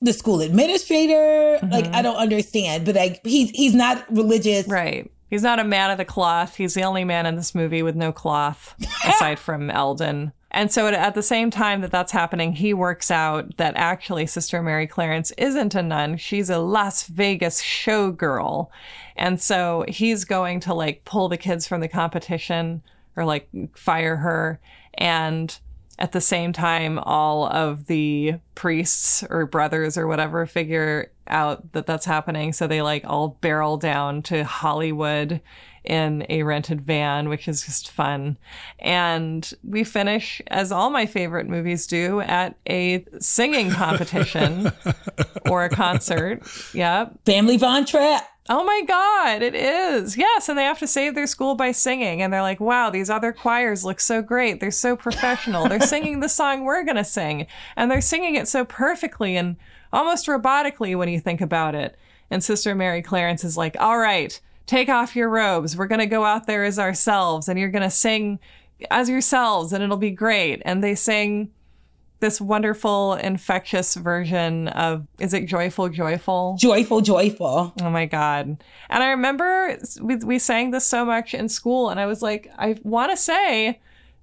the 0.00 0.12
school 0.12 0.40
administrator. 0.40 1.58
Like, 1.62 1.86
I 1.86 1.88
mm-hmm. 1.88 2.02
don't 2.02 2.16
understand, 2.16 2.84
but 2.84 2.94
like, 2.94 3.24
he's, 3.24 3.50
he's 3.50 3.74
not 3.74 4.04
religious. 4.10 4.66
Right. 4.68 5.10
He's 5.28 5.42
not 5.42 5.58
a 5.58 5.64
man 5.64 5.90
of 5.90 5.98
the 5.98 6.04
cloth. 6.04 6.56
He's 6.56 6.74
the 6.74 6.82
only 6.82 7.04
man 7.04 7.26
in 7.26 7.36
this 7.36 7.54
movie 7.54 7.82
with 7.82 7.96
no 7.96 8.12
cloth, 8.12 8.74
aside 9.04 9.38
from 9.38 9.70
Eldon. 9.70 10.32
And 10.50 10.72
so 10.72 10.86
at, 10.86 10.94
at 10.94 11.14
the 11.14 11.22
same 11.22 11.50
time 11.50 11.82
that 11.82 11.90
that's 11.90 12.12
happening, 12.12 12.54
he 12.54 12.72
works 12.72 13.10
out 13.10 13.58
that 13.58 13.74
actually 13.76 14.26
Sister 14.26 14.62
Mary 14.62 14.86
Clarence 14.86 15.30
isn't 15.32 15.74
a 15.74 15.82
nun. 15.82 16.16
She's 16.16 16.48
a 16.48 16.58
Las 16.58 17.06
Vegas 17.06 17.62
showgirl. 17.62 18.68
And 19.16 19.40
so 19.40 19.84
he's 19.88 20.24
going 20.24 20.60
to 20.60 20.72
like 20.72 21.04
pull 21.04 21.28
the 21.28 21.36
kids 21.36 21.66
from 21.66 21.80
the 21.80 21.88
competition 21.88 22.82
or 23.16 23.24
like 23.24 23.48
fire 23.74 24.16
her. 24.16 24.58
And 24.94 25.58
at 25.98 26.12
the 26.12 26.20
same 26.20 26.52
time, 26.52 26.98
all 26.98 27.46
of 27.46 27.86
the 27.86 28.36
priests 28.54 29.24
or 29.28 29.46
brothers 29.46 29.98
or 29.98 30.06
whatever 30.06 30.46
figure 30.46 31.10
out 31.26 31.72
that 31.72 31.86
that's 31.86 32.06
happening. 32.06 32.52
So 32.52 32.66
they 32.66 32.82
like 32.82 33.04
all 33.04 33.36
barrel 33.40 33.76
down 33.76 34.22
to 34.22 34.44
Hollywood 34.44 35.40
in 35.88 36.26
a 36.28 36.42
rented 36.42 36.82
van, 36.82 37.28
which 37.30 37.48
is 37.48 37.64
just 37.64 37.90
fun. 37.90 38.36
And 38.78 39.50
we 39.64 39.84
finish, 39.84 40.42
as 40.48 40.70
all 40.70 40.90
my 40.90 41.06
favorite 41.06 41.48
movies 41.48 41.86
do, 41.86 42.20
at 42.20 42.56
a 42.68 43.04
singing 43.18 43.70
competition 43.70 44.70
or 45.50 45.64
a 45.64 45.70
concert. 45.70 46.42
Yep. 46.74 47.24
Family 47.24 47.56
Von 47.56 47.86
Trapp. 47.86 48.28
Oh 48.50 48.64
my 48.64 48.82
God, 48.86 49.42
it 49.42 49.54
is. 49.54 50.16
Yes. 50.16 50.48
And 50.48 50.58
they 50.58 50.64
have 50.64 50.78
to 50.78 50.86
save 50.86 51.14
their 51.14 51.26
school 51.26 51.54
by 51.54 51.72
singing. 51.72 52.22
And 52.22 52.32
they're 52.32 52.42
like, 52.42 52.60
wow, 52.60 52.90
these 52.90 53.10
other 53.10 53.32
choirs 53.32 53.84
look 53.84 54.00
so 54.00 54.22
great. 54.22 54.60
They're 54.60 54.70
so 54.70 54.94
professional. 54.94 55.68
They're 55.68 55.80
singing 55.80 56.20
the 56.20 56.28
song 56.28 56.64
we're 56.64 56.84
going 56.84 56.96
to 56.96 57.04
sing. 57.04 57.46
And 57.76 57.90
they're 57.90 58.00
singing 58.00 58.36
it 58.36 58.48
so 58.48 58.64
perfectly 58.64 59.36
and 59.36 59.56
almost 59.92 60.26
robotically 60.26 60.96
when 60.96 61.08
you 61.08 61.20
think 61.20 61.40
about 61.40 61.74
it. 61.74 61.98
And 62.30 62.44
Sister 62.44 62.74
Mary 62.74 63.02
Clarence 63.02 63.42
is 63.42 63.56
like, 63.56 63.76
all 63.80 63.98
right, 63.98 64.38
take 64.68 64.88
off 64.88 65.16
your 65.16 65.28
robes. 65.28 65.76
We're 65.76 65.86
going 65.88 65.98
to 65.98 66.06
go 66.06 66.24
out 66.24 66.46
there 66.46 66.62
as 66.62 66.78
ourselves 66.78 67.48
and 67.48 67.58
you're 67.58 67.70
going 67.70 67.82
to 67.82 67.90
sing 67.90 68.38
as 68.90 69.08
yourselves 69.08 69.72
and 69.72 69.82
it'll 69.82 69.96
be 69.96 70.12
great. 70.12 70.62
And 70.64 70.84
they 70.84 70.94
sing 70.94 71.50
this 72.20 72.40
wonderful, 72.40 73.14
infectious 73.14 73.94
version 73.94 74.68
of, 74.68 75.06
is 75.18 75.32
it 75.32 75.46
Joyful, 75.46 75.88
Joyful? 75.88 76.56
Joyful, 76.58 77.00
joyful. 77.00 77.72
Oh 77.80 77.90
my 77.90 78.06
God. 78.06 78.62
And 78.90 79.02
I 79.02 79.10
remember 79.10 79.78
we, 80.00 80.16
we 80.16 80.38
sang 80.38 80.70
this 80.70 80.84
so 80.84 81.04
much 81.04 81.32
in 81.32 81.48
school, 81.48 81.90
and 81.90 82.00
I 82.00 82.06
was 82.06 82.20
like, 82.20 82.50
I 82.58 82.76
want 82.82 83.12
to 83.12 83.16
say 83.16 83.80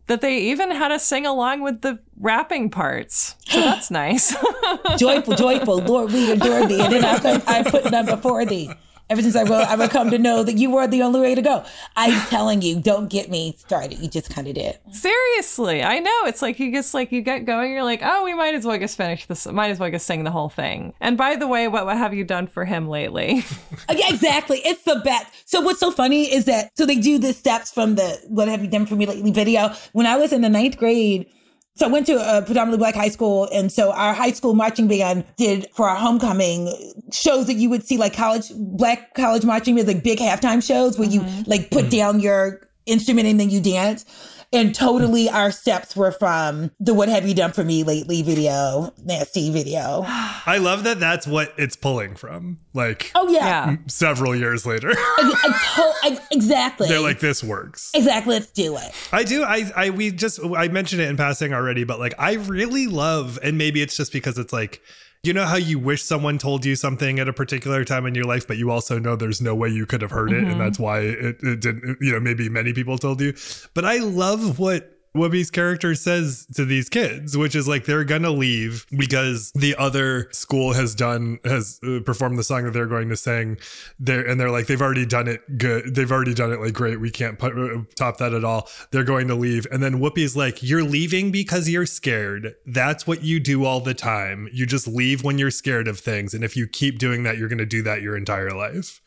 that 0.07 0.19
they 0.21 0.37
even 0.37 0.71
had 0.71 0.91
us 0.91 1.05
sing 1.05 1.25
along 1.25 1.61
with 1.61 1.81
the 1.81 1.99
rapping 2.19 2.69
parts. 2.69 3.35
So 3.47 3.61
that's 3.61 3.89
nice. 3.91 4.35
Joyful, 4.97 5.35
joyful. 5.35 5.77
Lord, 5.77 6.11
we 6.11 6.31
adore 6.31 6.67
thee. 6.67 6.81
And 6.81 6.93
then 6.93 7.05
I 7.05 7.19
put, 7.19 7.47
I 7.47 7.63
put 7.63 7.83
them 7.85 8.05
before 8.05 8.45
thee. 8.45 8.69
Ever 9.07 9.21
since 9.21 9.35
I 9.35 9.43
wrote, 9.43 9.67
I 9.67 9.75
would 9.75 9.91
come 9.91 10.09
to 10.09 10.17
know 10.17 10.41
that 10.41 10.57
you 10.57 10.71
were 10.71 10.87
the 10.87 11.03
only 11.03 11.19
way 11.19 11.35
to 11.35 11.41
go. 11.41 11.63
I'm 11.95 12.19
telling 12.27 12.63
you, 12.63 12.79
don't 12.79 13.07
get 13.07 13.29
me 13.29 13.55
started. 13.59 13.99
You 13.99 14.09
just 14.09 14.31
kind 14.31 14.47
of 14.47 14.55
did. 14.55 14.79
Seriously, 14.91 15.83
I 15.83 15.99
know. 15.99 16.21
It's 16.25 16.41
like 16.41 16.59
you 16.59 16.71
just 16.71 16.95
like 16.95 17.11
you 17.11 17.21
get 17.21 17.45
going, 17.45 17.71
you're 17.71 17.83
like, 17.83 18.01
oh, 18.03 18.23
we 18.23 18.33
might 18.33 18.55
as 18.55 18.65
well 18.65 18.79
just 18.79 18.97
finish 18.97 19.27
this. 19.27 19.45
Might 19.45 19.69
as 19.69 19.77
well 19.77 19.91
just 19.91 20.07
sing 20.07 20.23
the 20.23 20.31
whole 20.31 20.49
thing. 20.49 20.93
And 21.01 21.17
by 21.17 21.35
the 21.35 21.47
way, 21.47 21.67
what, 21.67 21.85
what 21.85 21.97
have 21.97 22.15
you 22.15 22.23
done 22.23 22.47
for 22.47 22.65
him 22.65 22.87
lately? 22.87 23.43
Yeah, 23.95 24.13
exactly. 24.13 24.57
It's 24.65 24.83
the 24.83 25.01
best. 25.05 25.27
So 25.45 25.61
what's 25.61 25.79
so 25.79 25.89
funny 25.89 26.25
is 26.33 26.45
that 26.45 26.71
so 26.75 26.85
they 26.85 26.95
do 26.95 27.17
the 27.17 27.31
steps 27.33 27.71
from 27.71 27.95
the 27.95 28.19
"What 28.27 28.47
Have 28.49 28.61
You 28.61 28.69
Done 28.69 28.85
for 28.85 28.95
Me 28.95 29.05
Lately" 29.05 29.31
video. 29.31 29.73
When 29.93 30.05
I 30.05 30.17
was 30.17 30.33
in 30.33 30.41
the 30.41 30.49
ninth 30.49 30.77
grade, 30.77 31.27
so 31.75 31.85
I 31.85 31.89
went 31.89 32.05
to 32.07 32.15
a 32.15 32.41
predominantly 32.41 32.77
black 32.77 32.95
high 32.95 33.09
school, 33.09 33.49
and 33.51 33.69
so 33.71 33.91
our 33.91 34.13
high 34.13 34.31
school 34.31 34.53
marching 34.53 34.87
band 34.87 35.25
did 35.35 35.67
for 35.73 35.89
our 35.89 35.97
homecoming 35.97 36.73
shows 37.11 37.47
that 37.47 37.55
you 37.55 37.69
would 37.69 37.85
see 37.85 37.97
like 37.97 38.13
college 38.13 38.49
black 38.55 39.13
college 39.13 39.43
marching 39.43 39.75
band, 39.75 39.87
like 39.87 40.03
big 40.03 40.19
halftime 40.19 40.65
shows 40.65 40.97
where 40.97 41.09
you 41.09 41.21
mm-hmm. 41.21 41.49
like 41.49 41.69
put 41.71 41.85
mm-hmm. 41.85 41.97
down 41.97 42.19
your 42.21 42.61
instrument 42.85 43.27
and 43.27 43.39
then 43.39 43.49
you 43.49 43.59
dance. 43.59 44.05
And 44.53 44.73
totally, 44.73 45.29
our 45.29 45.51
steps 45.51 45.95
were 45.95 46.11
from 46.11 46.71
the 46.79 46.93
"What 46.93 47.09
Have 47.09 47.27
You 47.27 47.33
Done 47.33 47.51
for 47.51 47.63
Me 47.63 47.83
Lately" 47.83 48.21
video, 48.21 48.93
nasty 49.03 49.51
video. 49.51 50.03
I 50.07 50.59
love 50.61 50.83
that 50.85 50.99
that's 50.99 51.27
what 51.27 51.53
it's 51.57 51.75
pulling 51.75 52.15
from. 52.15 52.59
Like 52.73 53.11
Oh 53.15 53.27
yeah, 53.29 53.71
yeah. 53.71 53.77
several 53.87 54.35
years 54.35 54.65
later, 54.65 54.89
I, 54.95 55.33
I 55.43 55.47
to- 55.49 56.21
I- 56.21 56.27
exactly. 56.31 56.87
they're 56.87 56.99
like, 57.01 57.19
this 57.19 57.43
works. 57.43 57.91
exactly. 57.93 58.35
Let's 58.35 58.51
do 58.51 58.77
it. 58.77 58.91
I 59.11 59.23
do. 59.23 59.43
I, 59.43 59.71
I, 59.75 59.89
we 59.89 60.11
just, 60.11 60.39
I 60.55 60.67
mentioned 60.67 61.01
it 61.01 61.09
in 61.09 61.17
passing 61.17 61.53
already, 61.53 61.83
but 61.83 61.99
like, 61.99 62.13
I 62.19 62.33
really 62.33 62.87
love, 62.87 63.39
and 63.43 63.57
maybe 63.57 63.81
it's 63.81 63.95
just 63.97 64.11
because 64.13 64.37
it's 64.37 64.53
like, 64.53 64.81
you 65.25 65.33
know 65.33 65.45
how 65.45 65.55
you 65.55 65.79
wish 65.79 66.03
someone 66.03 66.37
told 66.37 66.65
you 66.65 66.75
something 66.75 67.19
at 67.19 67.27
a 67.27 67.33
particular 67.33 67.83
time 67.83 68.05
in 68.05 68.15
your 68.15 68.25
life, 68.25 68.47
but 68.47 68.57
you 68.57 68.71
also 68.71 68.99
know 68.99 69.15
there's 69.15 69.41
no 69.41 69.55
way 69.55 69.69
you 69.69 69.85
could 69.85 70.01
have 70.01 70.11
heard 70.11 70.31
it, 70.31 70.39
and 70.39 70.47
mm-hmm. 70.47 70.59
that's 70.59 70.79
why 70.79 70.99
it, 71.01 71.37
it 71.41 71.61
didn't. 71.61 71.97
You 72.01 72.13
know, 72.13 72.19
maybe 72.19 72.49
many 72.49 72.73
people 72.73 72.97
told 72.97 73.21
you, 73.21 73.33
but 73.73 73.85
I 73.85 73.97
love 73.97 74.59
what 74.59 74.94
Whoopi's 75.15 75.49
character 75.49 75.95
says 75.95 76.45
to 76.55 76.65
these 76.65 76.89
kids, 76.89 77.37
which 77.37 77.55
is 77.55 77.67
like 77.67 77.85
they're 77.85 78.03
gonna 78.03 78.31
leave 78.31 78.85
because 78.95 79.51
the 79.53 79.75
other 79.77 80.27
school 80.31 80.73
has 80.73 80.93
done 80.93 81.39
has 81.45 81.79
uh, 81.83 82.01
performed 82.05 82.37
the 82.37 82.43
song 82.43 82.65
that 82.65 82.73
they're 82.73 82.85
going 82.85 83.09
to 83.09 83.15
sing. 83.15 83.57
There 83.99 84.27
and 84.27 84.39
they're 84.39 84.51
like 84.51 84.67
they've 84.67 84.81
already 84.81 85.05
done 85.05 85.27
it 85.27 85.57
good. 85.57 85.95
They've 85.95 86.11
already 86.11 86.33
done 86.33 86.51
it 86.51 86.59
like 86.59 86.73
great. 86.73 86.99
We 86.99 87.09
can't 87.09 87.39
put, 87.39 87.57
uh, 87.57 87.83
top 87.95 88.17
that 88.17 88.33
at 88.33 88.43
all. 88.43 88.69
They're 88.91 89.05
going 89.05 89.27
to 89.29 89.35
leave, 89.35 89.65
and 89.71 89.81
then 89.81 89.99
Whoopi's 89.99 90.35
like, 90.35 90.61
"You're 90.61 90.83
leaving 90.83 91.31
because 91.31 91.69
you're 91.69 91.85
scared. 91.85 92.55
That's 92.65 93.07
what 93.07 93.23
you 93.23 93.39
do 93.39 93.63
all 93.63 93.79
the 93.79 93.93
time. 93.93 94.49
You 94.51 94.65
just 94.65 94.87
leave 94.87 95.23
when 95.23 95.37
you're 95.37 95.51
scared 95.51 95.87
of 95.87 95.99
things, 95.99 96.33
and 96.33 96.43
if 96.43 96.57
you 96.57 96.67
keep 96.67 96.99
doing 96.99 97.23
that, 97.23 97.37
you're 97.37 97.49
gonna 97.49 97.65
do 97.65 97.81
that 97.83 98.01
your 98.01 98.17
entire 98.17 98.51
life." 98.51 99.01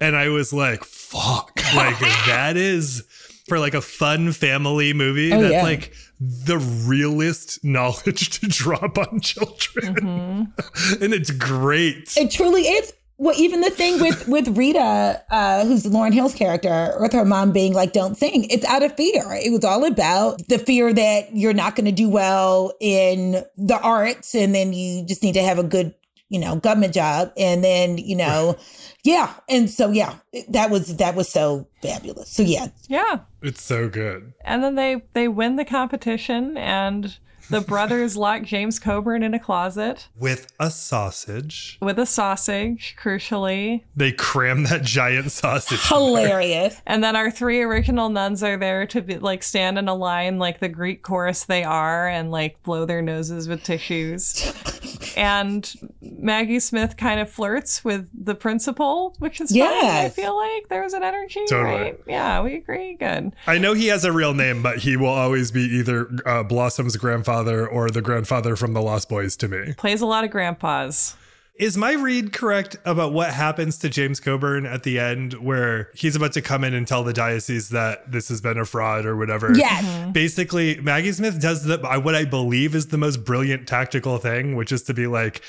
And 0.00 0.14
I 0.14 0.28
was 0.28 0.52
like, 0.52 0.84
"Fuck!" 0.84 1.60
Like 1.74 1.98
that 1.98 2.56
is 2.56 3.04
for 3.48 3.58
like 3.58 3.74
a 3.74 3.80
fun 3.80 4.32
family 4.32 4.92
movie. 4.92 5.32
Oh, 5.32 5.40
that's 5.40 5.52
yeah. 5.52 5.62
like 5.62 5.92
the 6.20 6.58
realest 6.86 7.64
knowledge 7.64 8.40
to 8.40 8.48
drop 8.48 8.98
on 8.98 9.20
children, 9.20 9.96
and 11.00 11.14
it's 11.14 11.30
great. 11.30 12.16
It 12.16 12.30
truly 12.30 12.62
is. 12.62 12.92
Well, 13.20 13.34
even 13.36 13.62
the 13.62 13.70
thing 13.70 14.00
with 14.00 14.28
with 14.28 14.56
Rita, 14.56 15.20
uh, 15.30 15.64
who's 15.64 15.84
Lauryn 15.84 16.14
Hill's 16.14 16.34
character, 16.34 16.96
with 17.00 17.12
her 17.12 17.24
mom 17.24 17.50
being 17.50 17.74
like, 17.74 17.92
"Don't 17.92 18.16
sing," 18.16 18.44
it's 18.44 18.64
out 18.64 18.84
of 18.84 18.94
fear. 18.94 19.24
It 19.32 19.50
was 19.50 19.64
all 19.64 19.84
about 19.84 20.46
the 20.46 20.58
fear 20.58 20.92
that 20.92 21.34
you're 21.34 21.52
not 21.52 21.74
going 21.74 21.86
to 21.86 21.92
do 21.92 22.08
well 22.08 22.72
in 22.80 23.44
the 23.56 23.78
arts, 23.82 24.36
and 24.36 24.54
then 24.54 24.72
you 24.72 25.04
just 25.04 25.24
need 25.24 25.32
to 25.32 25.42
have 25.42 25.58
a 25.58 25.64
good, 25.64 25.96
you 26.28 26.38
know, 26.38 26.56
government 26.56 26.94
job, 26.94 27.32
and 27.36 27.64
then 27.64 27.98
you 27.98 28.14
know, 28.14 28.56
yeah. 29.04 29.34
And 29.48 29.70
so 29.70 29.90
yeah, 29.90 30.16
that 30.48 30.70
was 30.70 30.96
that 30.96 31.14
was 31.14 31.28
so 31.28 31.66
fabulous. 31.82 32.30
So 32.30 32.42
yeah, 32.42 32.68
Yeah. 32.88 33.20
It's 33.42 33.62
so 33.62 33.88
good. 33.88 34.32
And 34.44 34.62
then 34.64 34.74
they 34.74 35.02
they 35.12 35.28
win 35.28 35.56
the 35.56 35.64
competition 35.64 36.56
and 36.56 37.16
the 37.50 37.60
brothers 37.62 38.14
lock 38.24 38.42
James 38.42 38.78
Coburn 38.78 39.22
in 39.22 39.32
a 39.32 39.38
closet 39.38 40.08
With 40.18 40.52
a 40.60 40.70
sausage, 40.70 41.78
with 41.80 41.98
a 41.98 42.04
sausage, 42.04 42.94
crucially. 43.00 43.84
they 43.96 44.12
cram 44.12 44.64
that 44.64 44.82
giant 44.82 45.32
sausage. 45.32 45.80
hilarious. 45.88 46.76
And 46.86 47.02
then 47.02 47.16
our 47.16 47.30
three 47.30 47.62
original 47.62 48.08
nuns 48.10 48.42
are 48.42 48.56
there 48.58 48.86
to 48.88 49.00
be 49.00 49.18
like 49.18 49.42
stand 49.42 49.78
in 49.78 49.88
a 49.88 49.94
line 49.94 50.38
like 50.38 50.58
the 50.60 50.68
Greek 50.68 51.02
chorus 51.02 51.44
they 51.44 51.64
are 51.64 52.06
and 52.08 52.30
like 52.30 52.62
blow 52.64 52.84
their 52.84 53.00
noses 53.02 53.48
with 53.48 53.62
tissues. 53.62 54.52
and 55.18 55.74
Maggie 56.00 56.60
Smith 56.60 56.96
kind 56.96 57.18
of 57.20 57.28
flirts 57.28 57.84
with 57.84 58.08
the 58.14 58.34
principal, 58.36 59.16
which 59.18 59.40
is 59.40 59.50
fun. 59.50 59.62
I 59.68 60.08
feel 60.10 60.36
like 60.36 60.68
there's 60.68 60.92
an 60.92 61.02
energy, 61.02 61.40
Totally. 61.48 61.74
right? 61.74 62.00
Yeah, 62.06 62.40
we 62.42 62.54
agree. 62.54 62.94
Good. 62.94 63.34
I 63.46 63.58
know 63.58 63.74
he 63.74 63.88
has 63.88 64.04
a 64.04 64.12
real 64.12 64.32
name, 64.32 64.62
but 64.62 64.78
he 64.78 64.96
will 64.96 65.08
always 65.08 65.50
be 65.50 65.62
either 65.62 66.08
uh, 66.24 66.44
Blossom's 66.44 66.96
grandfather 66.96 67.66
or 67.68 67.90
the 67.90 68.00
grandfather 68.00 68.54
from 68.54 68.74
the 68.74 68.80
Lost 68.80 69.08
Boys 69.08 69.36
to 69.38 69.48
me. 69.48 69.74
Plays 69.76 70.00
a 70.00 70.06
lot 70.06 70.22
of 70.22 70.30
grandpas. 70.30 71.16
Is 71.58 71.76
my 71.76 71.94
read 71.94 72.32
correct 72.32 72.76
about 72.84 73.12
what 73.12 73.30
happens 73.34 73.78
to 73.78 73.88
James 73.88 74.20
Coburn 74.20 74.64
at 74.64 74.84
the 74.84 75.00
end, 75.00 75.34
where 75.34 75.90
he's 75.92 76.14
about 76.14 76.32
to 76.34 76.42
come 76.42 76.62
in 76.62 76.72
and 76.72 76.86
tell 76.86 77.02
the 77.02 77.12
diocese 77.12 77.70
that 77.70 78.10
this 78.12 78.28
has 78.28 78.40
been 78.40 78.58
a 78.58 78.64
fraud 78.64 79.04
or 79.04 79.16
whatever? 79.16 79.52
Yes. 79.56 79.84
Mm-hmm. 79.84 80.12
Basically, 80.12 80.80
Maggie 80.80 81.10
Smith 81.10 81.40
does 81.40 81.64
the 81.64 81.78
what 81.78 82.14
I 82.14 82.24
believe 82.24 82.76
is 82.76 82.86
the 82.86 82.98
most 82.98 83.24
brilliant 83.24 83.66
tactical 83.66 84.18
thing, 84.18 84.54
which 84.54 84.70
is 84.70 84.82
to 84.84 84.94
be 84.94 85.08
like, 85.08 85.42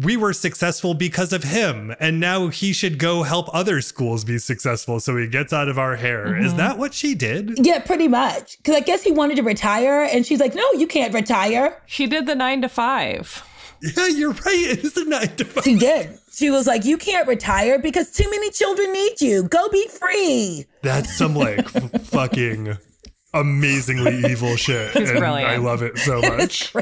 we 0.00 0.16
were 0.16 0.32
successful 0.32 0.94
because 0.94 1.32
of 1.32 1.42
him, 1.42 1.92
and 1.98 2.20
now 2.20 2.48
he 2.48 2.72
should 2.72 2.98
go 2.98 3.24
help 3.24 3.52
other 3.52 3.80
schools 3.80 4.24
be 4.24 4.38
successful 4.38 5.00
so 5.00 5.16
he 5.16 5.26
gets 5.26 5.52
out 5.52 5.68
of 5.68 5.76
our 5.76 5.96
hair. 5.96 6.36
Is 6.36 6.48
mm-hmm. 6.48 6.58
that 6.58 6.78
what 6.78 6.94
she 6.94 7.16
did? 7.16 7.66
Yeah, 7.66 7.80
pretty 7.80 8.06
much. 8.06 8.58
Because 8.58 8.76
I 8.76 8.80
guess 8.80 9.02
he 9.02 9.10
wanted 9.10 9.36
to 9.36 9.42
retire, 9.42 10.02
and 10.02 10.24
she's 10.24 10.38
like, 10.38 10.54
"No, 10.54 10.64
you 10.74 10.86
can't 10.86 11.12
retire." 11.12 11.82
She 11.86 12.06
did 12.06 12.26
the 12.26 12.36
nine 12.36 12.62
to 12.62 12.68
five. 12.68 13.44
Yeah, 13.82 14.06
you're 14.08 14.30
right. 14.32 14.38
It 14.72 14.84
is 14.84 14.96
a 14.96 15.04
nine 15.04 15.34
to 15.36 15.44
five. 15.44 15.64
She 15.64 15.76
did. 15.76 16.18
She 16.32 16.50
was 16.50 16.66
like, 16.66 16.84
"You 16.84 16.96
can't 16.96 17.26
retire 17.28 17.78
because 17.78 18.10
too 18.12 18.28
many 18.30 18.50
children 18.50 18.92
need 18.92 19.20
you. 19.20 19.42
Go 19.44 19.68
be 19.68 19.86
free." 19.88 20.66
That's 20.82 21.14
some 21.16 21.34
like 21.34 21.58
f- 21.74 22.02
fucking 22.06 22.76
amazingly 23.34 24.18
evil 24.30 24.56
shit. 24.56 24.94
It's 24.96 25.10
and 25.10 25.18
brilliant. 25.18 25.50
I 25.50 25.56
love 25.56 25.82
it 25.82 25.98
so 25.98 26.20
much. 26.36 26.72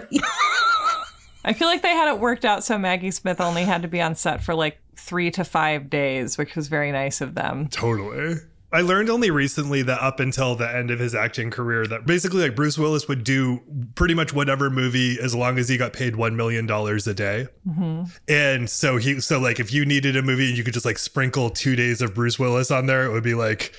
I 1.45 1.53
feel 1.55 1.69
like 1.69 1.83
they 1.83 1.89
had 1.95 2.09
it 2.13 2.21
worked 2.21 2.45
out 2.45 2.65
so 2.65 2.77
Maggie 2.79 3.11
Smith 3.11 3.41
only 3.41 3.65
had 3.65 3.83
to 3.83 3.89
be 3.89 4.01
on 4.01 4.15
set 4.15 4.43
for 4.43 4.55
like 4.55 4.79
three 4.97 5.31
to 5.33 5.45
five 5.45 5.89
days, 5.89 6.37
which 6.37 6.55
was 6.55 6.69
very 6.69 6.93
nice 6.93 7.21
of 7.21 7.35
them. 7.35 7.69
Totally. 7.69 8.37
I 8.73 8.83
learned 8.83 9.11
only 9.11 9.31
recently 9.31 9.83
that 9.83 10.01
up 10.01 10.21
until 10.21 10.55
the 10.55 10.69
end 10.73 10.91
of 10.91 10.99
his 11.01 11.15
acting 11.15 11.51
career, 11.51 11.87
that 11.89 12.07
basically 12.07 12.43
like 12.43 12.55
Bruce 12.55 12.79
Willis 12.79 13.09
would 13.09 13.25
do 13.25 13.61
pretty 13.97 14.15
much 14.15 14.33
whatever 14.33 14.71
movie 14.71 15.19
as 15.21 15.35
long 15.35 15.59
as 15.59 15.69
he 15.69 15.77
got 15.77 15.93
paid 15.93 16.15
one 16.15 16.37
million 16.37 16.67
dollars 16.67 17.07
a 17.09 17.15
day. 17.15 17.49
Mm-hmm. 17.69 18.05
And 18.29 18.71
so 18.71 18.97
he, 18.97 19.21
so 19.21 19.41
like 19.41 19.59
if 19.59 19.73
you 19.73 19.85
needed 19.85 20.17
a 20.17 20.23
movie 20.23 20.49
and 20.49 20.57
you 20.57 20.63
could 20.63 20.75
just 20.75 20.87
like 20.87 20.99
sprinkle 20.99 21.51
two 21.51 21.75
days 21.75 22.01
of 22.01 22.15
Bruce 22.15 22.39
Willis 22.39 22.71
on 22.71 22.87
there, 22.87 23.05
it 23.05 23.13
would 23.13 23.25
be 23.25 23.35
like 23.35 23.75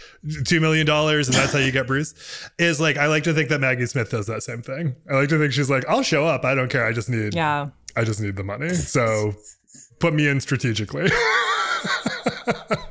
two 0.45 0.59
million 0.59 0.85
dollars, 0.85 1.27
and 1.27 1.35
that's 1.37 1.53
how 1.53 1.59
you 1.59 1.71
get 1.71 1.87
Bruce. 1.87 2.49
Is 2.59 2.81
like 2.81 2.97
I 2.97 3.07
like 3.07 3.23
to 3.23 3.33
think 3.33 3.49
that 3.49 3.59
Maggie 3.59 3.85
Smith 3.85 4.11
does 4.11 4.27
that 4.27 4.43
same 4.43 4.61
thing. 4.61 4.95
I 5.09 5.15
like 5.15 5.29
to 5.29 5.37
think 5.39 5.53
she's 5.53 5.69
like, 5.69 5.87
I'll 5.87 6.03
show 6.03 6.25
up. 6.25 6.43
I 6.43 6.53
don't 6.53 6.69
care. 6.69 6.85
I 6.85 6.91
just 6.91 7.09
need, 7.09 7.33
Yeah. 7.33 7.69
I 7.95 8.03
just 8.03 8.19
need 8.19 8.35
the 8.35 8.43
money. 8.43 8.69
So 8.73 9.33
put 9.99 10.13
me 10.13 10.27
in 10.27 10.39
strategically. 10.41 11.09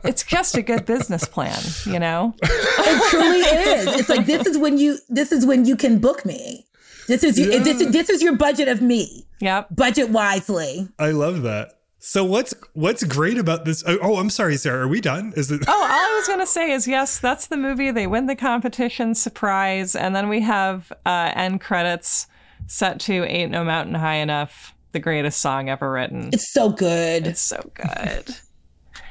It's 0.05 0.23
just 0.23 0.57
a 0.57 0.63
good 0.63 0.87
business 0.87 1.25
plan, 1.25 1.61
you 1.85 1.99
know? 1.99 2.35
It 2.43 3.11
truly 3.11 3.39
is. 3.39 4.01
It's 4.01 4.09
like 4.09 4.27
this 4.27 4.47
is 4.47 4.59
when 4.59 4.79
you 4.79 4.99
this 5.09 5.33
is 5.33 5.47
when 5.47 5.65
you 5.65 5.77
can 5.77 5.99
book 5.99 6.25
me. 6.25 6.67
This 7.07 7.25
is 7.25 7.39
you, 7.39 7.47
this 7.47 7.81
is 7.81 7.93
this 7.93 8.09
is 8.09 8.23
your 8.23 8.37
budget 8.37 8.69
of 8.69 8.81
me. 8.81 9.27
Yep. 9.41 9.69
Budget 9.75 10.11
wisely. 10.11 10.89
I 10.99 11.11
love 11.11 11.43
that. 11.43 11.81
So 11.99 12.25
what's 12.25 12.55
what's 12.73 13.05
great 13.05 13.37
about 13.37 13.67
this? 13.67 13.85
Oh, 13.87 13.99
oh, 14.01 14.17
I'm 14.17 14.31
sorry, 14.31 14.57
Sarah. 14.57 14.85
Are 14.85 14.89
we 14.89 15.01
done? 15.01 15.35
Is 15.37 15.51
it? 15.51 15.63
Oh, 15.69 15.73
all 15.73 15.85
I 15.85 16.17
was 16.19 16.27
going 16.27 16.41
to 16.41 16.47
say 16.47 16.73
is 16.73 16.89
yes, 16.89 17.19
that's 17.19 17.49
the 17.49 17.59
movie. 17.59 17.91
They 17.91 18.07
win 18.07 18.27
the 18.27 18.37
competition, 18.37 19.15
surprise. 19.15 19.95
And 19.95 20.17
then 20.17 20.29
we 20.31 20.41
have 20.41 20.91
uh, 21.05 21.33
end 21.35 21.61
credits 21.61 22.27
set 22.67 23.01
to 23.01 23.25
Ain't 23.25 23.51
No 23.51 23.65
Mountain 23.65 23.95
High 23.95 24.17
Enough, 24.17 24.75
the 24.93 24.99
greatest 24.99 25.41
song 25.41 25.69
ever 25.69 25.93
written. 25.93 26.31
It's 26.33 26.53
so 26.53 26.71
good. 26.71 27.27
It's 27.27 27.41
so 27.41 27.71
good. 27.75 28.35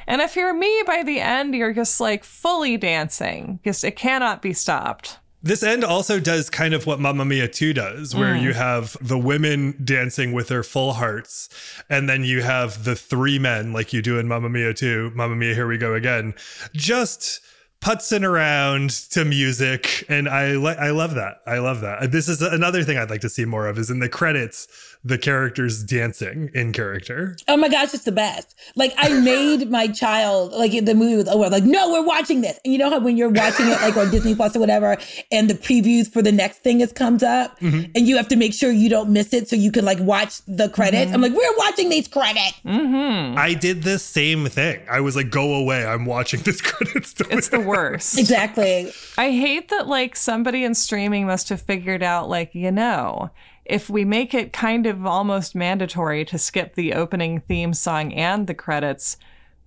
And 0.09 0.21
if 0.21 0.35
you're 0.35 0.53
me 0.53 0.83
by 0.85 1.03
the 1.03 1.19
end, 1.19 1.53
you're 1.53 1.71
just 1.71 1.99
like 2.01 2.23
fully 2.23 2.77
dancing. 2.77 3.59
Just 3.63 3.83
it 3.83 3.95
cannot 3.95 4.41
be 4.41 4.53
stopped. 4.53 5.19
This 5.41 5.63
end 5.63 5.85
also 5.85 6.19
does 6.19 6.49
kind 6.49 6.73
of 6.73 6.85
what 6.85 6.99
Mamma 6.99 7.23
Mia 7.23 7.47
2 7.47 7.73
does, 7.73 8.13
where 8.13 8.33
mm. 8.33 8.41
you 8.41 8.53
have 8.53 8.97
the 8.99 9.17
women 9.17 9.79
dancing 9.81 10.33
with 10.33 10.49
their 10.49 10.63
full 10.63 10.93
hearts, 10.93 11.47
and 11.89 12.09
then 12.09 12.25
you 12.25 12.41
have 12.41 12.83
the 12.83 12.95
three 12.95 13.39
men, 13.39 13.71
like 13.71 13.93
you 13.93 14.01
do 14.01 14.19
in 14.19 14.27
Mamma 14.27 14.49
Mia 14.49 14.73
2, 14.73 15.11
Mamma 15.15 15.37
Mia, 15.37 15.53
Here 15.53 15.65
We 15.65 15.77
Go 15.77 15.93
Again, 15.93 16.33
just 16.73 17.39
putzing 17.81 18.23
around 18.23 18.89
to 19.11 19.23
music. 19.23 20.03
And 20.09 20.27
I, 20.27 20.55
li- 20.55 20.75
I 20.77 20.89
love 20.89 21.15
that. 21.15 21.37
I 21.47 21.59
love 21.59 21.81
that. 21.81 22.11
This 22.11 22.27
is 22.27 22.41
another 22.41 22.83
thing 22.83 22.97
I'd 22.97 23.09
like 23.09 23.21
to 23.21 23.29
see 23.29 23.45
more 23.45 23.67
of 23.67 23.77
is 23.77 23.89
in 23.89 23.99
the 23.99 24.09
credits, 24.09 24.88
the 25.03 25.17
characters 25.17 25.81
dancing 25.81 26.49
in 26.53 26.73
character. 26.73 27.37
Oh 27.47 27.55
my 27.55 27.69
gosh, 27.69 27.93
it's 27.93 28.03
the 28.03 28.11
best. 28.11 28.55
Like 28.75 28.93
I 28.97 29.09
made 29.21 29.69
my 29.69 29.87
child 29.87 30.51
like 30.51 30.71
the 30.85 30.93
movie 30.93 31.15
was 31.15 31.27
over. 31.27 31.49
Like, 31.49 31.63
no, 31.63 31.91
we're 31.91 32.05
watching 32.05 32.41
this. 32.41 32.59
And 32.65 32.73
you 32.73 32.77
know 32.77 32.89
how 32.89 32.99
when 32.99 33.15
you're 33.15 33.29
watching 33.29 33.67
it 33.67 33.81
like 33.81 33.95
on 33.95 34.11
Disney 34.11 34.35
Plus 34.35 34.55
or 34.55 34.59
whatever, 34.59 34.97
and 35.31 35.49
the 35.49 35.53
previews 35.53 36.11
for 36.11 36.21
the 36.21 36.31
next 36.31 36.59
thing 36.59 36.81
is 36.81 36.91
comes 36.91 37.23
up, 37.23 37.59
mm-hmm. 37.59 37.91
and 37.95 38.07
you 38.07 38.17
have 38.17 38.27
to 38.29 38.35
make 38.35 38.53
sure 38.53 38.71
you 38.71 38.89
don't 38.89 39.09
miss 39.09 39.33
it 39.33 39.47
so 39.47 39.55
you 39.55 39.71
can 39.71 39.85
like 39.85 39.99
watch 39.99 40.41
the 40.47 40.67
credits. 40.69 41.05
Mm-hmm. 41.05 41.15
I'm 41.15 41.21
like, 41.21 41.33
we're 41.33 41.57
watching 41.57 41.89
these 41.89 42.07
credits. 42.07 42.59
Mm-hmm. 42.65 43.37
I 43.37 43.53
did 43.53 43.83
the 43.83 43.99
same 43.99 44.47
thing. 44.47 44.81
I 44.89 44.99
was 44.99 45.15
like, 45.15 45.29
go 45.29 45.55
away. 45.55 45.85
I'm 45.85 46.05
watching 46.05 46.41
this 46.41 46.61
credits. 46.61 47.15
It's 47.19 47.49
the 47.49 47.59
worst. 47.59 48.19
Exactly. 48.19 48.91
I 49.17 49.31
hate 49.31 49.69
that 49.69 49.87
like 49.87 50.15
somebody 50.15 50.65
in 50.65 50.75
streaming 50.75 51.25
must 51.25 51.47
have 51.49 51.61
figured 51.61 52.03
out 52.03 52.29
like, 52.29 52.53
you 52.53 52.71
know, 52.71 53.31
if 53.69 53.89
we 53.89 54.03
make 54.03 54.33
it 54.33 54.51
kind 54.51 54.87
of 54.87 55.05
almost 55.05 55.53
mandatory 55.53 56.25
to 56.25 56.37
skip 56.37 56.73
the 56.73 56.93
opening 56.93 57.39
theme 57.41 57.73
song 57.73 58.11
and 58.13 58.47
the 58.47 58.55
credits, 58.55 59.15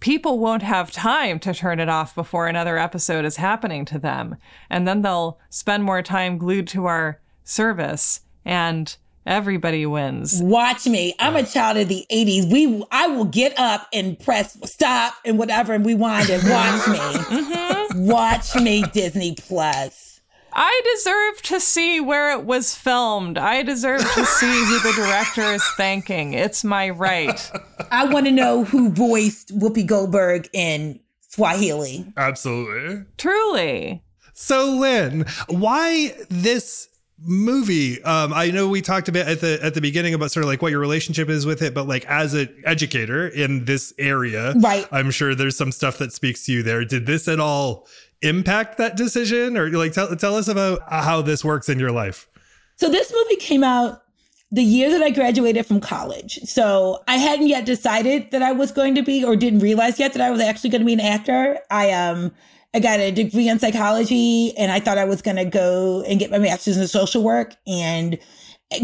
people 0.01 0.41
won't 0.41 0.63
have 0.63 0.91
time 0.91 1.39
to 1.39 1.55
turn 1.55 1.79
it 1.79 1.89
off 1.89 2.13
before 2.15 2.49
another 2.49 2.77
episode 2.77 3.25
is 3.25 3.37
happening 3.37 3.85
to 3.85 4.01
them. 4.01 4.37
And 4.69 4.87
then 4.89 5.03
they'll 5.03 5.39
spend 5.51 5.85
more 5.85 6.03
time 6.03 6.37
glued 6.37 6.67
to 6.69 6.87
our 6.87 7.21
service 7.45 8.23
and 8.45 8.95
everybody 9.25 9.87
wins. 9.87 10.41
Watch 10.43 10.87
me. 10.87 11.15
I'm 11.21 11.37
a 11.37 11.45
child 11.45 11.77
of 11.77 11.87
the 11.87 12.05
80s. 12.11 12.51
We 12.53 12.85
I 12.91 13.07
will 13.07 13.25
get 13.25 13.57
up 13.57 13.87
and 13.93 14.19
press 14.19 14.59
stop 14.65 15.15
and 15.25 15.39
whatever 15.39 15.75
and 15.75 15.87
rewind 15.87 16.29
and 16.29 16.43
watch 16.51 16.89
me. 16.89 16.99
Mm-hmm. 17.93 18.07
Watch 18.07 18.55
me, 18.57 18.83
Disney 18.93 19.35
Plus. 19.35 20.12
I 20.55 20.83
deserve 20.97 21.43
to 21.43 21.61
see 21.61 22.01
where 22.01 22.33
it 22.33 22.45
was 22.45 22.75
filmed. 22.75 23.39
I 23.39 23.63
deserve 23.63 24.01
to 24.01 24.25
see 24.27 24.65
who 24.65 24.79
the 24.81 24.93
director 24.97 25.43
is 25.43 25.65
thanking. 25.77 26.35
It's 26.35 26.63
my 26.65 26.91
right. 26.91 27.51
I 27.91 28.05
want 28.07 28.27
to 28.27 28.33
know 28.33 28.65
who 28.65 28.91
voiced 28.91 29.57
Whoopi 29.59 29.87
Goldberg 29.87 30.49
in 30.53 31.01
Swahili. 31.29 32.07
Absolutely. 32.17 33.05
Truly. 33.19 34.03
So, 34.35 34.73
Lynn, 34.79 35.25
why 35.49 36.15
this 36.29 36.89
movie 37.25 38.03
um 38.03 38.33
i 38.33 38.51
know 38.51 38.67
we 38.69 38.83
talked 38.83 39.09
a 39.09 39.13
bit 39.13 39.29
at 39.29 39.41
the 39.41 39.57
at 39.63 39.75
the 39.75 39.81
beginning 39.81 40.13
about 40.13 40.29
sort 40.33 40.43
of 40.43 40.49
like 40.49 40.61
what 40.61 40.73
your 40.73 40.81
relationship 40.81 41.29
is 41.29 41.47
with 41.47 41.63
it 41.63 41.73
but 41.73 41.87
like 41.87 42.05
as 42.07 42.35
an 42.35 42.49
educator 42.65 43.29
in 43.29 43.65
this 43.65 43.95
area 43.97 44.53
Right. 44.57 44.89
i'm 44.91 45.13
sure 45.13 45.33
there's 45.33 45.57
some 45.57 45.71
stuff 45.71 45.99
that 45.99 46.13
speaks 46.13 46.45
to 46.47 46.53
you 46.53 46.65
there 46.65 46.85
did 46.85 47.07
this 47.07 47.29
at 47.29 47.39
all 47.39 47.87
impact 48.23 48.79
that 48.79 48.97
decision 48.97 49.57
or 49.57 49.69
like 49.71 49.93
tell, 49.93 50.15
tell 50.17 50.37
us 50.37 50.49
about 50.49 50.81
how 50.91 51.23
this 51.23 51.45
works 51.45 51.69
in 51.69 51.79
your 51.79 51.93
life 51.93 52.29
So 52.77 52.89
this 52.89 53.13
movie 53.13 53.37
came 53.37 53.65
out 53.65 54.03
the 54.51 54.63
year 54.63 54.91
that 54.91 55.03
I 55.03 55.11
graduated 55.11 55.65
from 55.65 55.81
college. 55.81 56.39
So 56.45 57.03
I 57.09 57.17
hadn't 57.17 57.47
yet 57.47 57.65
decided 57.65 58.31
that 58.33 58.43
I 58.43 58.53
was 58.53 58.71
going 58.71 58.95
to 58.97 59.03
be 59.03 59.25
or 59.25 59.35
didn't 59.35 59.61
realize 59.61 59.99
yet 59.99 60.13
that 60.13 60.21
I 60.21 60.31
was 60.31 60.41
actually 60.41 60.71
going 60.71 60.83
to 60.83 60.87
be 60.87 60.93
an 60.93 61.01
actor. 61.01 61.59
I 61.71 61.91
um 61.91 62.33
I 62.75 62.81
got 62.81 63.01
a 63.01 63.11
degree 63.11 63.49
in 63.49 63.59
psychology 63.59 64.57
and 64.57 64.71
I 64.71 64.81
thought 64.81 64.99
I 64.99 65.05
was 65.05 65.21
going 65.21 65.37
to 65.37 65.45
go 65.45 66.03
and 66.07 66.19
get 66.19 66.31
my 66.31 66.39
master's 66.39 66.77
in 66.77 66.87
social 66.89 67.23
work 67.23 67.55
and 67.67 68.19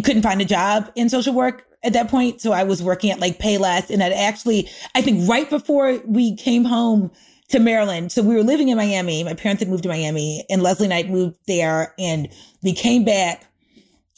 couldn't 0.05 0.23
find 0.23 0.41
a 0.41 0.45
job 0.45 0.91
in 0.95 1.09
social 1.09 1.33
work 1.33 1.65
at 1.83 1.93
that 1.95 2.09
point. 2.09 2.41
So 2.41 2.53
I 2.53 2.65
was 2.65 2.83
working 2.83 3.11
at 3.11 3.21
like 3.21 3.39
Payless 3.39 3.89
and 3.89 4.03
I'd 4.03 4.13
actually, 4.13 4.69
I 4.95 5.01
think 5.01 5.29
right 5.29 5.49
before 5.49 6.01
we 6.07 6.37
came 6.37 6.65
home 6.65 7.11
to 7.51 7.59
Maryland. 7.59 8.13
So 8.13 8.23
we 8.23 8.35
were 8.35 8.43
living 8.43 8.69
in 8.69 8.77
Miami. 8.77 9.25
My 9.25 9.35
parents 9.35 9.63
had 9.63 9.69
moved 9.71 9.85
to 9.85 9.89
Miami 9.89 10.45
and 10.51 10.63
Leslie 10.63 10.89
Knight 10.89 11.09
moved 11.09 11.37
there 11.47 11.95
and 11.99 12.29
we 12.63 12.73
came 12.75 13.05
back 13.05 13.45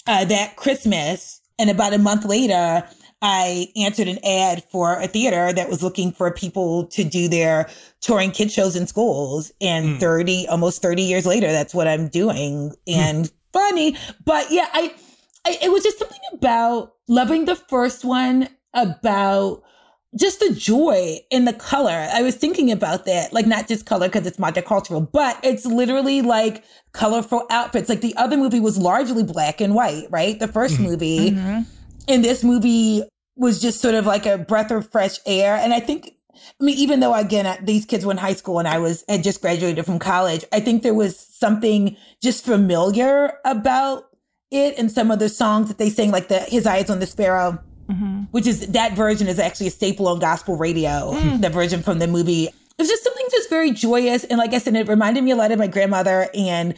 uh, 0.06 0.24
that 0.24 0.56
Christmas. 0.56 1.40
And 1.58 1.70
about 1.70 1.92
a 1.92 1.98
month 1.98 2.24
later, 2.24 2.82
I 3.22 3.68
answered 3.76 4.08
an 4.08 4.18
ad 4.24 4.64
for 4.72 4.98
a 4.98 5.06
theater 5.06 5.52
that 5.52 5.68
was 5.68 5.82
looking 5.82 6.10
for 6.10 6.32
people 6.32 6.86
to 6.86 7.04
do 7.04 7.28
their 7.28 7.68
touring 8.00 8.30
kid 8.30 8.50
shows 8.50 8.74
in 8.74 8.86
schools. 8.86 9.52
And 9.60 9.96
Mm. 9.96 10.00
30, 10.00 10.48
almost 10.48 10.80
30 10.82 11.02
years 11.02 11.26
later, 11.26 11.52
that's 11.52 11.74
what 11.74 11.86
I'm 11.86 12.08
doing. 12.08 12.72
And 12.88 13.30
funny, 13.52 13.96
but 14.24 14.50
yeah, 14.50 14.68
I, 14.72 14.94
I, 15.46 15.58
it 15.62 15.70
was 15.70 15.82
just 15.82 15.98
something 15.98 16.18
about 16.32 16.94
loving 17.08 17.44
the 17.44 17.56
first 17.56 18.04
one 18.04 18.48
about 18.74 19.62
just 20.18 20.40
the 20.40 20.52
joy 20.52 21.18
in 21.30 21.44
the 21.44 21.52
color. 21.52 22.08
I 22.12 22.22
was 22.22 22.34
thinking 22.34 22.70
about 22.72 23.04
that, 23.04 23.32
like 23.32 23.46
not 23.46 23.68
just 23.68 23.86
color 23.86 24.08
because 24.08 24.26
it's 24.26 24.38
multicultural, 24.38 25.10
but 25.10 25.38
it's 25.44 25.64
literally 25.64 26.20
like 26.22 26.64
colorful 26.92 27.46
outfits. 27.50 27.88
Like 27.88 28.00
the 28.00 28.16
other 28.16 28.36
movie 28.36 28.60
was 28.60 28.76
largely 28.76 29.22
black 29.22 29.60
and 29.60 29.74
white, 29.74 30.06
right? 30.10 30.38
The 30.38 30.48
1st 30.48 30.78
Mhm. 30.78 30.80
movie. 30.80 31.30
Mhm. 31.30 31.66
And 32.08 32.24
this 32.24 32.42
movie 32.42 33.04
was 33.36 33.60
just 33.60 33.80
sort 33.80 33.94
of 33.94 34.04
like 34.04 34.26
a 34.26 34.36
breath 34.36 34.70
of 34.72 34.90
fresh 34.90 35.18
air. 35.26 35.54
And 35.56 35.72
I 35.72 35.78
think, 35.78 36.12
I 36.60 36.64
mean, 36.64 36.76
even 36.76 36.98
though 37.00 37.14
again, 37.14 37.56
these 37.62 37.84
kids 37.84 38.04
were 38.04 38.10
in 38.12 38.18
high 38.18 38.34
school 38.34 38.58
and 38.58 38.66
I 38.66 38.78
was, 38.78 39.04
had 39.08 39.22
just 39.22 39.40
graduated 39.40 39.86
from 39.86 40.00
college, 40.00 40.44
I 40.52 40.58
think 40.58 40.82
there 40.82 40.94
was 40.94 41.16
something 41.16 41.96
just 42.20 42.44
familiar 42.44 43.34
about 43.44 44.08
it 44.50 44.74
and 44.76 44.90
some 44.90 45.12
of 45.12 45.20
the 45.20 45.28
songs 45.28 45.68
that 45.68 45.78
they 45.78 45.88
sang, 45.88 46.10
like 46.10 46.26
the 46.26 46.40
His 46.40 46.66
Eye 46.66 46.78
Is 46.78 46.90
on 46.90 46.98
the 46.98 47.06
Sparrow 47.06 47.60
Mhm. 47.90 48.28
which 48.30 48.46
is 48.46 48.68
that 48.68 48.92
version 48.94 49.26
is 49.28 49.38
actually 49.38 49.66
a 49.66 49.70
staple 49.70 50.06
on 50.08 50.18
gospel 50.18 50.56
radio. 50.56 51.12
The 51.40 51.48
version 51.50 51.82
from 51.82 51.98
the 51.98 52.06
movie. 52.06 52.44
It 52.46 52.54
was 52.78 52.88
just 52.88 53.04
something 53.04 53.26
just 53.30 53.50
very 53.50 53.72
joyous. 53.72 54.24
And 54.24 54.38
like 54.38 54.54
I 54.54 54.58
said, 54.58 54.74
it 54.76 54.88
reminded 54.88 55.22
me 55.24 55.32
a 55.32 55.36
lot 55.36 55.52
of 55.52 55.58
my 55.58 55.66
grandmother 55.66 56.28
and 56.34 56.74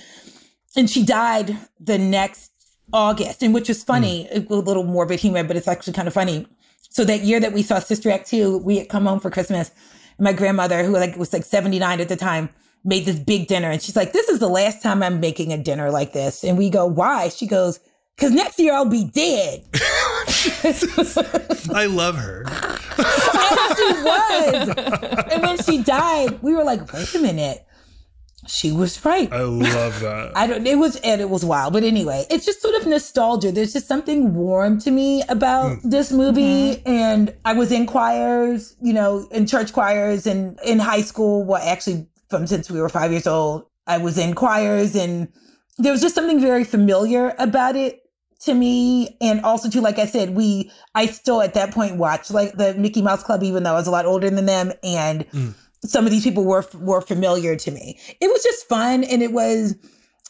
and 0.76 0.88
she 0.88 1.04
died 1.04 1.56
the 1.78 1.98
next 1.98 2.50
August, 2.94 3.42
and 3.42 3.52
which 3.54 3.68
is 3.70 3.84
funny, 3.84 4.26
a 4.32 4.40
little 4.40 4.84
morbid 4.84 5.20
humor, 5.20 5.44
but 5.44 5.56
it's 5.56 5.68
actually 5.68 5.92
kind 5.92 6.08
of 6.08 6.14
funny. 6.14 6.46
So 6.90 7.04
that 7.04 7.20
year 7.20 7.40
that 7.40 7.52
we 7.52 7.62
saw 7.62 7.78
Sister 7.78 8.10
Act 8.10 8.28
2, 8.28 8.58
we 8.58 8.78
had 8.78 8.88
come 8.88 9.06
home 9.06 9.20
for 9.20 9.30
Christmas. 9.30 9.70
And 10.18 10.24
my 10.24 10.32
grandmother, 10.32 10.82
who 10.84 10.92
like 10.92 11.16
was 11.16 11.32
like 11.32 11.44
79 11.44 12.00
at 12.00 12.08
the 12.08 12.16
time, 12.16 12.48
made 12.84 13.04
this 13.06 13.18
big 13.18 13.46
dinner. 13.48 13.70
And 13.70 13.80
she's 13.80 13.96
like, 13.96 14.12
This 14.12 14.28
is 14.28 14.40
the 14.40 14.48
last 14.48 14.82
time 14.82 15.02
I'm 15.02 15.20
making 15.20 15.52
a 15.52 15.58
dinner 15.58 15.90
like 15.90 16.12
this. 16.12 16.42
And 16.44 16.58
we 16.58 16.68
go, 16.70 16.84
Why? 16.86 17.28
She 17.28 17.46
goes, 17.46 17.78
Because 18.16 18.32
next 18.32 18.58
year 18.58 18.74
I'll 18.74 18.84
be 18.84 19.04
dead. 19.04 19.64
i 21.74 21.86
love 21.86 22.16
her 22.16 22.44
And 22.46 23.76
she 23.76 23.92
was. 24.02 24.68
And 25.32 25.42
when 25.42 25.58
she 25.58 25.82
died, 25.82 26.40
we 26.42 26.54
were 26.54 26.64
like, 26.64 26.92
wait 26.92 27.14
a 27.14 27.18
minute. 27.18 27.66
She 28.48 28.72
was 28.72 29.04
right. 29.04 29.32
i 29.32 29.42
love 29.42 30.00
that 30.00 30.32
I 30.34 30.48
don't 30.48 30.66
it 30.66 30.76
was 30.76 30.96
and 30.96 31.20
it 31.20 31.30
was 31.30 31.44
wild. 31.44 31.72
But 31.72 31.84
anyway, 31.84 32.26
it's 32.28 32.44
just 32.44 32.60
sort 32.60 32.74
of 32.74 32.86
nostalgia. 32.88 33.52
There's 33.52 33.72
just 33.72 33.86
something 33.86 34.34
warm 34.34 34.80
to 34.80 34.90
me 34.90 35.22
about 35.28 35.78
mm. 35.78 35.80
this 35.84 36.10
movie. 36.10 36.74
Mm-hmm. 36.74 36.88
And 36.90 37.34
I 37.44 37.52
was 37.52 37.70
in 37.70 37.86
choirs, 37.86 38.74
you 38.82 38.92
know, 38.92 39.28
in 39.30 39.46
church 39.46 39.72
choirs 39.72 40.26
and 40.26 40.58
in 40.64 40.80
high 40.80 41.02
school. 41.02 41.44
Well, 41.44 41.62
actually 41.62 42.08
from 42.30 42.48
since 42.48 42.68
we 42.68 42.80
were 42.80 42.88
five 42.88 43.12
years 43.12 43.28
old, 43.28 43.66
I 43.86 43.98
was 43.98 44.18
in 44.18 44.34
choirs 44.34 44.96
and 44.96 45.28
there 45.78 45.92
was 45.92 46.00
just 46.00 46.14
something 46.14 46.40
very 46.40 46.64
familiar 46.64 47.34
about 47.38 47.76
it 47.76 48.01
to 48.44 48.54
me. 48.54 49.16
And 49.20 49.40
also 49.42 49.68
too, 49.70 49.80
like 49.80 49.98
I 49.98 50.06
said, 50.06 50.30
we 50.30 50.70
I 50.94 51.06
still 51.06 51.40
at 51.42 51.54
that 51.54 51.70
point 51.72 51.96
watched 51.96 52.30
like 52.30 52.52
the 52.54 52.74
Mickey 52.74 53.02
Mouse 53.02 53.22
Club, 53.22 53.42
even 53.42 53.62
though 53.62 53.70
I 53.72 53.74
was 53.74 53.86
a 53.86 53.90
lot 53.90 54.06
older 54.06 54.28
than 54.30 54.46
them. 54.46 54.72
And 54.82 55.24
Mm. 55.30 55.54
some 55.84 56.04
of 56.04 56.10
these 56.10 56.24
people 56.24 56.44
were 56.44 56.64
were 56.74 57.00
familiar 57.00 57.56
to 57.56 57.70
me. 57.70 57.98
It 58.20 58.28
was 58.30 58.42
just 58.42 58.68
fun, 58.68 59.04
and 59.04 59.22
it 59.22 59.32
was. 59.32 59.74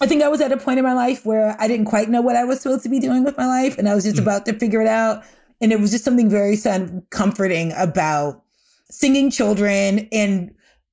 I 0.01 0.07
think 0.07 0.23
I 0.23 0.29
was 0.29 0.41
at 0.41 0.51
a 0.51 0.57
point 0.57 0.79
in 0.79 0.85
my 0.85 0.95
life 0.95 1.25
where 1.25 1.55
I 1.61 1.69
didn't 1.69 1.87
quite 1.87 2.09
know 2.09 2.21
what 2.23 2.35
I 2.35 2.45
was 2.45 2.61
supposed 2.61 2.83
to 2.83 2.89
be 2.89 2.99
doing 2.99 3.23
with 3.23 3.37
my 3.39 3.47
life, 3.47 3.79
and 3.79 3.89
I 3.89 3.95
was 3.95 4.05
just 4.05 4.17
Mm. 4.17 4.23
about 4.23 4.47
to 4.47 4.53
figure 4.59 4.81
it 4.81 4.89
out. 4.89 5.23
And 5.61 5.71
it 5.73 5.79
was 5.79 5.93
just 5.93 6.05
something 6.05 6.29
very 6.29 6.57
son 6.57 7.03
comforting 7.11 7.73
about 7.77 8.43
singing 8.91 9.31
children 9.31 10.09
and 10.13 10.51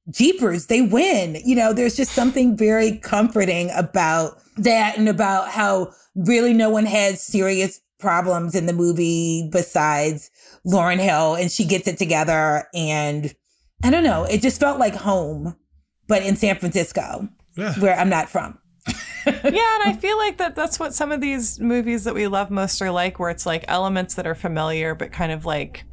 jeepers 0.10 0.68
they 0.68 0.82
win 0.82 1.38
you 1.46 1.56
know 1.56 1.72
there's 1.74 1.96
just 1.96 2.14
something 2.14 2.58
very 2.58 2.98
comforting 3.00 3.70
about 3.76 4.42
that 4.64 4.97
and 4.97 5.10
about 5.10 5.49
how 5.49 5.91
really 6.16 6.53
no 6.53 6.70
one 6.70 6.86
has 6.86 7.22
serious 7.22 7.82
problems 7.99 8.55
in 8.55 8.66
the 8.66 8.74
movie 8.74 9.49
besides 9.51 10.32
Lauryn 10.66 10.99
Hill 10.99 11.36
and 11.36 11.51
she 11.51 11.66
gets 11.66 11.88
it 11.88 11.97
together 11.97 12.68
and 12.74 13.34
I 13.84 13.89
don't 13.89 14.03
know 14.03 14.24
it 14.24 14.41
just 14.41 14.60
felt 14.60 14.80
like 14.80 14.95
home 14.95 15.55
but 16.07 16.24
in 16.24 16.36
San 16.36 16.55
Francisco 16.57 17.28
yeah 17.57 17.74
where 17.76 17.97
I'm 17.97 18.10
not 18.10 18.30
from 18.30 18.57
yeah, 19.26 19.43
and 19.43 19.84
I 19.84 19.97
feel 19.99 20.18
like 20.18 20.38
that 20.38 20.55
that's 20.55 20.80
what 20.80 20.93
some 20.93 21.12
of 21.12 21.22
these 21.22 21.60
movies 21.60 22.05
that 22.05 22.14
we 22.14 22.28
love 22.28 22.49
most 22.49 22.82
are 22.82 22.91
like, 22.91 23.20
where 23.20 23.30
it's 23.30 23.45
like 23.45 23.66
elements 23.68 24.16
that 24.16 24.26
are 24.26 24.36
familiar 24.36 24.95
but 24.95 25.12
kind 25.12 25.32
of 25.32 25.45
like 25.45 25.84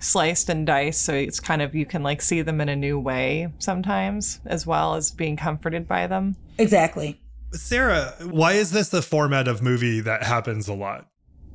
sliced 0.00 0.48
and 0.48 0.66
diced. 0.66 1.02
So 1.02 1.14
it's 1.14 1.40
kind 1.40 1.62
of 1.62 1.74
you 1.74 1.86
can 1.86 2.02
like 2.02 2.20
see 2.20 2.42
them 2.42 2.60
in 2.60 2.68
a 2.68 2.76
new 2.76 2.98
way 2.98 3.52
sometimes, 3.58 4.40
as 4.44 4.66
well 4.66 4.94
as 4.94 5.10
being 5.10 5.36
comforted 5.36 5.88
by 5.88 6.06
them. 6.06 6.36
exactly 6.58 7.18
sarah 7.52 8.14
why 8.22 8.52
is 8.52 8.70
this 8.70 8.88
the 8.88 9.02
format 9.02 9.48
of 9.48 9.62
movie 9.62 10.00
that 10.00 10.22
happens 10.22 10.68
a 10.68 10.74
lot 10.74 11.06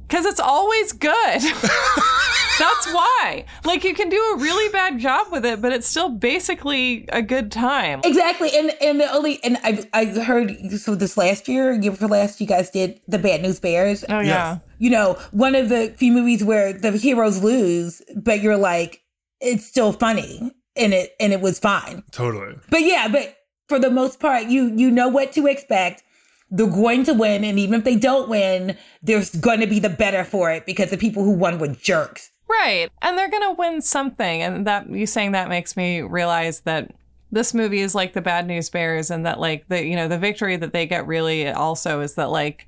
Because 0.07 0.25
it's 0.25 0.39
always 0.39 0.91
good. 0.93 1.41
That's 2.59 2.93
why. 2.93 3.45
Like 3.65 3.83
you 3.83 3.95
can 3.95 4.09
do 4.09 4.17
a 4.35 4.37
really 4.37 4.71
bad 4.71 4.99
job 4.99 5.27
with 5.31 5.43
it, 5.43 5.59
but 5.59 5.73
it's 5.73 5.87
still 5.87 6.09
basically 6.09 7.05
a 7.11 7.21
good 7.21 7.51
time. 7.51 8.01
exactly 8.03 8.49
and 8.55 8.71
and 8.79 8.99
the 8.99 9.11
only 9.11 9.43
and 9.43 9.57
I 9.63 9.83
I 9.93 10.05
heard 10.05 10.51
so 10.79 10.93
this 10.93 11.17
last 11.17 11.47
year 11.47 11.73
year 11.73 11.93
for 11.93 12.07
last 12.07 12.39
you 12.39 12.45
guys 12.47 12.69
did 12.69 12.99
the 13.07 13.17
Bad 13.17 13.41
News 13.41 13.59
Bears 13.59 14.05
Oh 14.07 14.19
yeah. 14.19 14.59
you 14.77 14.91
know, 14.91 15.17
one 15.31 15.55
of 15.55 15.69
the 15.69 15.93
few 15.97 16.11
movies 16.11 16.43
where 16.43 16.73
the 16.73 16.91
heroes 16.91 17.41
lose, 17.41 18.01
but 18.15 18.41
you're 18.41 18.57
like, 18.57 19.01
it's 19.41 19.65
still 19.65 19.91
funny 19.91 20.51
and 20.75 20.93
it 20.93 21.15
and 21.19 21.33
it 21.33 21.41
was 21.41 21.57
fine. 21.57 22.03
totally 22.11 22.55
But 22.69 22.81
yeah, 22.81 23.07
but 23.07 23.35
for 23.73 23.79
the 23.79 23.89
most 23.89 24.19
part, 24.19 24.45
you 24.49 24.71
you 24.75 24.91
know 24.91 25.07
what 25.07 25.31
to 25.31 25.47
expect. 25.47 26.03
They're 26.51 26.67
going 26.67 27.05
to 27.05 27.13
win, 27.13 27.43
and 27.43 27.57
even 27.57 27.79
if 27.79 27.83
they 27.83 27.95
don't 27.95 28.29
win, 28.29 28.77
there's 29.01 29.33
going 29.33 29.61
to 29.61 29.65
be 29.65 29.79
the 29.79 29.89
better 29.89 30.23
for 30.23 30.51
it 30.51 30.67
because 30.67 30.91
the 30.91 30.97
people 30.97 31.23
who 31.23 31.31
won 31.31 31.57
were 31.57 31.69
jerks. 31.69 32.31
Right. 32.47 32.91
And 33.01 33.17
they're 33.17 33.31
going 33.31 33.49
to 33.49 33.55
win 33.57 33.81
something. 33.81 34.43
And 34.43 34.67
that 34.67 34.87
you 34.87 35.07
saying 35.07 35.31
that 35.31 35.49
makes 35.49 35.75
me 35.75 36.01
realize 36.01 36.59
that 36.61 36.91
this 37.31 37.55
movie 37.55 37.79
is 37.79 37.95
like 37.95 38.13
the 38.13 38.21
Bad 38.21 38.45
News 38.45 38.69
Bears 38.69 39.09
and 39.09 39.25
that 39.25 39.39
like 39.39 39.67
the 39.69 39.83
you 39.83 39.95
know 39.95 40.07
the 40.07 40.19
victory 40.19 40.55
that 40.57 40.71
they 40.71 40.85
get 40.85 41.07
really 41.07 41.49
also 41.49 42.01
is 42.01 42.13
that 42.13 42.29
like 42.29 42.67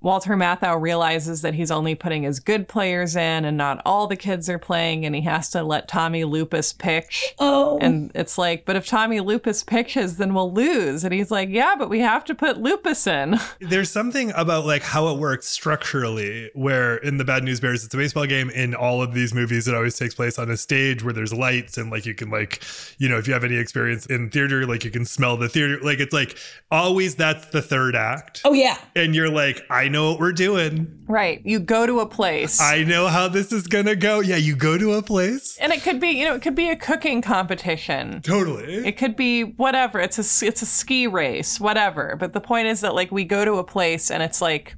Walter 0.00 0.34
Matthau 0.34 0.80
realizes 0.80 1.42
that 1.42 1.54
he's 1.54 1.70
only 1.70 1.94
putting 1.94 2.22
his 2.22 2.38
good 2.40 2.68
players 2.68 3.16
in 3.16 3.44
and 3.44 3.56
not 3.56 3.82
all 3.84 4.06
the 4.06 4.16
kids 4.16 4.48
are 4.48 4.58
playing 4.58 5.04
and 5.04 5.14
he 5.14 5.22
has 5.22 5.50
to 5.50 5.62
let 5.62 5.88
Tommy 5.88 6.24
Lupus 6.24 6.72
pitch. 6.72 7.34
Oh, 7.38 7.78
And 7.80 8.10
it's 8.14 8.38
like, 8.38 8.64
but 8.64 8.76
if 8.76 8.86
Tommy 8.86 9.20
Lupus 9.20 9.62
pitches, 9.62 10.16
then 10.16 10.34
we'll 10.34 10.52
lose. 10.52 11.04
And 11.04 11.12
he's 11.12 11.30
like, 11.30 11.48
yeah, 11.48 11.74
but 11.78 11.88
we 11.88 12.00
have 12.00 12.24
to 12.26 12.34
put 12.34 12.58
Lupus 12.58 13.06
in. 13.06 13.36
There's 13.60 13.90
something 13.90 14.32
about 14.36 14.66
like 14.66 14.82
how 14.82 15.08
it 15.08 15.18
works 15.18 15.46
structurally 15.46 16.50
where 16.54 16.96
in 16.98 17.16
the 17.16 17.24
Bad 17.24 17.42
News 17.42 17.60
Bears 17.60 17.84
it's 17.84 17.94
a 17.94 17.96
baseball 17.96 18.26
game 18.26 18.50
in 18.50 18.74
all 18.74 19.02
of 19.02 19.14
these 19.14 19.34
movies 19.34 19.68
it 19.68 19.74
always 19.74 19.96
takes 19.96 20.14
place 20.14 20.38
on 20.38 20.50
a 20.50 20.56
stage 20.56 21.02
where 21.02 21.12
there's 21.12 21.32
lights 21.32 21.78
and 21.78 21.90
like 21.90 22.06
you 22.06 22.14
can 22.14 22.30
like 22.30 22.62
you 22.98 23.08
know 23.08 23.18
if 23.18 23.26
you 23.26 23.32
have 23.32 23.44
any 23.44 23.56
experience 23.56 24.06
in 24.06 24.30
theater 24.30 24.66
like 24.66 24.84
you 24.84 24.90
can 24.90 25.04
smell 25.04 25.36
the 25.36 25.48
theater 25.48 25.78
like 25.82 26.00
it's 26.00 26.12
like 26.12 26.36
always 26.70 27.14
that's 27.14 27.46
the 27.46 27.62
third 27.62 27.94
act 27.96 28.42
oh 28.44 28.52
yeah, 28.52 28.78
and 28.94 29.14
you're 29.14 29.30
like 29.30 29.62
I 29.70 29.85
know 29.88 30.10
what 30.10 30.20
we're 30.20 30.32
doing 30.32 30.96
Right. 31.08 31.40
You 31.44 31.60
go 31.60 31.86
to 31.86 32.00
a 32.00 32.06
place. 32.06 32.60
I 32.60 32.82
know 32.82 33.06
how 33.06 33.28
this 33.28 33.52
is 33.52 33.68
going 33.68 33.84
to 33.86 33.94
go 33.94 34.20
yeah 34.20 34.36
you 34.36 34.56
go 34.56 34.76
to 34.76 34.94
a 34.94 35.02
place 35.02 35.56
and 35.58 35.72
it 35.72 35.82
could 35.82 36.00
be, 36.00 36.08
you 36.08 36.24
know, 36.24 36.34
it 36.34 36.42
could 36.42 36.56
be 36.56 36.68
a 36.68 36.76
cooking 36.76 37.22
competition. 37.22 38.20
totally 38.22 38.86
It 38.86 38.96
could 38.96 39.16
be 39.16 39.42
whatever. 39.42 40.00
It's 40.00 40.18
a 40.18 40.46
it's 40.46 40.62
a 40.62 40.66
ski 40.66 41.06
race, 41.06 41.60
whatever. 41.60 42.16
But 42.18 42.32
the 42.32 42.40
point 42.40 42.66
is 42.68 42.80
that 42.80 42.94
like 42.94 43.12
we 43.12 43.24
go 43.24 43.44
to 43.44 43.54
a 43.54 43.64
place 43.64 44.10
and 44.10 44.22
it's 44.22 44.40
like 44.42 44.74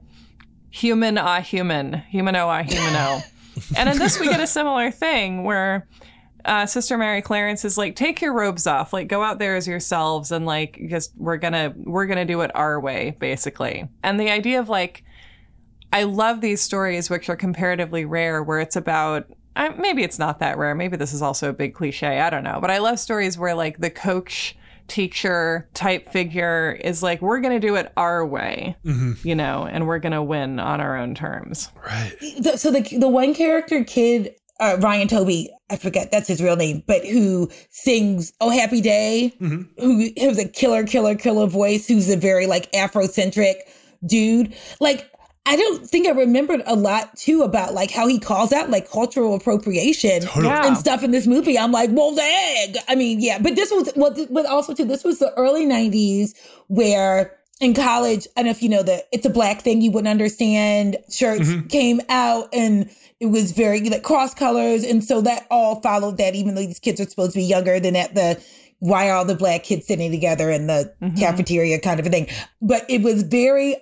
human 0.71 1.17
ah 1.17 1.41
human, 1.41 1.95
humano 1.95 2.49
ah 2.49 2.63
humano. 2.63 3.21
and 3.77 3.89
in 3.89 3.99
this 3.99 4.21
we 4.21 4.29
get 4.29 4.41
a 4.41 4.47
similar 4.47 4.91
thing 4.91 5.45
where 5.45 5.89
uh, 6.45 6.67
Sister 6.67 6.97
Mary 6.97 7.21
Clarence 7.23 7.65
is 7.65 7.77
like, 7.77 7.97
take 7.97 8.21
your 8.23 8.33
robes 8.33 8.67
off, 8.67 8.93
like 8.93 9.09
go 9.09 9.23
out 9.23 9.39
there 9.39 9.57
as 9.57 9.67
yourselves, 9.67 10.31
and 10.33 10.47
like 10.47 10.81
just 10.89 11.13
we're 11.17 11.37
gonna 11.37 11.75
we're 11.77 12.07
gonna 12.07 12.25
do 12.25 12.41
it 12.43 12.51
our 12.55 12.79
way, 12.81 13.17
basically. 13.19 13.89
And 14.03 14.19
the 14.19 14.31
idea 14.31 14.61
of 14.61 14.69
like, 14.69 15.05
I 15.93 16.05
love 16.05 16.41
these 16.41 16.61
stories 16.61 17.11
which 17.11 17.29
are 17.29 17.37
comparatively 17.37 18.05
rare, 18.05 18.43
where 18.43 18.61
it's 18.61 18.77
about 18.77 19.27
uh, 19.57 19.71
maybe 19.79 20.05
it's 20.05 20.19
not 20.19 20.39
that 20.39 20.57
rare, 20.57 20.75
maybe 20.75 20.97
this 20.97 21.13
is 21.13 21.23
also 21.23 21.49
a 21.49 21.53
big 21.53 21.75
cliche, 21.75 22.21
I 22.21 22.31
don't 22.31 22.45
know, 22.45 22.59
but 22.61 22.71
I 22.71 22.79
love 22.79 22.99
stories 23.01 23.37
where 23.37 23.55
like 23.55 23.79
the 23.79 23.91
coach 23.91 24.57
teacher 24.87 25.69
type 25.75 26.11
figure 26.11 26.79
is 26.83 27.03
like 27.03 27.21
we're 27.21 27.41
going 27.41 27.61
to 27.61 27.67
do 27.67 27.77
it 27.77 27.93
our 27.99 28.25
way 28.25 28.75
you 29.23 29.35
know 29.35 29.69
and 29.71 29.87
we're 29.87 29.99
going 29.99 30.13
to 30.15 30.23
win 30.23 30.59
on 30.59 30.81
our 30.81 30.97
own 30.97 31.15
terms. 31.15 31.71
Right. 31.87 32.17
The- 32.39 32.57
so 32.57 32.71
the 32.71 32.81
the 32.99 33.09
one 33.09 33.35
character 33.35 33.85
kid 33.85 34.35
uh, 34.61 34.77
Ryan 34.81 35.09
Toby, 35.09 35.51
I 35.71 35.77
forget 35.77 36.11
that's 36.11 36.29
his 36.29 36.43
real 36.43 36.57
name, 36.57 36.83
but 36.87 37.05
who 37.05 37.51
sings 37.71 38.33
"Oh 38.41 38.51
Happy 38.51 38.81
Day," 38.81 39.33
who 39.39 40.09
has 40.19 40.39
a 40.39 40.49
killer, 40.49 40.85
killer, 40.85 41.15
killer 41.15 41.47
voice, 41.47 41.87
who's 41.87 42.09
a 42.11 42.17
very 42.17 42.47
like 42.47 42.71
Afrocentric 42.73 43.55
dude. 44.07 44.55
Like 44.81 45.11
I 45.47 45.57
don't 45.57 45.87
think 45.89 46.07
I 46.07 46.11
remembered 46.11 46.63
a 46.67 46.77
lot 46.77 47.17
too 47.17 47.43
about 47.43 47.73
like 47.73 47.91
how 47.91 48.07
he 48.07 48.19
calls 48.19 48.53
out 48.53 48.69
like 48.69 48.91
cultural 48.91 49.35
appropriation 49.35 50.23
Yeah. 50.37 50.67
and 50.67 50.77
stuff 50.77 51.03
in 51.03 51.11
this 51.11 51.27
movie. 51.27 51.59
I'm 51.59 51.73
like, 51.73 51.89
well, 51.93 52.15
dang. 52.15 52.75
I 52.87 52.95
mean, 52.95 53.21
yeah, 53.21 53.39
but 53.39 53.55
this 53.57 53.71
was 53.71 53.91
well, 53.97 54.13
th- 54.15 54.29
but 54.31 54.45
also 54.47 54.75
too, 54.75 54.85
this 54.85 55.05
was 55.05 55.19
the 55.21 55.33
early 55.39 55.65
'90s 55.67 56.35
where 56.67 57.38
in 57.61 57.75
college, 57.75 58.27
I 58.37 58.41
don't 58.41 58.47
know 58.47 58.51
if 58.53 58.63
you 58.63 58.69
know 58.69 58.83
that 58.83 59.05
it's 59.13 59.27
a 59.27 59.31
black 59.31 59.63
thing 59.63 59.81
you 59.81 59.91
wouldn't 59.91 60.11
understand. 60.11 60.97
Shirts 61.11 61.49
mm-hmm. 61.49 61.67
came 61.67 62.01
out 62.09 62.49
and 62.53 62.91
it 63.21 63.27
was 63.27 63.53
very 63.53 63.81
like 63.89 64.03
cross 64.03 64.35
colors. 64.35 64.85
And 64.85 65.03
so 65.03 65.21
that 65.23 65.47
all 65.51 65.81
followed 65.81 66.19
that, 66.19 66.35
even 66.35 66.55
though 66.55 66.61
these 66.61 66.79
kids 66.79 67.01
are 67.01 67.09
supposed 67.09 67.33
to 67.33 67.39
be 67.39 67.45
younger 67.45 67.81
than 67.81 67.97
at 67.97 68.15
the 68.15 68.41
why 68.81 69.11
are 69.11 69.17
all 69.17 69.25
the 69.25 69.35
black 69.35 69.65
kids 69.65 69.87
sitting 69.87 70.13
together 70.13 70.51
in 70.51 70.69
the 70.69 70.95
mm-hmm. 71.03 71.17
cafeteria 71.17 71.81
kind 71.81 71.99
of 71.99 72.07
a 72.07 72.11
thing. 72.11 72.29
But 72.63 72.89
it 72.89 73.03
was 73.03 73.23
very 73.23 73.77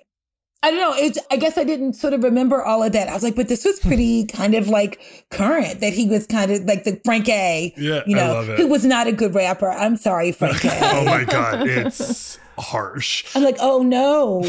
I 0.63 0.71
don't 0.71 0.79
know. 0.79 0.93
It's, 0.95 1.19
I 1.29 1.37
guess 1.37 1.57
I 1.57 1.63
didn't 1.63 1.93
sort 1.93 2.13
of 2.13 2.23
remember 2.23 2.63
all 2.63 2.81
of 2.81 2.91
that. 2.93 3.07
I 3.07 3.13
was 3.13 3.23
like, 3.23 3.35
but 3.35 3.47
this 3.47 3.63
was 3.63 3.79
pretty 3.79 4.25
kind 4.27 4.55
of 4.55 4.67
like 4.67 4.99
current 5.29 5.79
that 5.81 5.93
he 5.93 6.07
was 6.07 6.25
kind 6.25 6.51
of 6.51 6.63
like 6.65 6.83
the 6.83 6.99
Frank 7.05 7.29
A. 7.29 7.73
Yeah, 7.77 8.01
you 8.07 8.17
I 8.17 8.19
know, 8.21 8.33
love 8.33 8.49
it. 8.49 8.57
who 8.59 8.67
was 8.67 8.83
not 8.83 9.07
a 9.07 9.11
good 9.11 9.35
rapper. 9.35 9.69
I'm 9.69 9.97
sorry, 9.97 10.31
Frank 10.31 10.65
A. 10.65 10.69
Oh 10.97 11.05
my 11.05 11.23
god, 11.25 11.67
it's 11.67 12.39
harsh. 12.57 13.23
I'm 13.35 13.43
like, 13.43 13.57
oh 13.59 13.83
no, 13.83 14.43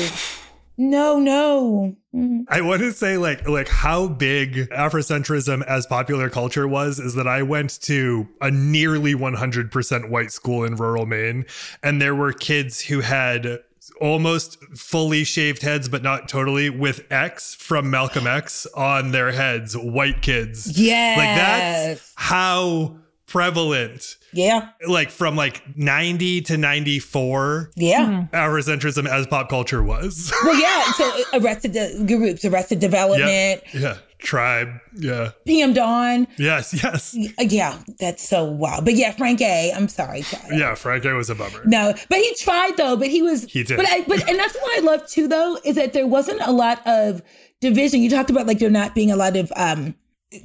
no, 0.78 1.18
no. 1.18 1.96
Mm. 2.14 2.44
I 2.48 2.62
want 2.62 2.80
to 2.80 2.92
say 2.92 3.18
like 3.18 3.46
like 3.46 3.68
how 3.68 4.09
big 4.09 4.70
Afrocentrism 4.70 5.62
as 5.66 5.86
popular 5.86 6.30
culture 6.30 6.66
was 6.66 6.98
is 6.98 7.14
that 7.16 7.26
I 7.28 7.42
went 7.42 7.80
to 7.82 8.26
a 8.40 8.50
nearly 8.50 9.14
100% 9.14 10.09
white 10.09 10.32
school 10.32 10.64
in 10.64 10.76
rural 10.76 11.04
Maine 11.04 11.44
and 11.82 12.00
there 12.00 12.14
were 12.14 12.32
kids 12.32 12.80
who 12.80 13.00
had 13.00 13.59
almost 14.01 14.62
fully 14.76 15.24
shaved 15.24 15.62
heads 15.62 15.89
but 15.89 16.03
not 16.03 16.28
totally 16.28 16.70
with 16.70 17.05
X 17.11 17.55
from 17.55 17.91
Malcolm 17.91 18.26
X 18.26 18.66
on 18.74 19.11
their 19.11 19.32
heads, 19.32 19.76
white 19.76 20.22
kids. 20.22 20.78
Yeah. 20.78 21.14
Like 21.16 21.36
that's 21.36 22.12
how 22.16 22.99
prevalent 23.26 24.16
Yeah, 24.32 24.70
like 24.86 25.11
from 25.11 25.36
like 25.36 25.62
90 25.76 26.41
to 26.43 26.57
94 26.57 27.70
yeah. 27.76 28.05
Mm-hmm. 28.07 28.34
Afrocentrism 28.34 29.07
as 29.07 29.26
pop 29.26 29.49
culture 29.51 29.82
was. 29.82 30.32
Well, 30.43 30.59
yeah. 30.61 30.84
So 30.93 31.22
Arrested 31.39 31.72
De- 31.72 32.05
groups, 32.07 32.45
Arrested 32.45 32.80
Development, 32.80 33.62
yeah. 33.74 33.99
Tribe. 34.18 34.80
Yeah. 34.94 35.30
PM 35.46 35.72
Dawn. 35.72 36.26
Yes. 36.38 36.74
Yes. 36.82 37.16
Yeah, 37.38 37.78
that's 37.98 38.28
so 38.28 38.44
wild. 38.44 38.84
But 38.84 38.94
yeah, 38.94 39.12
Frank 39.12 39.40
A. 39.40 39.72
I'm 39.72 39.88
sorry. 39.88 40.24
Yeah. 40.50 40.74
A. 40.74 41.14
was 41.14 41.30
a 41.30 41.34
bummer. 41.34 41.62
No, 41.64 41.94
but 42.08 42.18
he 42.18 42.34
tried 42.40 42.76
though. 42.76 42.96
But 42.96 43.08
he 43.08 43.22
was. 43.22 43.44
He 43.44 43.62
did. 43.62 43.76
But 43.76 43.86
I. 43.88 44.02
But 44.02 44.28
and 44.28 44.38
that's 44.38 44.54
what 44.54 44.78
I 44.78 44.80
love 44.80 45.06
too, 45.06 45.28
though, 45.28 45.58
is 45.64 45.76
that 45.76 45.92
there 45.92 46.06
wasn't 46.06 46.40
a 46.42 46.52
lot 46.52 46.84
of 46.86 47.22
division. 47.60 48.02
You 48.02 48.10
talked 48.10 48.30
about 48.30 48.46
like 48.46 48.60
there 48.60 48.70
not 48.70 48.94
being 48.94 49.10
a 49.10 49.16
lot 49.16 49.36
of 49.36 49.52
um 49.56 49.94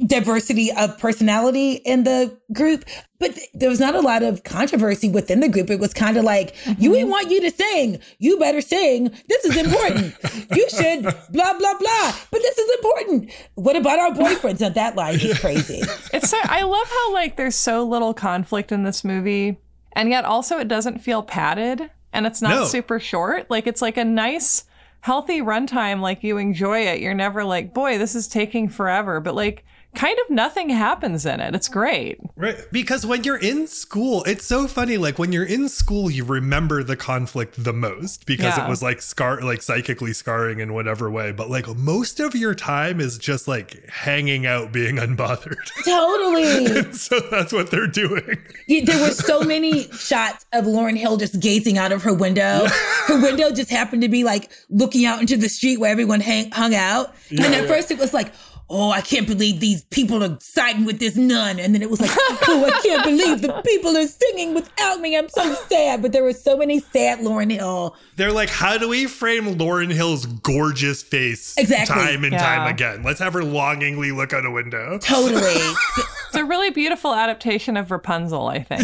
diversity 0.06 0.72
of 0.72 0.98
personality 0.98 1.74
in 1.74 2.04
the 2.04 2.38
group, 2.54 2.86
but 3.20 3.36
th- 3.36 3.50
there 3.54 3.70
was 3.70 3.82
not 3.82 3.96
a 3.96 4.00
lot 4.00 4.24
of 4.24 4.44
controversy 4.44 5.10
within 5.10 5.42
the 5.42 5.50
group. 5.50 5.70
It 5.70 5.80
was 5.80 5.94
kind 5.94 6.16
of 6.16 6.24
like, 6.24 6.56
you 6.66 6.74
mm-hmm. 6.74 6.92
we 6.92 7.04
want 7.04 7.30
you 7.30 7.42
to 7.42 7.52
sing. 7.52 8.00
You 8.18 8.40
better 8.40 8.62
sing. 8.62 9.12
This 9.28 9.44
is 9.44 9.58
important. 9.58 10.16
you 10.56 10.70
should 10.70 11.04
blah 11.04 11.58
blah 11.58 11.78
blah. 11.78 12.16
But 12.32 12.42
this 12.42 12.58
is 12.58 12.72
important. 12.76 13.32
What 13.56 13.76
about 13.76 14.00
our 14.00 14.12
boyfriends? 14.12 14.62
Now 14.62 14.70
that 14.70 14.96
line 14.96 15.16
is 15.16 15.38
crazy. 15.40 15.82
it's 16.14 16.30
so 16.30 16.38
i 16.44 16.64
love 16.64 16.88
how 16.88 17.14
like 17.14 17.36
there's 17.36 17.56
so 17.56 17.84
little 17.84 18.14
conflict 18.14 18.72
in 18.72 18.84
this 18.84 19.04
movie 19.04 19.58
and 19.94 20.10
yet 20.10 20.26
also 20.26 20.60
it 20.60 20.68
doesn't 20.68 21.00
feel 21.00 21.24
padded 21.24 21.90
and 22.12 22.26
it's 22.26 22.42
not 22.42 22.50
No. 22.52 22.66
super 22.66 23.00
short 23.00 23.50
like 23.50 23.68
it's 23.68 23.82
like 23.82 23.98
a 23.98 24.06
nice 24.06 24.64
healthy 25.04 25.42
runtime 25.42 26.00
like 26.00 26.24
you 26.24 26.38
enjoy 26.38 26.80
it. 26.80 27.02
You're 27.02 27.14
never 27.14 27.44
like 27.44 27.74
boy 27.74 27.98
this 27.98 28.16
is 28.16 28.26
taking 28.26 28.70
forever. 28.70 29.20
But 29.20 29.36
like 29.36 29.66
kind 29.96 30.18
of 30.24 30.30
nothing 30.30 30.70
happens 30.70 31.26
in 31.26 31.40
it 31.40 31.54
it's 31.56 31.68
great 31.70 32.20
Right. 32.36 32.58
Because 32.72 33.06
when 33.06 33.24
you're 33.24 33.38
in 33.38 33.68
school, 33.68 34.24
it's 34.24 34.44
so 34.46 34.68
funny. 34.68 34.98
Like 34.98 35.18
when 35.20 35.32
you're 35.32 35.46
in 35.46 35.70
school, 35.70 36.10
you 36.10 36.26
remember 36.26 36.84
the 36.84 36.98
conflict 36.98 37.64
the 37.64 37.72
most 37.72 38.26
because 38.26 38.58
Yeah. 38.58 38.66
it 38.66 38.70
was 38.70 38.82
like 38.82 39.02
scar, 39.02 39.40
like 39.42 39.62
psychically 39.62 40.12
scarring 40.14 40.60
in 40.60 40.74
whatever 40.74 41.10
way. 41.12 41.32
But 41.32 41.50
like 41.50 41.68
most 41.78 42.20
of 42.20 42.36
your 42.36 42.54
time 42.56 43.00
is 43.00 43.18
just 43.18 43.48
like 43.48 43.88
hanging 43.88 44.46
out, 44.46 44.74
being 44.74 44.96
unbothered. 45.06 45.56
Totally. 45.86 46.92
so 46.94 47.20
that's 47.32 47.54
what 47.54 47.72
they're 47.72 47.88
doing. 47.88 48.38
Yeah, 48.68 48.84
there 48.86 49.02
were 49.02 49.12
so 49.14 49.42
many 49.44 49.90
shots 49.92 50.46
of 50.54 50.66
Lauryn 50.66 50.98
Hill 50.98 51.18
just 51.18 51.40
gazing 51.40 51.78
out 51.78 51.92
of 51.92 52.02
her 52.04 52.14
window. 52.14 52.66
Her 53.08 53.22
window 53.22 53.52
just 53.52 53.70
happened 53.70 54.02
to 54.02 54.10
be 54.10 54.24
like 54.24 54.52
looking 54.70 55.06
out 55.06 55.22
into 55.22 55.38
the 55.38 55.50
street 55.50 55.80
where 55.80 55.92
everyone 55.92 56.20
hang, 56.20 56.52
hung 56.52 56.76
out. 56.76 57.14
and 57.30 57.42
at 57.42 57.68
first 57.68 57.92
it 57.92 58.00
was 58.00 58.14
like, 58.14 58.34
oh, 58.74 58.90
I 58.90 59.02
can't 59.02 59.28
believe 59.28 59.60
these 59.60 59.84
people 59.86 60.24
are 60.24 60.38
siding 60.42 60.84
with 60.86 61.00
this 61.00 61.16
nun. 61.16 61.60
And 61.60 61.74
then 61.76 61.82
it 61.82 61.90
was 61.90 62.02
like, 62.02 62.12
oh, 62.14 62.66
I 62.66 62.80
can't 62.82 63.04
believe 63.12 63.42
the 63.42 63.62
people 63.66 63.96
are 63.96 64.08
singing 64.08 64.54
without 64.56 65.00
me. 65.00 65.16
I'm 65.18 65.30
so 65.30 65.54
sad. 65.70 66.02
But 66.02 66.12
there 66.12 66.24
were 66.24 66.34
so 66.34 66.58
many 66.58 66.80
sad 66.80 67.20
Lauryn 67.20 67.52
Hill. 67.52 67.96
They're 68.16 68.32
like, 68.32 68.50
how 68.50 68.78
do 68.78 68.90
we 68.90 69.06
frame 69.06 69.46
Lauryn 69.58 69.92
Hill's 69.92 70.26
gorgeous 70.26 71.04
face 71.04 71.56
Exactly. 71.58 71.96
time 71.96 72.24
and 72.24 72.34
Yeah. 72.34 72.40
time 72.40 72.68
again? 72.74 73.04
Let's 73.04 73.20
have 73.20 73.34
her 73.34 73.44
longingly 73.44 74.12
look 74.12 74.34
out 74.34 74.46
a 74.46 74.52
window. 74.52 74.98
Totally. 74.98 75.42
it's 75.98 76.36
a 76.36 76.44
really 76.44 76.72
beautiful 76.72 77.14
adaptation 77.14 77.78
of 77.78 77.92
rapunzel 77.92 78.48
i 78.48 78.60
think 78.64 78.82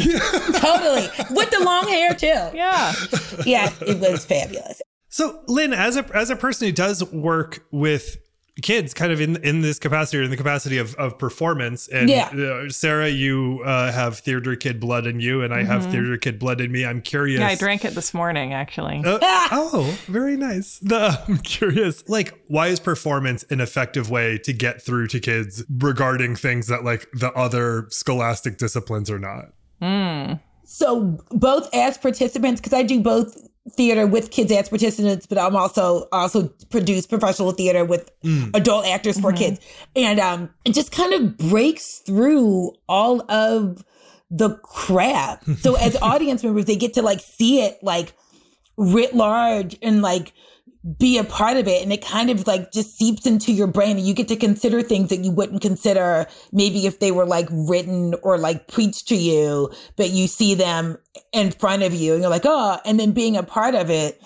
totally. 0.57 1.07
With 1.31 1.49
the 1.49 1.61
long 1.65 1.87
hair, 1.87 2.13
too. 2.13 2.27
yeah 2.55 2.93
Yeah, 3.45 3.73
it 3.81 3.99
was 3.99 4.23
fabulous. 4.25 4.81
So, 5.09 5.41
Lynn, 5.47 5.73
as 5.73 5.97
a 5.97 6.05
as 6.15 6.29
a 6.29 6.35
person 6.35 6.67
who 6.67 6.71
does 6.71 7.03
work 7.11 7.65
with 7.71 8.17
kids, 8.61 8.93
kind 8.93 9.11
of 9.11 9.21
in 9.21 9.37
in 9.43 9.61
this 9.61 9.79
capacity 9.79 10.17
or 10.19 10.23
in 10.23 10.29
the 10.31 10.37
capacity 10.37 10.77
of 10.77 10.95
of 10.95 11.17
performance, 11.17 11.87
and 11.87 12.09
Yeah. 12.09 12.27
uh, 12.29 12.69
Sarah, 12.69 13.09
you 13.09 13.61
uh, 13.65 13.91
have 13.91 14.19
theater 14.19 14.55
kid 14.55 14.79
blood 14.79 15.05
in 15.07 15.19
you, 15.19 15.41
and 15.41 15.53
I 15.53 15.63
have 15.63 15.85
theater 15.91 16.17
kid 16.17 16.39
blood 16.39 16.61
in 16.61 16.71
me. 16.71 16.85
I'm 16.85 17.01
curious. 17.01 17.39
yeah 17.39 17.47
i 17.47 17.55
drank 17.55 17.85
it 17.85 17.95
this 17.95 18.13
morning 18.13 18.53
actually 18.53 19.01
Uh, 19.05 19.19
oh, 19.51 19.97
very 20.07 20.35
nice. 20.37 20.79
The, 20.79 21.19
I'm 21.27 21.37
curious, 21.39 22.07
like, 22.09 22.33
why 22.47 22.67
is 22.67 22.79
performance 22.79 23.43
an 23.49 23.61
effective 23.61 24.09
way 24.09 24.37
to 24.39 24.53
get 24.53 24.81
through 24.81 25.07
to 25.07 25.19
kids 25.19 25.63
regarding 25.79 26.35
things 26.35 26.67
that 26.67 26.83
like 26.83 27.07
the 27.13 27.31
other 27.33 27.87
scholastic 27.89 28.57
disciplines 28.57 29.09
are 29.09 29.19
not? 29.19 29.53
so 30.65 31.17
both 31.31 31.67
as 31.73 31.97
participants 31.97 32.59
because 32.61 32.73
i 32.73 32.83
do 32.83 32.99
both 32.99 33.48
theater 33.75 34.07
with 34.07 34.31
kids 34.31 34.51
as 34.51 34.69
participants 34.69 35.25
but 35.25 35.37
i'm 35.37 35.55
also 35.55 36.07
also 36.11 36.47
produce 36.69 37.05
professional 37.05 37.51
theater 37.51 37.83
with 37.85 38.11
adult 38.53 38.85
actors 38.85 39.19
for 39.19 39.33
kids. 39.33 39.59
And 39.95 40.19
um 40.19 40.49
it 40.65 40.73
just 40.73 40.91
kind 40.91 41.13
of 41.13 41.37
breaks 41.37 41.99
through 41.99 42.73
all 42.87 43.29
of 43.31 43.83
the 44.29 44.55
crap. 44.57 45.43
So 45.59 45.75
as 45.75 45.95
audience 46.01 46.43
members 46.43 46.65
they 46.65 46.75
get 46.75 46.93
to 46.95 47.01
like 47.01 47.19
see 47.19 47.61
it 47.61 47.79
like 47.81 48.13
writ 48.77 49.15
large 49.15 49.77
and 49.81 50.01
like 50.01 50.33
be 50.97 51.17
a 51.17 51.25
part 51.25 51.57
of 51.57 51.67
it 51.67 51.83
and 51.83 51.91
it 51.91 52.01
kind 52.01 52.29
of 52.29 52.47
like 52.47 52.71
just 52.71 52.97
seeps 52.97 53.25
into 53.25 53.51
your 53.51 53.67
brain 53.67 53.97
and 53.97 54.07
you 54.07 54.13
get 54.13 54.29
to 54.29 54.35
consider 54.37 54.81
things 54.81 55.09
that 55.09 55.19
you 55.19 55.31
wouldn't 55.31 55.61
consider 55.61 56.25
maybe 56.53 56.85
if 56.85 56.99
they 56.99 57.11
were 57.11 57.25
like 57.25 57.47
written 57.51 58.15
or 58.23 58.37
like 58.37 58.69
preached 58.69 59.05
to 59.05 59.15
you 59.15 59.69
but 59.97 60.11
you 60.11 60.25
see 60.25 60.55
them 60.55 60.97
in 61.33 61.51
front 61.51 61.83
of 61.83 61.93
you 61.93 62.13
and 62.13 62.21
you're 62.21 62.29
like 62.29 62.45
oh 62.45 62.79
and 62.85 62.97
then 62.97 63.11
being 63.11 63.35
a 63.35 63.43
part 63.43 63.75
of 63.75 63.89
it 63.89 64.21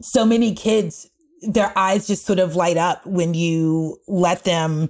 so 0.00 0.24
many 0.24 0.54
kids 0.54 1.10
their 1.42 1.76
eyes 1.76 2.06
just 2.06 2.24
sort 2.24 2.38
of 2.38 2.56
light 2.56 2.78
up 2.78 3.04
when 3.06 3.34
you 3.34 3.98
let 4.08 4.44
them 4.44 4.88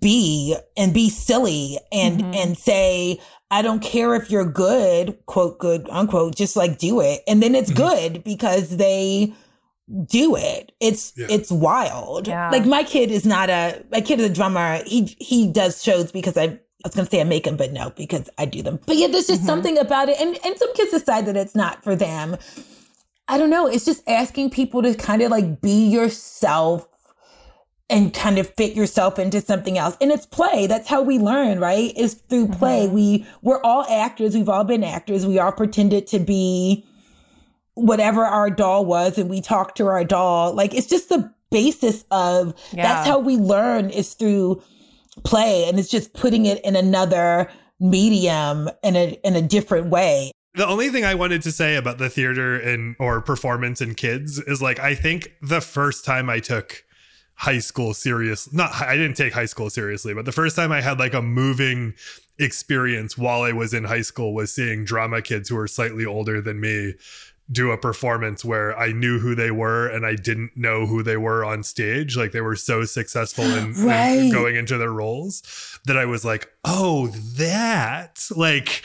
be 0.00 0.56
and 0.76 0.92
be 0.92 1.08
silly 1.08 1.78
and 1.92 2.20
mm-hmm. 2.20 2.34
and 2.34 2.58
say 2.58 3.20
I 3.52 3.62
don't 3.62 3.82
care 3.82 4.14
if 4.14 4.30
you're 4.30 4.48
good, 4.48 5.18
quote 5.26 5.58
good 5.58 5.86
unquote, 5.90 6.36
just 6.36 6.56
like 6.56 6.78
do 6.78 7.00
it. 7.00 7.20
And 7.26 7.42
then 7.42 7.54
it's 7.54 7.70
mm-hmm. 7.70 8.12
good 8.12 8.24
because 8.24 8.76
they 8.76 9.34
do 10.06 10.36
it. 10.36 10.72
It's 10.80 11.12
Yeah. 11.16 11.26
it's 11.30 11.50
wild. 11.50 12.28
Yeah. 12.28 12.50
Like 12.50 12.66
my 12.66 12.82
kid 12.84 13.10
is 13.10 13.24
not 13.26 13.50
a 13.50 13.84
my 13.90 14.00
kid 14.00 14.20
is 14.20 14.26
a 14.26 14.32
drummer. 14.32 14.82
He 14.86 15.16
he 15.18 15.46
does 15.48 15.82
shows 15.82 16.12
because 16.12 16.36
I 16.36 16.44
I 16.44 16.88
was 16.88 16.94
gonna 16.94 17.08
say 17.10 17.20
I 17.20 17.24
make 17.24 17.44
them, 17.44 17.56
but 17.56 17.72
no, 17.72 17.90
because 17.96 18.28
I 18.38 18.46
do 18.46 18.62
them. 18.62 18.78
But 18.86 18.96
yeah, 18.96 19.08
there's 19.08 19.26
just 19.26 19.42
Mhm. 19.42 19.46
something 19.46 19.78
about 19.78 20.08
it. 20.08 20.20
And 20.20 20.38
and 20.44 20.56
some 20.58 20.72
kids 20.74 20.90
decide 20.92 21.26
that 21.26 21.36
it's 21.36 21.54
not 21.54 21.82
for 21.84 21.94
them. 21.96 22.36
I 23.28 23.38
don't 23.38 23.50
know. 23.50 23.66
It's 23.66 23.84
just 23.84 24.02
asking 24.08 24.50
people 24.50 24.82
to 24.82 24.94
kind 24.94 25.22
of 25.22 25.30
like 25.30 25.60
be 25.60 25.86
yourself 25.88 26.86
and 27.88 28.14
kind 28.14 28.38
of 28.38 28.48
fit 28.54 28.74
yourself 28.76 29.18
into 29.18 29.40
something 29.40 29.76
else. 29.76 29.96
And 30.00 30.12
it's 30.12 30.24
play. 30.26 30.66
That's 30.68 30.88
how 30.88 31.02
we 31.02 31.18
learn, 31.18 31.58
right? 31.58 31.92
Is 31.96 32.14
through 32.28 32.48
play. 32.48 32.86
Mhm. 32.86 32.92
We 32.92 33.26
we're 33.42 33.60
all 33.62 33.84
actors. 33.90 34.34
We've 34.34 34.48
all 34.48 34.64
been 34.64 34.84
actors. 34.84 35.26
We 35.26 35.38
all 35.38 35.52
pretended 35.52 36.06
to 36.08 36.18
be 36.20 36.84
whatever 37.80 38.24
our 38.24 38.50
doll 38.50 38.84
was 38.84 39.18
and 39.18 39.28
we 39.30 39.40
talked 39.40 39.76
to 39.78 39.86
our 39.86 40.04
doll. 40.04 40.54
Like 40.54 40.74
it's 40.74 40.86
just 40.86 41.08
the 41.08 41.32
basis 41.50 42.04
of 42.10 42.54
Yeah. 42.72 42.84
that's 42.84 43.08
how 43.08 43.18
we 43.18 43.36
learn 43.36 43.90
is 43.90 44.14
through 44.14 44.62
play 45.24 45.68
and 45.68 45.78
it's 45.78 45.90
just 45.90 46.12
putting 46.14 46.46
it 46.46 46.64
in 46.64 46.76
another 46.76 47.50
medium 47.80 48.68
in 48.82 48.96
a 48.96 49.18
in 49.24 49.36
a 49.36 49.42
different 49.42 49.88
way. 49.88 50.30
The 50.54 50.66
only 50.66 50.88
thing 50.88 51.04
I 51.04 51.14
wanted 51.14 51.42
to 51.42 51.52
say 51.52 51.76
about 51.76 51.98
the 51.98 52.10
theater 52.10 52.58
and 52.58 52.96
or 52.98 53.20
performance 53.20 53.80
in 53.80 53.94
kids 53.94 54.38
is 54.38 54.60
like 54.60 54.78
I 54.78 54.94
think 54.94 55.32
the 55.42 55.60
first 55.60 56.04
time 56.04 56.28
I 56.28 56.40
took 56.40 56.84
high 57.34 57.58
school 57.58 57.94
serious 57.94 58.52
not 58.52 58.70
I 58.82 58.96
didn't 58.96 59.16
take 59.16 59.32
high 59.32 59.46
school 59.46 59.70
seriously, 59.70 60.12
but 60.14 60.24
the 60.24 60.32
first 60.32 60.56
time 60.56 60.72
I 60.72 60.80
had 60.80 60.98
like 60.98 61.14
a 61.14 61.22
moving 61.22 61.94
experience 62.38 63.18
while 63.18 63.42
I 63.42 63.52
was 63.52 63.74
in 63.74 63.84
high 63.84 64.00
school 64.00 64.34
was 64.34 64.52
seeing 64.52 64.84
drama 64.84 65.20
kids 65.22 65.48
who 65.48 65.56
were 65.56 65.68
slightly 65.68 66.06
older 66.06 66.40
than 66.40 66.60
me 66.60 66.94
do 67.52 67.70
a 67.72 67.78
performance 67.78 68.44
where 68.44 68.78
I 68.78 68.92
knew 68.92 69.18
who 69.18 69.34
they 69.34 69.50
were 69.50 69.88
and 69.88 70.06
I 70.06 70.14
didn't 70.14 70.52
know 70.56 70.86
who 70.86 71.02
they 71.02 71.16
were 71.16 71.44
on 71.44 71.62
stage. 71.62 72.16
Like 72.16 72.32
they 72.32 72.40
were 72.40 72.56
so 72.56 72.84
successful 72.84 73.44
in, 73.44 73.74
in 73.88 74.30
going 74.32 74.56
into 74.56 74.78
their 74.78 74.92
roles 74.92 75.42
that 75.86 75.96
I 75.96 76.04
was 76.04 76.24
like, 76.24 76.48
oh, 76.64 77.08
that 77.36 78.24
like 78.36 78.84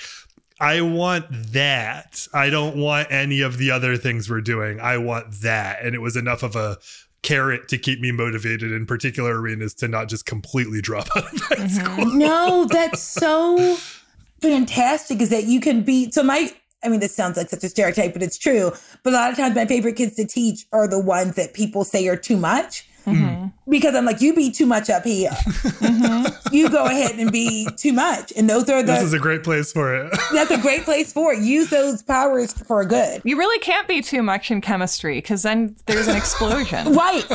I 0.60 0.82
want 0.82 1.26
that. 1.52 2.28
I 2.34 2.50
don't 2.50 2.78
want 2.78 3.12
any 3.12 3.42
of 3.42 3.58
the 3.58 3.72
other 3.72 3.98
things 3.98 4.30
we're 4.30 4.42
doing. 4.42 4.80
I 4.80 4.98
want 4.98 5.32
that. 5.42 5.84
And 5.84 5.94
it 5.94 6.00
was 6.02 6.16
enough 6.16 6.44
of 6.44 6.56
a 6.56 6.78
carrot 7.22 7.68
to 7.68 7.78
keep 7.78 8.00
me 8.00 8.12
motivated 8.12 8.72
in 8.72 8.86
particular 8.86 9.40
arenas 9.42 9.74
to 9.74 9.88
not 9.88 10.08
just 10.10 10.26
completely 10.26 10.80
drop 10.82 11.08
out 11.16 11.26
of 11.34 11.40
high 11.42 11.56
Mhm. 11.56 11.70
school. 11.70 12.06
no, 12.16 12.66
that's 12.72 13.02
so 13.02 13.78
fantastic 14.42 15.22
is 15.22 15.30
that 15.30 15.46
you 15.46 15.60
can 15.60 15.82
be 15.82 16.10
so 16.12 16.24
my 16.24 16.52
I 16.86 16.90
mean, 16.90 17.00
this 17.00 17.16
sounds 17.16 17.38
like 17.38 17.50
such 17.50 17.64
a 17.64 17.70
stereotype, 17.70 18.14
but 18.14 18.22
it's 18.24 18.38
true. 18.38 18.72
But 19.04 19.14
a 19.14 19.16
lot 19.16 19.32
of 19.32 19.38
times 19.38 19.56
my 19.56 19.66
favorite 19.66 19.96
kids 19.96 20.16
to 20.18 20.26
teach 20.26 20.66
are 20.72 20.88
the 20.88 21.00
ones 21.00 21.36
that 21.36 21.54
people 21.54 21.84
say 21.84 22.08
are 22.08 22.16
too 22.18 22.38
much. 22.38 22.88
Mhm. 23.06 23.54
Because 23.70 23.94
I'm 23.94 24.04
like, 24.06 24.20
you 24.20 24.34
be 24.34 24.50
too 24.52 24.66
much 24.66 24.90
up 24.90 25.04
here. 25.04 25.30
Mhm. 25.30 26.52
You 26.52 26.70
go 26.70 26.86
ahead 26.86 27.20
and 27.20 27.32
be 27.32 27.68
too 27.78 27.94
much. 27.94 28.34
And 28.36 28.50
those 28.50 28.68
are 28.68 28.82
This 28.82 29.04
is 29.04 29.14
a 29.14 29.20
great 29.20 29.44
place 29.44 29.72
for 29.72 29.94
it. 29.96 30.12
that's 30.34 30.50
a 30.50 30.58
great 30.58 30.86
place 30.86 31.14
for 31.14 31.32
it. 31.34 31.40
Use 31.40 31.70
those 31.70 32.02
powers 32.02 32.52
for 32.54 32.84
good. 32.84 33.22
You 33.24 33.38
really 33.38 33.60
can't 33.60 33.88
be 33.88 34.02
too 34.02 34.24
much 34.24 34.50
in 34.50 34.60
chemistry 34.60 35.18
because 35.18 35.44
then 35.44 35.76
there's 35.86 36.08
an 36.08 36.16
explosion. 36.18 36.94
Right. 36.96 37.26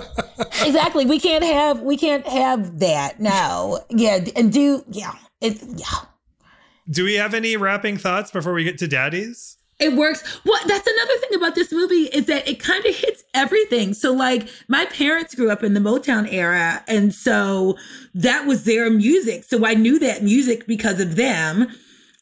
exactly. 0.64 1.06
We 1.06 1.20
can't 1.20 1.44
have 1.44 1.80
we 1.82 1.96
can't 1.96 2.26
have 2.26 2.80
that. 2.80 3.20
No. 3.20 3.78
Yeah. 3.90 4.24
And 4.34 4.52
do 4.52 4.84
yeah. 4.90 5.12
It 5.40 5.58
yeah. 5.76 5.86
Do 6.90 7.04
we 7.04 7.14
have 7.14 7.34
any 7.34 7.56
wrapping 7.56 7.96
thoughts 7.96 8.30
before 8.30 8.52
we 8.52 8.64
get 8.64 8.78
to 8.78 8.88
daddies? 8.88 9.56
It 9.78 9.94
works. 9.94 10.22
Well, 10.44 10.60
that's 10.66 10.86
another 10.86 11.18
thing 11.18 11.34
about 11.36 11.54
this 11.54 11.72
movie 11.72 12.04
is 12.12 12.26
that 12.26 12.46
it 12.46 12.60
kind 12.60 12.84
of 12.84 12.94
hits 12.94 13.24
everything. 13.32 13.94
So, 13.94 14.12
like, 14.12 14.48
my 14.68 14.84
parents 14.86 15.34
grew 15.34 15.50
up 15.50 15.64
in 15.64 15.72
the 15.72 15.80
Motown 15.80 16.30
era, 16.30 16.84
and 16.86 17.14
so 17.14 17.78
that 18.14 18.46
was 18.46 18.64
their 18.64 18.90
music. 18.90 19.44
So 19.44 19.64
I 19.64 19.74
knew 19.74 19.98
that 20.00 20.22
music 20.22 20.66
because 20.66 21.00
of 21.00 21.16
them. 21.16 21.68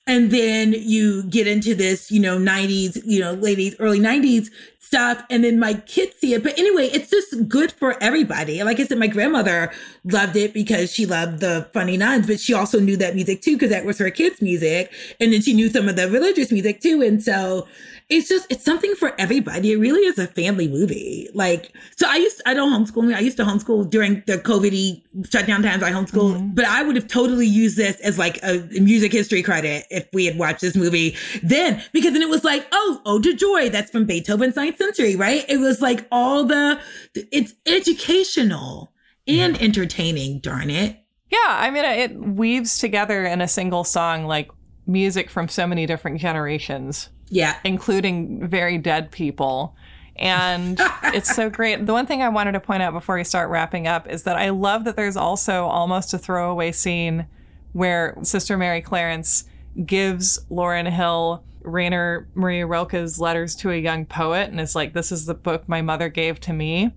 And 0.07 0.31
then 0.31 0.73
you 0.73 1.25
get 1.25 1.47
into 1.47 1.75
this, 1.75 2.11
you 2.11 2.21
know, 2.21 2.39
90s, 2.39 3.03
you 3.05 3.21
know, 3.21 3.33
ladies, 3.33 3.77
early 3.79 4.01
90s 4.01 4.49
stuff. 4.89 5.23
And 5.29 5.45
then 5.45 5.59
my 5.61 5.75
kids 5.75 6.17
see 6.19 6.33
it. 6.33 6.43
But 6.43 6.59
anyway, 6.59 6.87
it's 6.87 7.11
just 7.11 7.47
good 7.47 7.71
for 7.73 8.03
everybody. 8.03 8.63
Like 8.65 8.81
I 8.81 8.87
said, 8.87 8.99
my 8.99 9.07
grandmother 9.07 9.71
loved 10.05 10.35
it 10.35 10.55
because 10.55 10.91
she 10.91 11.05
loved 11.05 11.41
the 11.41 11.69
funny 11.75 11.99
nuns, 11.99 12.27
but 12.27 12.41
she 12.41 12.55
also 12.55 12.81
knew 12.81 12.97
that 12.97 13.15
music 13.15 13.43
too, 13.43 13.57
because 13.57 13.71
that 13.71 13.85
was 13.85 13.99
her 13.99 14.11
kids' 14.11 14.41
music. 14.41 14.91
And 15.21 15.33
then 15.33 15.43
she 15.43 15.53
knew 15.53 15.69
some 15.69 15.89
of 15.89 15.97
the 15.97 16.09
religious 16.11 16.51
music 16.51 16.81
too. 16.81 17.03
And 17.03 17.23
so 17.23 17.69
it's 18.11 18.27
just, 18.29 18.47
it's 18.49 18.65
something 18.65 18.95
for 18.95 19.13
everybody. 19.21 19.73
It 19.73 19.77
really 19.77 20.01
is 20.07 20.19
a 20.19 20.27
family 20.27 20.67
movie. 20.67 21.29
Like, 21.35 21.73
so 21.97 22.07
I 22.09 22.17
used, 22.17 22.41
I 22.47 22.55
don't 22.55 22.73
homeschool 22.73 23.07
me. 23.07 23.13
I 23.13 23.19
used 23.19 23.37
to 23.37 23.45
homeschool 23.45 23.91
during 23.91 24.23
the 24.27 24.39
COVID 24.39 25.31
shutdown 25.31 25.63
times. 25.63 25.83
I 25.83 25.91
homeschooled, 25.93 26.39
Mhm. 26.39 26.55
but 26.55 26.65
I 26.65 26.83
would 26.83 26.97
have 26.97 27.07
totally 27.07 27.47
used 27.47 27.77
this 27.77 27.97
as 28.01 28.19
like 28.19 28.39
a 28.43 28.67
music 28.81 29.13
history 29.13 29.43
credit 29.43 29.85
if 29.91 30.07
we 30.15 30.25
had 30.25 30.39
watched 30.39 30.63
this 30.63 30.75
movie 30.75 31.17
then, 31.43 31.83
because 31.93 32.13
then 32.15 32.23
it 32.23 32.31
was 32.31 32.45
like, 32.45 32.67
oh, 32.73 33.03
Ode 33.05 33.25
to 33.25 33.35
Joy. 33.35 33.69
That's 33.69 33.91
from 33.91 34.07
Beethoven's 34.07 34.57
Ninth 34.57 34.79
Century, 34.79 35.15
right? 35.15 35.45
It 35.49 35.59
was 35.59 35.83
like 35.83 36.07
all 36.11 36.45
the, 36.45 36.81
it's 37.15 37.53
educational 37.67 38.93
and 39.27 39.61
entertaining, 39.61 40.41
darn 40.41 40.71
it. 40.71 40.97
Yeah, 41.31 41.37
I 41.47 41.71
mean, 41.71 41.85
it 41.85 42.15
weaves 42.19 42.79
together 42.79 43.25
in 43.27 43.43
a 43.43 43.49
single 43.49 43.85
song 43.85 44.25
like 44.25 44.51
music 44.87 45.29
from 45.29 45.49
so 45.49 45.67
many 45.67 45.85
different 45.85 46.19
generations, 46.21 47.11
Yeah. 47.31 47.57
including 47.65 48.47
very 48.49 48.79
dead 48.79 49.11
people. 49.11 49.75
And 50.17 50.79
it's 51.05 51.35
so 51.35 51.49
great. 51.49 51.87
The 51.87 51.93
one 51.93 52.07
thing 52.07 52.23
I 52.23 52.29
wanted 52.29 52.53
to 52.53 52.61
point 52.61 52.83
out 52.83 52.93
before 52.93 53.17
we 53.17 53.25
start 53.25 53.51
wrapping 53.51 53.87
up 53.87 54.09
is 54.09 54.25
that 54.25 54.37
I 54.37 54.51
love 54.51 54.85
that 54.85 54.97
there's 54.97 55.17
also 55.17 55.67
almost 55.67 56.13
a 56.15 56.19
throwaway 56.19 56.73
scene 56.73 57.27
where 57.73 58.17
Sister 58.23 58.57
Mary 58.57 58.81
Clarence 58.81 59.45
gives 59.85 60.39
Lauryn 60.51 60.91
Hill 60.91 61.45
Rainer 61.63 62.29
Maria 62.35 62.67
Rilke's 62.67 63.21
letters 63.21 63.55
to 63.57 63.71
a 63.71 63.77
young 63.77 64.07
poet 64.07 64.51
and 64.51 64.61
is 64.61 64.75
like, 64.75 64.95
This 64.95 65.13
is 65.13 65.27
the 65.27 65.35
book 65.35 65.69
my 65.69 65.83
mother 65.83 66.09
gave 66.09 66.41
to 66.41 66.53
me. 66.53 66.93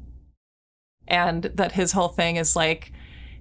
And 1.08 1.44
that 1.44 1.74
his 1.74 1.92
whole 1.92 2.08
thing 2.08 2.38
is 2.38 2.56
like, 2.56 2.92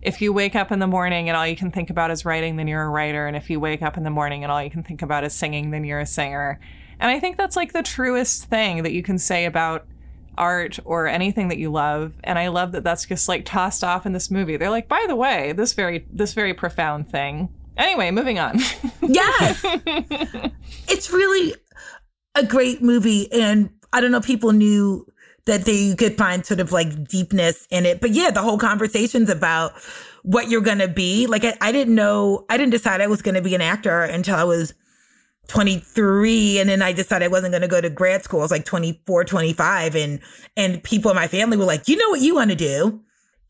if 0.03 0.23
you 0.23 0.33
wake 0.33 0.57
up 0.57 0.73
in 0.73 0.79
the 0.79 0.87
morning 0.87 1.29
and 1.29 1.37
all 1.37 1.47
you 1.47 1.57
can 1.57 1.71
think 1.71 1.91
about 1.91 2.11
is 2.11 2.25
writing, 2.25 2.57
then 2.57 2.67
you're 2.67 2.83
a 2.83 2.89
writer. 2.89 3.27
And 3.27 3.37
if 3.37 3.51
you 3.51 3.61
wake 3.61 3.83
up 3.83 3.97
in 3.97 4.03
the 4.03 4.11
morning 4.11 4.43
and 4.43 4.51
all 4.51 4.63
you 4.63 4.71
can 4.71 4.83
think 4.83 5.03
about 5.03 5.25
is 5.25 5.35
singing, 5.35 5.71
then 5.71 5.85
you're 5.85 6.01
a 6.01 6.07
singer. 6.07 6.59
And 7.01 7.11
I 7.11 7.19
think 7.19 7.37
that's 7.37 7.57
like 7.57 7.73
the 7.73 7.83
truest 7.83 8.45
thing 8.45 8.83
that 8.83 8.93
you 8.93 9.03
can 9.03 9.19
say 9.19 9.47
about 9.47 9.87
art 10.39 10.79
or 10.85 11.07
anything 11.07 11.49
that 11.49 11.59
you 11.59 11.71
love. 11.71 12.15
And 12.23 12.39
I 12.39 12.49
love 12.49 12.73
that 12.73 12.85
that's 12.85 13.07
just 13.07 13.29
like 13.29 13.45
tossed 13.45 13.83
off 13.83 14.07
in 14.07 14.13
this 14.13 14.31
movie. 14.31 14.57
They're 14.57 14.71
like, 14.71 14.89
by 14.89 15.05
the 15.09 15.17
way, 15.17 15.53
this 15.53 15.73
very 15.73 16.07
this 16.13 16.35
very 16.35 16.55
profound 16.55 17.11
thing. 17.11 17.49
Anyway, 17.77 18.11
moving 18.11 18.39
on. 18.39 18.59
Yes. 19.03 19.61
it's 20.87 21.11
really 21.11 21.55
a 22.37 22.45
great 22.45 22.81
movie. 22.81 23.31
And 23.33 23.71
I 23.93 24.01
don't 24.01 24.13
know, 24.13 24.21
people 24.21 24.53
knew 24.53 25.05
that 25.47 25.65
they 25.65 25.97
could 25.97 26.17
find 26.17 26.47
sort 26.47 26.61
of 26.61 26.71
like 26.71 27.09
deepness 27.09 27.67
in 27.71 27.87
it. 27.87 28.01
But 28.01 28.11
yeah, 28.11 28.31
the 28.31 28.43
whole 28.43 28.59
conversation's 28.59 29.29
about 29.31 29.73
what 30.23 30.49
you're 30.49 30.61
going 30.61 30.79
to 30.79 30.87
be. 30.87 31.27
Like, 31.27 31.45
I, 31.45 31.57
I 31.61 31.73
didn't 31.73 31.97
know, 31.97 32.45
I 32.49 32.57
didn't 32.57 32.71
decide 32.71 33.01
I 33.01 33.09
was 33.09 33.21
going 33.21 33.35
to 33.35 33.43
be 33.43 33.55
an 33.57 33.63
actor 33.63 34.03
until 34.03 34.37
I 34.37 34.45
was 34.45 34.75
23 35.51 36.61
and 36.61 36.71
then 36.71 36.81
I 36.81 36.93
decided 36.93 37.25
I 37.25 37.29
wasn't 37.29 37.51
going 37.51 37.63
to 37.63 37.69
go 37.69 37.81
to 37.81 37.91
grad 37.91 38.23
school. 38.23 38.39
I 38.41 38.45
was 38.45 38.51
like 38.53 38.65
24, 38.65 39.25
25 39.25 39.97
and 39.97 40.21
and 40.57 40.83
people 40.85 41.11
in 41.11 41.17
my 41.17 41.27
family 41.27 41.57
were 41.57 41.65
like, 41.65 41.89
"You 41.89 41.97
know 41.97 42.09
what 42.09 42.21
you 42.21 42.37
want 42.37 42.51
to 42.51 42.57
do? 42.57 43.01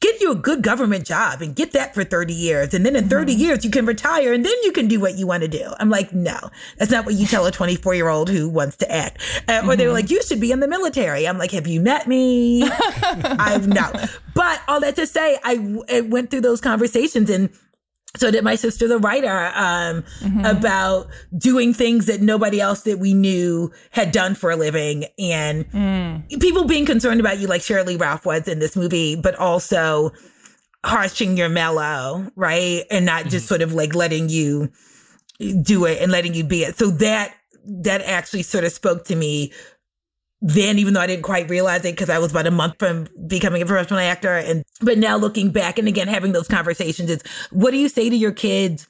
Get 0.00 0.18
you 0.22 0.32
a 0.32 0.34
good 0.34 0.62
government 0.62 1.04
job 1.04 1.42
and 1.42 1.54
get 1.54 1.72
that 1.72 1.92
for 1.94 2.02
30 2.02 2.32
years 2.32 2.72
and 2.72 2.86
then 2.86 2.96
in 2.96 3.10
30 3.10 3.34
years 3.34 3.66
you 3.66 3.70
can 3.70 3.84
retire 3.84 4.32
and 4.32 4.42
then 4.42 4.54
you 4.62 4.72
can 4.72 4.88
do 4.88 4.98
what 4.98 5.18
you 5.18 5.26
want 5.26 5.42
to 5.42 5.48
do." 5.48 5.74
I'm 5.78 5.90
like, 5.90 6.10
"No. 6.14 6.38
That's 6.78 6.90
not 6.90 7.04
what 7.04 7.16
you 7.16 7.26
tell 7.26 7.44
a 7.44 7.52
24-year-old 7.52 8.30
who 8.30 8.48
wants 8.48 8.78
to 8.78 8.90
act." 8.90 9.20
Uh, 9.46 9.62
Or 9.66 9.76
they 9.76 9.86
were 9.86 9.92
like, 9.92 10.10
"You 10.10 10.22
should 10.22 10.40
be 10.40 10.52
in 10.52 10.60
the 10.60 10.68
military." 10.68 11.28
I'm 11.28 11.36
like, 11.36 11.50
"Have 11.50 11.66
you 11.66 11.82
met 11.82 12.08
me?" 12.08 12.62
I've 13.04 13.68
no. 13.68 13.92
But 14.34 14.62
all 14.68 14.80
that 14.80 14.96
to 14.96 15.06
say, 15.06 15.38
I, 15.44 15.76
I 15.90 16.00
went 16.00 16.30
through 16.30 16.40
those 16.40 16.62
conversations 16.62 17.28
and 17.28 17.50
so 18.16 18.30
did 18.30 18.42
my 18.42 18.56
sister, 18.56 18.88
the 18.88 18.98
writer, 18.98 19.52
um, 19.54 20.04
about 20.44 21.08
doing 21.38 21.72
things 21.72 22.06
that 22.06 22.20
nobody 22.20 22.60
else 22.60 22.82
that 22.82 22.98
we 22.98 23.14
knew 23.14 23.70
had 23.90 24.10
done 24.10 24.34
for 24.34 24.50
a 24.50 24.56
living 24.56 25.04
and 25.18 25.70
Mm. 25.70 26.40
people 26.40 26.64
being 26.64 26.84
concerned 26.86 27.20
about 27.20 27.38
you 27.38 27.46
like 27.46 27.62
Sheryl 27.62 27.86
Lee 27.86 27.96
Ralph 27.96 28.26
was 28.26 28.48
in 28.48 28.58
this 28.58 28.74
movie, 28.74 29.14
but 29.14 29.36
also 29.36 30.10
harshing 30.84 31.36
your 31.36 31.48
mellow, 31.48 32.26
right? 32.36 32.84
And 32.90 33.06
not 33.06 33.26
just 33.26 33.46
sort 33.46 33.62
of 33.62 33.74
like 33.74 33.94
letting 33.94 34.28
you 34.28 34.70
do 35.62 35.84
it 35.84 36.02
and 36.02 36.10
letting 36.10 36.34
you 36.34 36.42
be 36.42 36.64
it. 36.64 36.78
So 36.78 36.90
that, 36.90 37.34
that 37.64 38.02
actually 38.02 38.42
sort 38.42 38.64
of 38.64 38.72
spoke 38.72 39.04
to 39.04 39.14
me 39.14 39.52
then, 40.42 40.78
even 40.78 40.94
though 40.94 41.00
I 41.00 41.06
didn't 41.06 41.22
quite 41.22 41.50
realize 41.50 41.84
it 41.84 41.92
because 41.92 42.08
I 42.08 42.18
was 42.18 42.30
about 42.30 42.46
a 42.46 42.50
month 42.50 42.76
from 42.78 43.08
becoming 43.26 43.60
a 43.62 43.66
professional 43.66 44.00
actor. 44.00 44.36
And, 44.36 44.64
but 44.80 44.98
now 44.98 45.16
looking 45.16 45.50
back 45.50 45.78
and 45.78 45.86
again, 45.86 46.08
having 46.08 46.32
those 46.32 46.48
conversations 46.48 47.10
is 47.10 47.22
what 47.50 47.72
do 47.72 47.76
you 47.76 47.88
say 47.88 48.08
to 48.08 48.16
your 48.16 48.32
kids? 48.32 48.86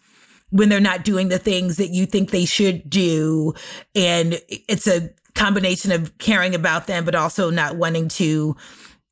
when 0.50 0.68
they're 0.68 0.80
not 0.80 1.04
doing 1.04 1.28
the 1.28 1.38
things 1.38 1.76
that 1.76 1.90
you 1.90 2.06
think 2.06 2.30
they 2.30 2.44
should 2.44 2.88
do. 2.90 3.54
And 3.94 4.40
it's 4.48 4.86
a 4.86 5.10
combination 5.34 5.92
of 5.92 6.16
caring 6.18 6.54
about 6.54 6.86
them, 6.86 7.04
but 7.04 7.14
also 7.14 7.50
not 7.50 7.76
wanting 7.76 8.08
to, 8.08 8.56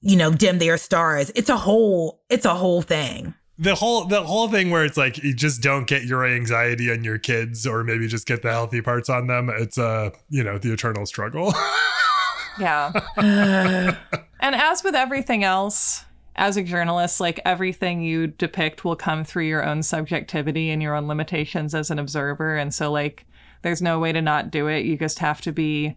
you 0.00 0.16
know, 0.16 0.32
dim 0.32 0.58
their 0.58 0.76
stars. 0.76 1.30
It's 1.34 1.48
a 1.48 1.56
whole, 1.56 2.20
it's 2.28 2.44
a 2.44 2.54
whole 2.54 2.82
thing. 2.82 3.34
the 3.58 3.74
whole 3.74 4.04
the 4.04 4.22
whole 4.22 4.48
thing 4.48 4.70
where 4.70 4.84
it's 4.84 4.96
like 4.96 5.18
you 5.18 5.34
just 5.34 5.62
don't 5.62 5.88
get 5.88 6.04
your 6.04 6.24
anxiety 6.24 6.92
on 6.92 7.02
your 7.02 7.18
kids 7.18 7.66
or 7.66 7.82
maybe 7.82 8.06
just 8.06 8.26
get 8.26 8.42
the 8.42 8.50
healthy 8.50 8.80
parts 8.80 9.08
on 9.08 9.26
them 9.26 9.50
it's 9.50 9.76
uh 9.76 10.10
you 10.28 10.44
know 10.44 10.58
the 10.58 10.72
eternal 10.72 11.04
struggle 11.04 11.52
Yeah. 12.58 12.92
and 14.40 14.54
as 14.54 14.82
with 14.84 14.94
everything 14.94 15.44
else, 15.44 16.04
as 16.38 16.56
a 16.56 16.62
journalist, 16.62 17.20
like 17.20 17.40
everything 17.44 18.00
you 18.00 18.28
depict 18.28 18.84
will 18.84 18.96
come 18.96 19.24
through 19.24 19.46
your 19.46 19.66
own 19.66 19.82
subjectivity 19.82 20.70
and 20.70 20.80
your 20.80 20.94
own 20.94 21.08
limitations 21.08 21.74
as 21.74 21.90
an 21.90 21.98
observer. 21.98 22.56
And 22.56 22.72
so, 22.72 22.90
like, 22.90 23.26
there's 23.62 23.82
no 23.82 23.98
way 23.98 24.12
to 24.12 24.22
not 24.22 24.50
do 24.50 24.68
it. 24.68 24.86
You 24.86 24.96
just 24.96 25.18
have 25.18 25.40
to 25.42 25.52
be, 25.52 25.96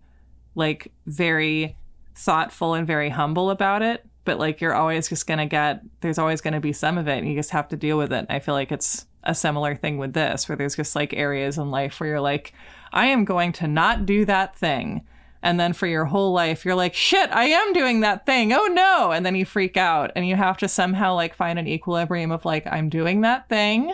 like, 0.55 0.91
very 1.05 1.77
thoughtful 2.15 2.73
and 2.73 2.87
very 2.87 3.09
humble 3.09 3.51
about 3.51 3.83
it. 3.83 4.03
But, 4.25 4.39
like, 4.39 4.61
you're 4.61 4.73
always 4.73 5.07
just 5.07 5.27
going 5.27 5.37
to 5.39 5.45
get, 5.45 5.81
there's 6.01 6.17
always 6.17 6.41
going 6.41 6.53
to 6.55 6.59
be 6.59 6.73
some 6.73 6.97
of 6.97 7.07
it, 7.07 7.19
and 7.19 7.27
you 7.27 7.35
just 7.35 7.51
have 7.51 7.67
to 7.69 7.77
deal 7.77 7.97
with 7.97 8.11
it. 8.11 8.25
I 8.29 8.39
feel 8.39 8.55
like 8.55 8.71
it's 8.71 9.05
a 9.23 9.35
similar 9.35 9.75
thing 9.75 9.99
with 9.99 10.13
this, 10.13 10.49
where 10.49 10.55
there's 10.55 10.75
just 10.75 10.95
like 10.95 11.13
areas 11.13 11.59
in 11.59 11.69
life 11.69 11.99
where 11.99 12.09
you're 12.09 12.21
like, 12.21 12.53
I 12.91 13.07
am 13.07 13.25
going 13.25 13.51
to 13.53 13.67
not 13.67 14.05
do 14.05 14.25
that 14.25 14.55
thing. 14.55 15.05
And 15.43 15.59
then 15.59 15.73
for 15.73 15.87
your 15.87 16.05
whole 16.05 16.33
life, 16.33 16.63
you're 16.65 16.75
like, 16.75 16.93
shit, 16.93 17.31
I 17.31 17.45
am 17.45 17.73
doing 17.73 18.01
that 18.01 18.25
thing. 18.25 18.53
Oh 18.53 18.67
no. 18.67 19.11
And 19.11 19.25
then 19.25 19.35
you 19.35 19.45
freak 19.45 19.75
out 19.77 20.11
and 20.15 20.27
you 20.27 20.35
have 20.35 20.57
to 20.57 20.67
somehow 20.67 21.15
like 21.15 21.33
find 21.35 21.57
an 21.57 21.67
equilibrium 21.67 22.31
of 22.31 22.45
like, 22.45 22.67
I'm 22.67 22.89
doing 22.89 23.21
that 23.21 23.49
thing. 23.49 23.93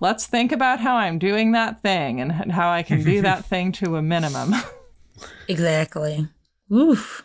Let's 0.00 0.26
think 0.26 0.52
about 0.52 0.80
how 0.80 0.96
I'm 0.96 1.18
doing 1.18 1.52
that 1.52 1.80
thing 1.82 2.20
and 2.20 2.32
how 2.52 2.70
I 2.70 2.82
can 2.82 3.02
do 3.02 3.22
that 3.22 3.44
thing 3.46 3.72
to 3.72 3.96
a 3.96 4.02
minimum. 4.02 4.54
Exactly. 5.48 6.26
Oof. 6.72 7.22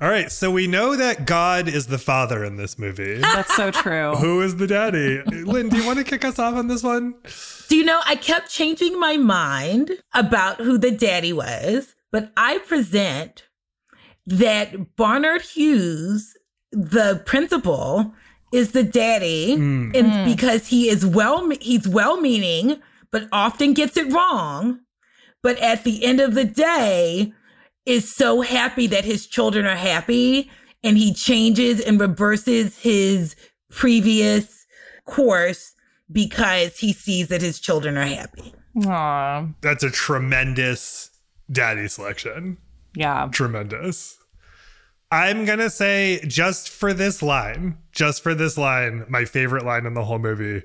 all 0.00 0.08
right 0.08 0.32
so 0.32 0.50
we 0.50 0.66
know 0.66 0.96
that 0.96 1.26
god 1.26 1.68
is 1.68 1.86
the 1.86 1.98
father 1.98 2.42
in 2.44 2.56
this 2.56 2.78
movie 2.78 3.18
That's 3.18 3.54
so 3.54 3.70
true. 3.70 4.14
who 4.16 4.40
is 4.40 4.56
the 4.56 4.66
daddy 4.66 5.22
lynn 5.22 5.68
do 5.68 5.76
you 5.76 5.86
want 5.86 5.98
to 5.98 6.04
kick 6.04 6.24
us 6.24 6.38
off 6.38 6.54
on 6.54 6.66
this 6.68 6.82
one 6.82 7.14
Do 7.68 7.76
you 7.76 7.84
know, 7.84 8.00
I 8.06 8.16
kept 8.16 8.50
changing 8.50 8.98
my 8.98 9.16
mind 9.18 9.92
about 10.14 10.56
who 10.60 10.78
the 10.78 10.90
daddy 10.90 11.32
was, 11.32 11.94
but 12.12 12.32
I 12.36 12.58
present 12.58 13.44
that 14.26 14.96
Barnard 14.96 15.42
Hughes, 15.42 16.34
the 16.72 17.22
principal, 17.26 18.14
is 18.52 18.72
the 18.72 18.82
daddy, 18.82 19.56
Mm. 19.56 19.96
and 19.96 20.24
because 20.34 20.66
he 20.68 20.88
is 20.88 21.06
well, 21.06 21.48
he's 21.60 21.86
well-meaning, 21.88 22.80
but 23.10 23.28
often 23.32 23.74
gets 23.74 23.96
it 23.96 24.12
wrong. 24.12 24.80
But 25.42 25.58
at 25.58 25.84
the 25.84 26.04
end 26.04 26.20
of 26.20 26.34
the 26.34 26.44
day, 26.44 27.32
is 27.86 28.14
so 28.14 28.42
happy 28.42 28.86
that 28.88 29.04
his 29.04 29.26
children 29.26 29.66
are 29.66 29.74
happy, 29.76 30.50
and 30.84 30.98
he 30.98 31.14
changes 31.14 31.80
and 31.80 31.98
reverses 32.00 32.78
his 32.78 33.34
previous 33.70 34.66
course 35.06 35.72
because 36.12 36.76
he 36.78 36.92
sees 36.92 37.28
that 37.28 37.40
his 37.42 37.58
children 37.58 37.96
are 37.96 38.04
happy. 38.06 38.52
Aw. 38.86 39.46
that's 39.62 39.82
a 39.82 39.90
tremendous 39.90 41.09
daddy 41.50 41.88
selection 41.88 42.56
Yeah. 42.94 43.28
tremendous 43.32 44.16
i'm 45.10 45.44
gonna 45.44 45.70
say 45.70 46.20
just 46.26 46.68
for 46.68 46.92
this 46.92 47.22
line 47.22 47.76
just 47.92 48.22
for 48.22 48.34
this 48.34 48.56
line 48.56 49.04
my 49.08 49.24
favorite 49.24 49.64
line 49.64 49.86
in 49.86 49.94
the 49.94 50.04
whole 50.04 50.18
movie 50.18 50.62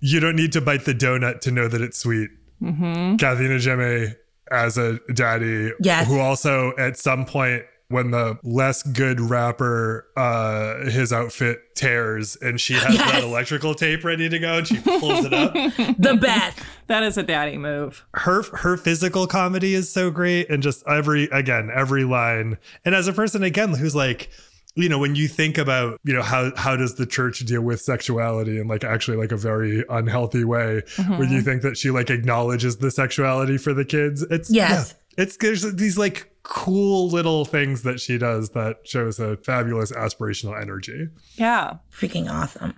you 0.00 0.20
don't 0.20 0.36
need 0.36 0.52
to 0.52 0.60
bite 0.60 0.84
the 0.84 0.94
donut 0.94 1.40
to 1.40 1.50
know 1.50 1.68
that 1.68 1.80
it's 1.80 1.98
sweet 1.98 2.30
Mm-hmm. 2.60 3.16
Kathy 3.18 3.44
Najimy 3.44 4.16
as 4.50 4.76
a 4.78 4.98
daddy, 5.14 5.70
Yes. 5.80 6.08
who 6.08 6.18
also 6.18 6.72
at 6.76 6.96
some 6.96 7.24
point 7.24 7.62
when 7.90 8.10
the 8.10 8.38
less 8.42 8.82
good 8.82 9.18
rapper 9.20 10.06
uh 10.16 10.84
his 10.90 11.12
outfit 11.12 11.58
tears 11.74 12.36
and 12.36 12.60
she 12.60 12.74
has 12.74 12.94
Yes. 12.94 13.12
that 13.12 13.22
electrical 13.24 13.74
tape 13.74 14.04
ready 14.04 14.28
to 14.28 14.38
go 14.38 14.58
and 14.58 14.66
she 14.66 14.78
pulls 14.80 15.24
it 15.24 15.32
up. 15.32 15.54
The 15.98 16.18
best. 16.20 16.58
That 16.88 17.02
is 17.02 17.16
a 17.16 17.22
daddy 17.22 17.56
move. 17.56 18.04
Her 18.14 18.42
her 18.56 18.76
physical 18.76 19.26
comedy 19.26 19.74
is 19.74 19.90
so 19.90 20.10
great 20.10 20.50
and 20.50 20.62
just 20.62 20.82
every 20.86 21.24
again, 21.32 21.70
every 21.74 22.04
line. 22.04 22.58
And 22.84 22.94
as 22.94 23.08
a 23.08 23.12
person 23.12 23.42
again 23.42 23.72
who's 23.74 23.94
like 23.94 24.30
you 24.74 24.88
know 24.88 24.98
when 24.98 25.14
you 25.16 25.26
think 25.26 25.56
about 25.58 25.98
you 26.04 26.12
know 26.14 26.22
how 26.22 26.52
how 26.56 26.76
does 26.76 26.94
the 26.96 27.06
church 27.06 27.40
deal 27.40 27.62
with 27.62 27.80
sexuality 27.80 28.60
in 28.60 28.68
like 28.68 28.84
actually 28.84 29.16
like 29.16 29.32
a 29.32 29.36
very 29.36 29.82
unhealthy 29.90 30.44
way 30.44 30.82
when 31.16 31.30
you 31.30 31.40
think 31.40 31.62
that 31.62 31.76
she 31.76 31.90
like 31.90 32.10
acknowledges 32.10 32.76
the 32.76 32.90
sexuality 32.90 33.56
for 33.58 33.72
the 33.74 33.84
kids 33.84 34.22
it's 34.30 34.50
Yes. 34.50 34.94
yeah, 35.16 35.22
it's 35.24 35.36
there's 35.38 35.62
these 35.74 35.98
like 35.98 36.30
cool 36.48 37.10
little 37.10 37.44
things 37.44 37.82
that 37.82 38.00
she 38.00 38.16
does 38.16 38.50
that 38.50 38.78
shows 38.82 39.20
a 39.20 39.36
fabulous 39.36 39.92
aspirational 39.92 40.58
energy 40.60 41.08
Yeah. 41.36 41.76
Freaking 41.92 42.30
awesome. 42.30 42.74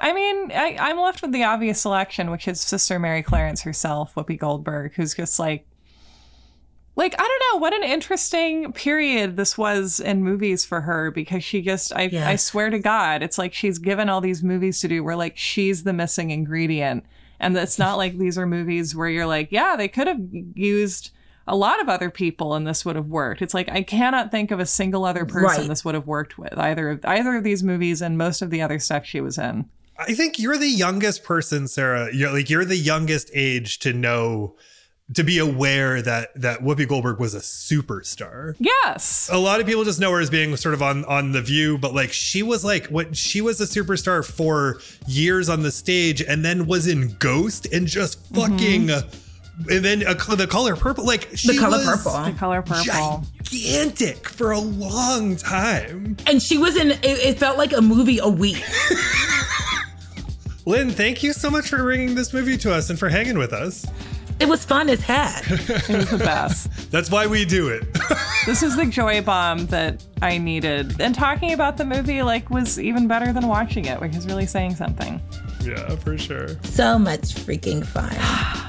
I 0.00 0.12
mean, 0.12 0.50
I, 0.50 0.76
I'm 0.80 0.98
left 0.98 1.22
with 1.22 1.30
the 1.30 1.44
obvious 1.44 1.80
selection, 1.80 2.32
which 2.32 2.48
is 2.48 2.60
Sister 2.60 2.98
Mary 2.98 3.22
Clarence 3.22 3.62
herself, 3.62 4.16
Whoopi 4.16 4.36
Goldberg, 4.36 4.94
who's 4.94 5.14
just 5.14 5.38
like, 5.38 5.64
like 6.96 7.14
I 7.16 7.22
don't 7.22 7.42
know, 7.52 7.60
what 7.60 7.72
an 7.72 7.84
interesting 7.84 8.72
period 8.72 9.36
this 9.36 9.56
was 9.56 10.00
in 10.00 10.24
movies 10.24 10.64
for 10.64 10.80
her 10.80 11.12
because 11.12 11.44
she 11.44 11.62
just, 11.62 11.92
I, 11.94 12.10
I 12.24 12.36
swear 12.36 12.70
to 12.70 12.80
God, 12.80 13.22
it's 13.22 13.38
like 13.38 13.54
she's 13.54 13.78
given 13.78 14.08
all 14.08 14.20
these 14.20 14.42
movies 14.42 14.80
to 14.80 14.88
do 14.88 15.04
where 15.04 15.16
like 15.16 15.36
she's 15.36 15.84
the 15.84 15.92
missing 15.92 16.30
ingredient, 16.30 17.06
and 17.38 17.56
it's 17.56 17.78
not 17.78 17.98
like 17.98 18.18
these 18.18 18.36
are 18.36 18.46
movies 18.46 18.96
where 18.96 19.08
you're 19.08 19.26
like, 19.26 19.52
yeah, 19.52 19.76
they 19.76 19.88
could 19.88 20.08
have 20.08 20.20
used. 20.54 21.12
A 21.52 21.56
lot 21.56 21.80
of 21.82 21.88
other 21.88 22.08
people 22.10 22.54
and 22.54 22.66
this 22.66 22.84
would 22.84 22.96
have 22.96 23.08
worked. 23.08 23.42
It's 23.42 23.52
like 23.52 23.68
I 23.68 23.82
cannot 23.82 24.30
think 24.30 24.50
of 24.50 24.58
a 24.58 24.64
single 24.66 25.04
other 25.04 25.26
person 25.26 25.60
Right. 25.60 25.68
this 25.68 25.84
would 25.84 25.94
have 25.94 26.06
worked 26.06 26.38
with 26.38 26.56
either 26.58 26.90
of 26.90 27.04
either 27.04 27.36
of 27.36 27.44
these 27.44 27.62
movies 27.62 28.00
and 28.00 28.16
most 28.16 28.40
of 28.40 28.48
the 28.50 28.62
other 28.62 28.78
stuff 28.78 29.04
she 29.04 29.20
was 29.20 29.36
in. 29.38 29.66
i 29.98 30.14
think 30.14 30.38
you're 30.38 30.56
the 30.56 30.66
youngest 30.84 31.22
person 31.22 31.68
sarah 31.68 32.08
you're 32.12 32.32
like 32.32 32.48
you're 32.48 32.64
the 32.64 32.76
youngest 32.92 33.30
age 33.34 33.78
to 33.80 33.92
know 33.92 34.54
to 35.14 35.22
be 35.22 35.36
aware 35.38 36.00
that 36.00 36.30
that 36.34 36.60
whoopi 36.60 36.88
goldberg 36.88 37.20
was 37.20 37.34
a 37.34 37.40
superstar 37.40 38.54
Yes. 38.58 39.28
a 39.30 39.36
lot 39.38 39.60
of 39.60 39.66
people 39.66 39.84
just 39.84 40.00
know 40.00 40.10
her 40.12 40.20
as 40.20 40.30
being 40.30 40.56
sort 40.56 40.72
of 40.74 40.80
on 40.82 41.04
on 41.04 41.32
the 41.32 41.42
view 41.42 41.76
but 41.76 41.94
like 41.94 42.12
she 42.12 42.42
was 42.42 42.64
like 42.64 42.86
what 42.86 43.14
she 43.16 43.42
was 43.42 43.60
a 43.60 43.64
superstar 43.66 44.24
for 44.24 44.80
years 45.06 45.48
on 45.50 45.62
the 45.62 45.70
stage 45.70 46.22
and 46.22 46.42
then 46.44 46.66
was 46.66 46.86
in 46.86 47.14
ghost 47.18 47.66
and 47.72 47.86
just 47.86 48.32
mm-hmm. 48.32 48.40
fucking 48.40 48.90
and 49.70 49.84
then 49.84 50.06
uh, 50.06 50.14
the 50.34 50.46
color 50.48 50.76
purple 50.76 51.04
like 51.06 51.28
she 51.34 51.48
The 51.52 51.58
color 51.58 51.78
was 51.78 51.86
purple. 52.02 52.24
The 52.32 52.38
color 52.38 52.62
purple. 52.62 53.24
gigantic 53.42 54.28
for 54.28 54.50
a 54.52 54.58
long 54.58 55.36
time 55.36 56.16
And 56.26 56.42
she 56.42 56.58
was 56.58 56.76
in, 56.76 56.92
it, 56.92 57.00
it 57.04 57.38
felt 57.38 57.58
like 57.58 57.72
a 57.72 57.80
movie 57.82 58.18
a 58.18 58.28
week. 58.28 58.62
lynn 60.66 60.90
thank 60.90 61.22
you 61.22 61.32
so 61.32 61.50
much 61.50 61.68
for 61.68 61.78
bringing 61.78 62.14
this 62.14 62.32
movie 62.32 62.56
to 62.56 62.72
us 62.72 62.88
and 62.90 62.98
for 62.98 63.08
hanging 63.08 63.36
with 63.36 63.52
us 63.52 63.84
It 64.40 64.48
was 64.48 64.64
fun 64.64 64.88
as 64.88 65.00
heck. 65.00 65.44
It 65.50 65.88
was 65.88 66.10
the 66.10 66.18
best. 66.18 66.90
that's 66.90 67.10
why 67.10 67.26
we 67.26 67.44
do 67.44 67.68
it 67.68 67.84
this 68.46 68.62
is 68.62 68.76
the 68.76 68.86
joy 68.86 69.20
bomb 69.22 69.66
that 69.66 70.04
I 70.20 70.38
needed. 70.38 71.00
And 71.00 71.14
talking 71.14 71.52
about 71.52 71.76
the 71.76 71.84
movie 71.84 72.22
like 72.22 72.50
was 72.50 72.78
even 72.80 73.06
better 73.06 73.32
than 73.32 73.46
watching 73.48 73.84
it, 73.84 74.00
which 74.00 74.16
is 74.16 74.26
really 74.26 74.46
saying 74.46 74.74
something. 74.76 75.20
yeah 75.62 75.94
for 75.96 76.16
sure 76.18 76.48
So 76.64 76.98
much 76.98 77.34
freaking 77.34 77.84
fun. 77.86 78.16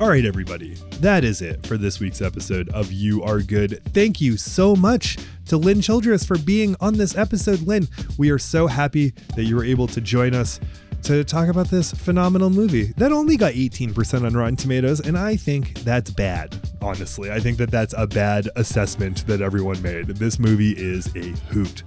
All 0.00 0.08
right, 0.08 0.24
everybody. 0.24 0.74
That 1.00 1.22
is 1.22 1.40
it 1.40 1.64
for 1.64 1.78
this 1.78 2.00
week's 2.00 2.20
episode 2.20 2.68
of 2.70 2.90
You 2.90 3.22
Are 3.22 3.40
Good. 3.40 3.80
Thank 3.94 4.20
you 4.20 4.36
so 4.36 4.74
much 4.74 5.16
to 5.46 5.56
Lynn 5.56 5.80
Childress 5.80 6.26
for 6.26 6.36
being 6.36 6.74
on 6.80 6.94
this 6.94 7.16
episode. 7.16 7.60
Lynn, 7.60 7.86
we 8.18 8.30
are 8.30 8.38
so 8.38 8.66
happy 8.66 9.10
that 9.36 9.44
you 9.44 9.54
were 9.54 9.64
able 9.64 9.86
to 9.86 10.00
join 10.00 10.34
us 10.34 10.58
to 11.04 11.22
talk 11.22 11.48
about 11.48 11.68
this 11.68 11.92
phenomenal 11.92 12.50
movie 12.50 12.92
that 12.96 13.12
only 13.12 13.36
got 13.36 13.52
18% 13.52 14.26
on 14.26 14.34
Rotten 14.34 14.56
Tomatoes. 14.56 14.98
And 14.98 15.16
I 15.16 15.36
think 15.36 15.74
that's 15.84 16.10
bad, 16.10 16.56
honestly. 16.82 17.30
I 17.30 17.38
think 17.38 17.56
that 17.58 17.70
that's 17.70 17.94
a 17.96 18.06
bad 18.06 18.48
assessment 18.56 19.24
that 19.28 19.40
everyone 19.42 19.80
made. 19.80 20.08
This 20.08 20.40
movie 20.40 20.72
is 20.72 21.06
a 21.14 21.28
hoot. 21.52 21.84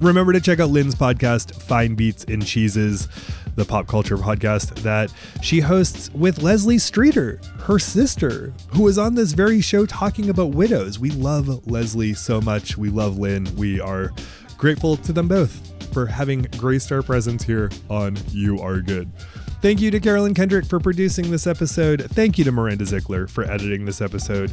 Remember 0.00 0.32
to 0.32 0.40
check 0.40 0.60
out 0.60 0.70
Lynn's 0.70 0.94
podcast, 0.94 1.60
Fine 1.62 1.96
Beats 1.96 2.24
and 2.24 2.44
Cheeses, 2.44 3.08
the 3.56 3.64
pop 3.64 3.88
culture 3.88 4.16
podcast 4.16 4.74
that 4.82 5.12
she 5.42 5.58
hosts 5.58 6.12
with 6.12 6.40
Leslie 6.40 6.78
Streeter, 6.78 7.40
her 7.62 7.80
sister, 7.80 8.52
who 8.68 8.82
was 8.82 8.96
on 8.96 9.16
this 9.16 9.32
very 9.32 9.60
show 9.60 9.86
talking 9.86 10.30
about 10.30 10.54
widows. 10.54 11.00
We 11.00 11.10
love 11.10 11.66
Leslie 11.66 12.14
so 12.14 12.40
much. 12.40 12.78
We 12.78 12.90
love 12.90 13.18
Lynn. 13.18 13.48
We 13.56 13.80
are 13.80 14.12
grateful 14.56 14.96
to 14.98 15.12
them 15.12 15.26
both 15.26 15.92
for 15.92 16.06
having 16.06 16.42
graced 16.56 16.92
our 16.92 17.02
presence 17.02 17.42
here 17.42 17.70
on 17.90 18.16
You 18.28 18.60
Are 18.60 18.80
Good. 18.80 19.10
Thank 19.60 19.80
you 19.80 19.90
to 19.90 19.98
Carolyn 19.98 20.34
Kendrick 20.34 20.64
for 20.66 20.78
producing 20.78 21.32
this 21.32 21.48
episode. 21.48 22.08
Thank 22.12 22.38
you 22.38 22.44
to 22.44 22.52
Miranda 22.52 22.84
Zickler 22.84 23.28
for 23.28 23.42
editing 23.42 23.84
this 23.84 24.00
episode. 24.00 24.52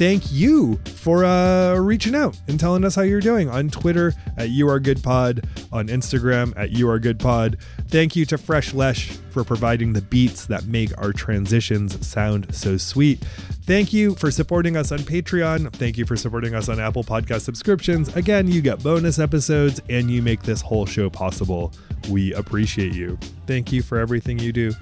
Thank 0.00 0.32
you 0.32 0.80
for 0.94 1.26
uh, 1.26 1.74
reaching 1.74 2.14
out 2.14 2.34
and 2.48 2.58
telling 2.58 2.86
us 2.86 2.94
how 2.94 3.02
you're 3.02 3.20
doing 3.20 3.50
on 3.50 3.68
Twitter 3.68 4.14
at 4.38 4.48
You 4.48 4.66
Are 4.66 4.80
Good 4.80 5.02
Pod, 5.02 5.46
on 5.70 5.88
Instagram 5.88 6.54
at 6.56 6.70
You 6.70 6.88
Are 6.88 6.98
Good 6.98 7.18
Pod. 7.18 7.58
Thank 7.88 8.16
you 8.16 8.24
to 8.24 8.38
Fresh 8.38 8.72
Lesh 8.72 9.10
for 9.28 9.44
providing 9.44 9.92
the 9.92 10.00
beats 10.00 10.46
that 10.46 10.64
make 10.64 10.96
our 10.96 11.12
transitions 11.12 12.06
sound 12.06 12.54
so 12.54 12.78
sweet. 12.78 13.22
Thank 13.64 13.92
you 13.92 14.14
for 14.14 14.30
supporting 14.30 14.74
us 14.74 14.90
on 14.90 15.00
Patreon. 15.00 15.70
Thank 15.74 15.98
you 15.98 16.06
for 16.06 16.16
supporting 16.16 16.54
us 16.54 16.70
on 16.70 16.80
Apple 16.80 17.04
Podcast 17.04 17.42
subscriptions. 17.42 18.16
Again, 18.16 18.48
you 18.48 18.62
get 18.62 18.82
bonus 18.82 19.18
episodes 19.18 19.82
and 19.90 20.10
you 20.10 20.22
make 20.22 20.40
this 20.44 20.62
whole 20.62 20.86
show 20.86 21.10
possible. 21.10 21.74
We 22.08 22.32
appreciate 22.32 22.94
you. 22.94 23.18
Thank 23.46 23.70
you 23.70 23.82
for 23.82 23.98
everything 23.98 24.38
you 24.38 24.50
do. 24.50 24.72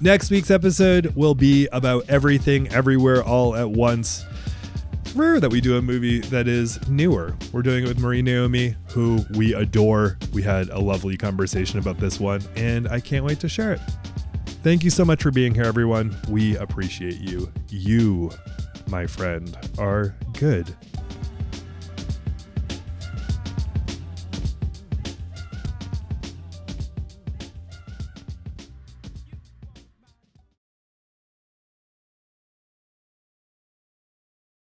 Next 0.00 0.30
week's 0.30 0.52
episode 0.52 1.16
will 1.16 1.34
be 1.34 1.66
about 1.72 2.08
everything, 2.08 2.68
everywhere, 2.68 3.24
all 3.24 3.56
at 3.56 3.68
once. 3.68 4.24
Rare 5.14 5.40
that 5.40 5.50
we 5.50 5.60
do 5.60 5.76
a 5.76 5.82
movie 5.82 6.20
that 6.20 6.46
is 6.46 6.78
newer. 6.88 7.36
We're 7.52 7.62
doing 7.62 7.84
it 7.84 7.88
with 7.88 7.98
Marie 7.98 8.22
Naomi, 8.22 8.76
who 8.90 9.24
we 9.34 9.52
adore. 9.54 10.16
We 10.32 10.42
had 10.42 10.68
a 10.68 10.78
lovely 10.78 11.16
conversation 11.16 11.78
about 11.78 11.98
this 11.98 12.20
one, 12.20 12.42
and 12.54 12.86
I 12.88 13.00
can't 13.00 13.24
wait 13.24 13.40
to 13.40 13.48
share 13.48 13.72
it. 13.72 13.80
Thank 14.62 14.84
you 14.84 14.90
so 14.90 15.04
much 15.04 15.22
for 15.22 15.30
being 15.30 15.54
here, 15.54 15.64
everyone. 15.64 16.16
We 16.28 16.56
appreciate 16.56 17.20
you. 17.20 17.52
You, 17.68 18.30
my 18.88 19.06
friend, 19.06 19.56
are 19.78 20.14
good. 20.38 20.76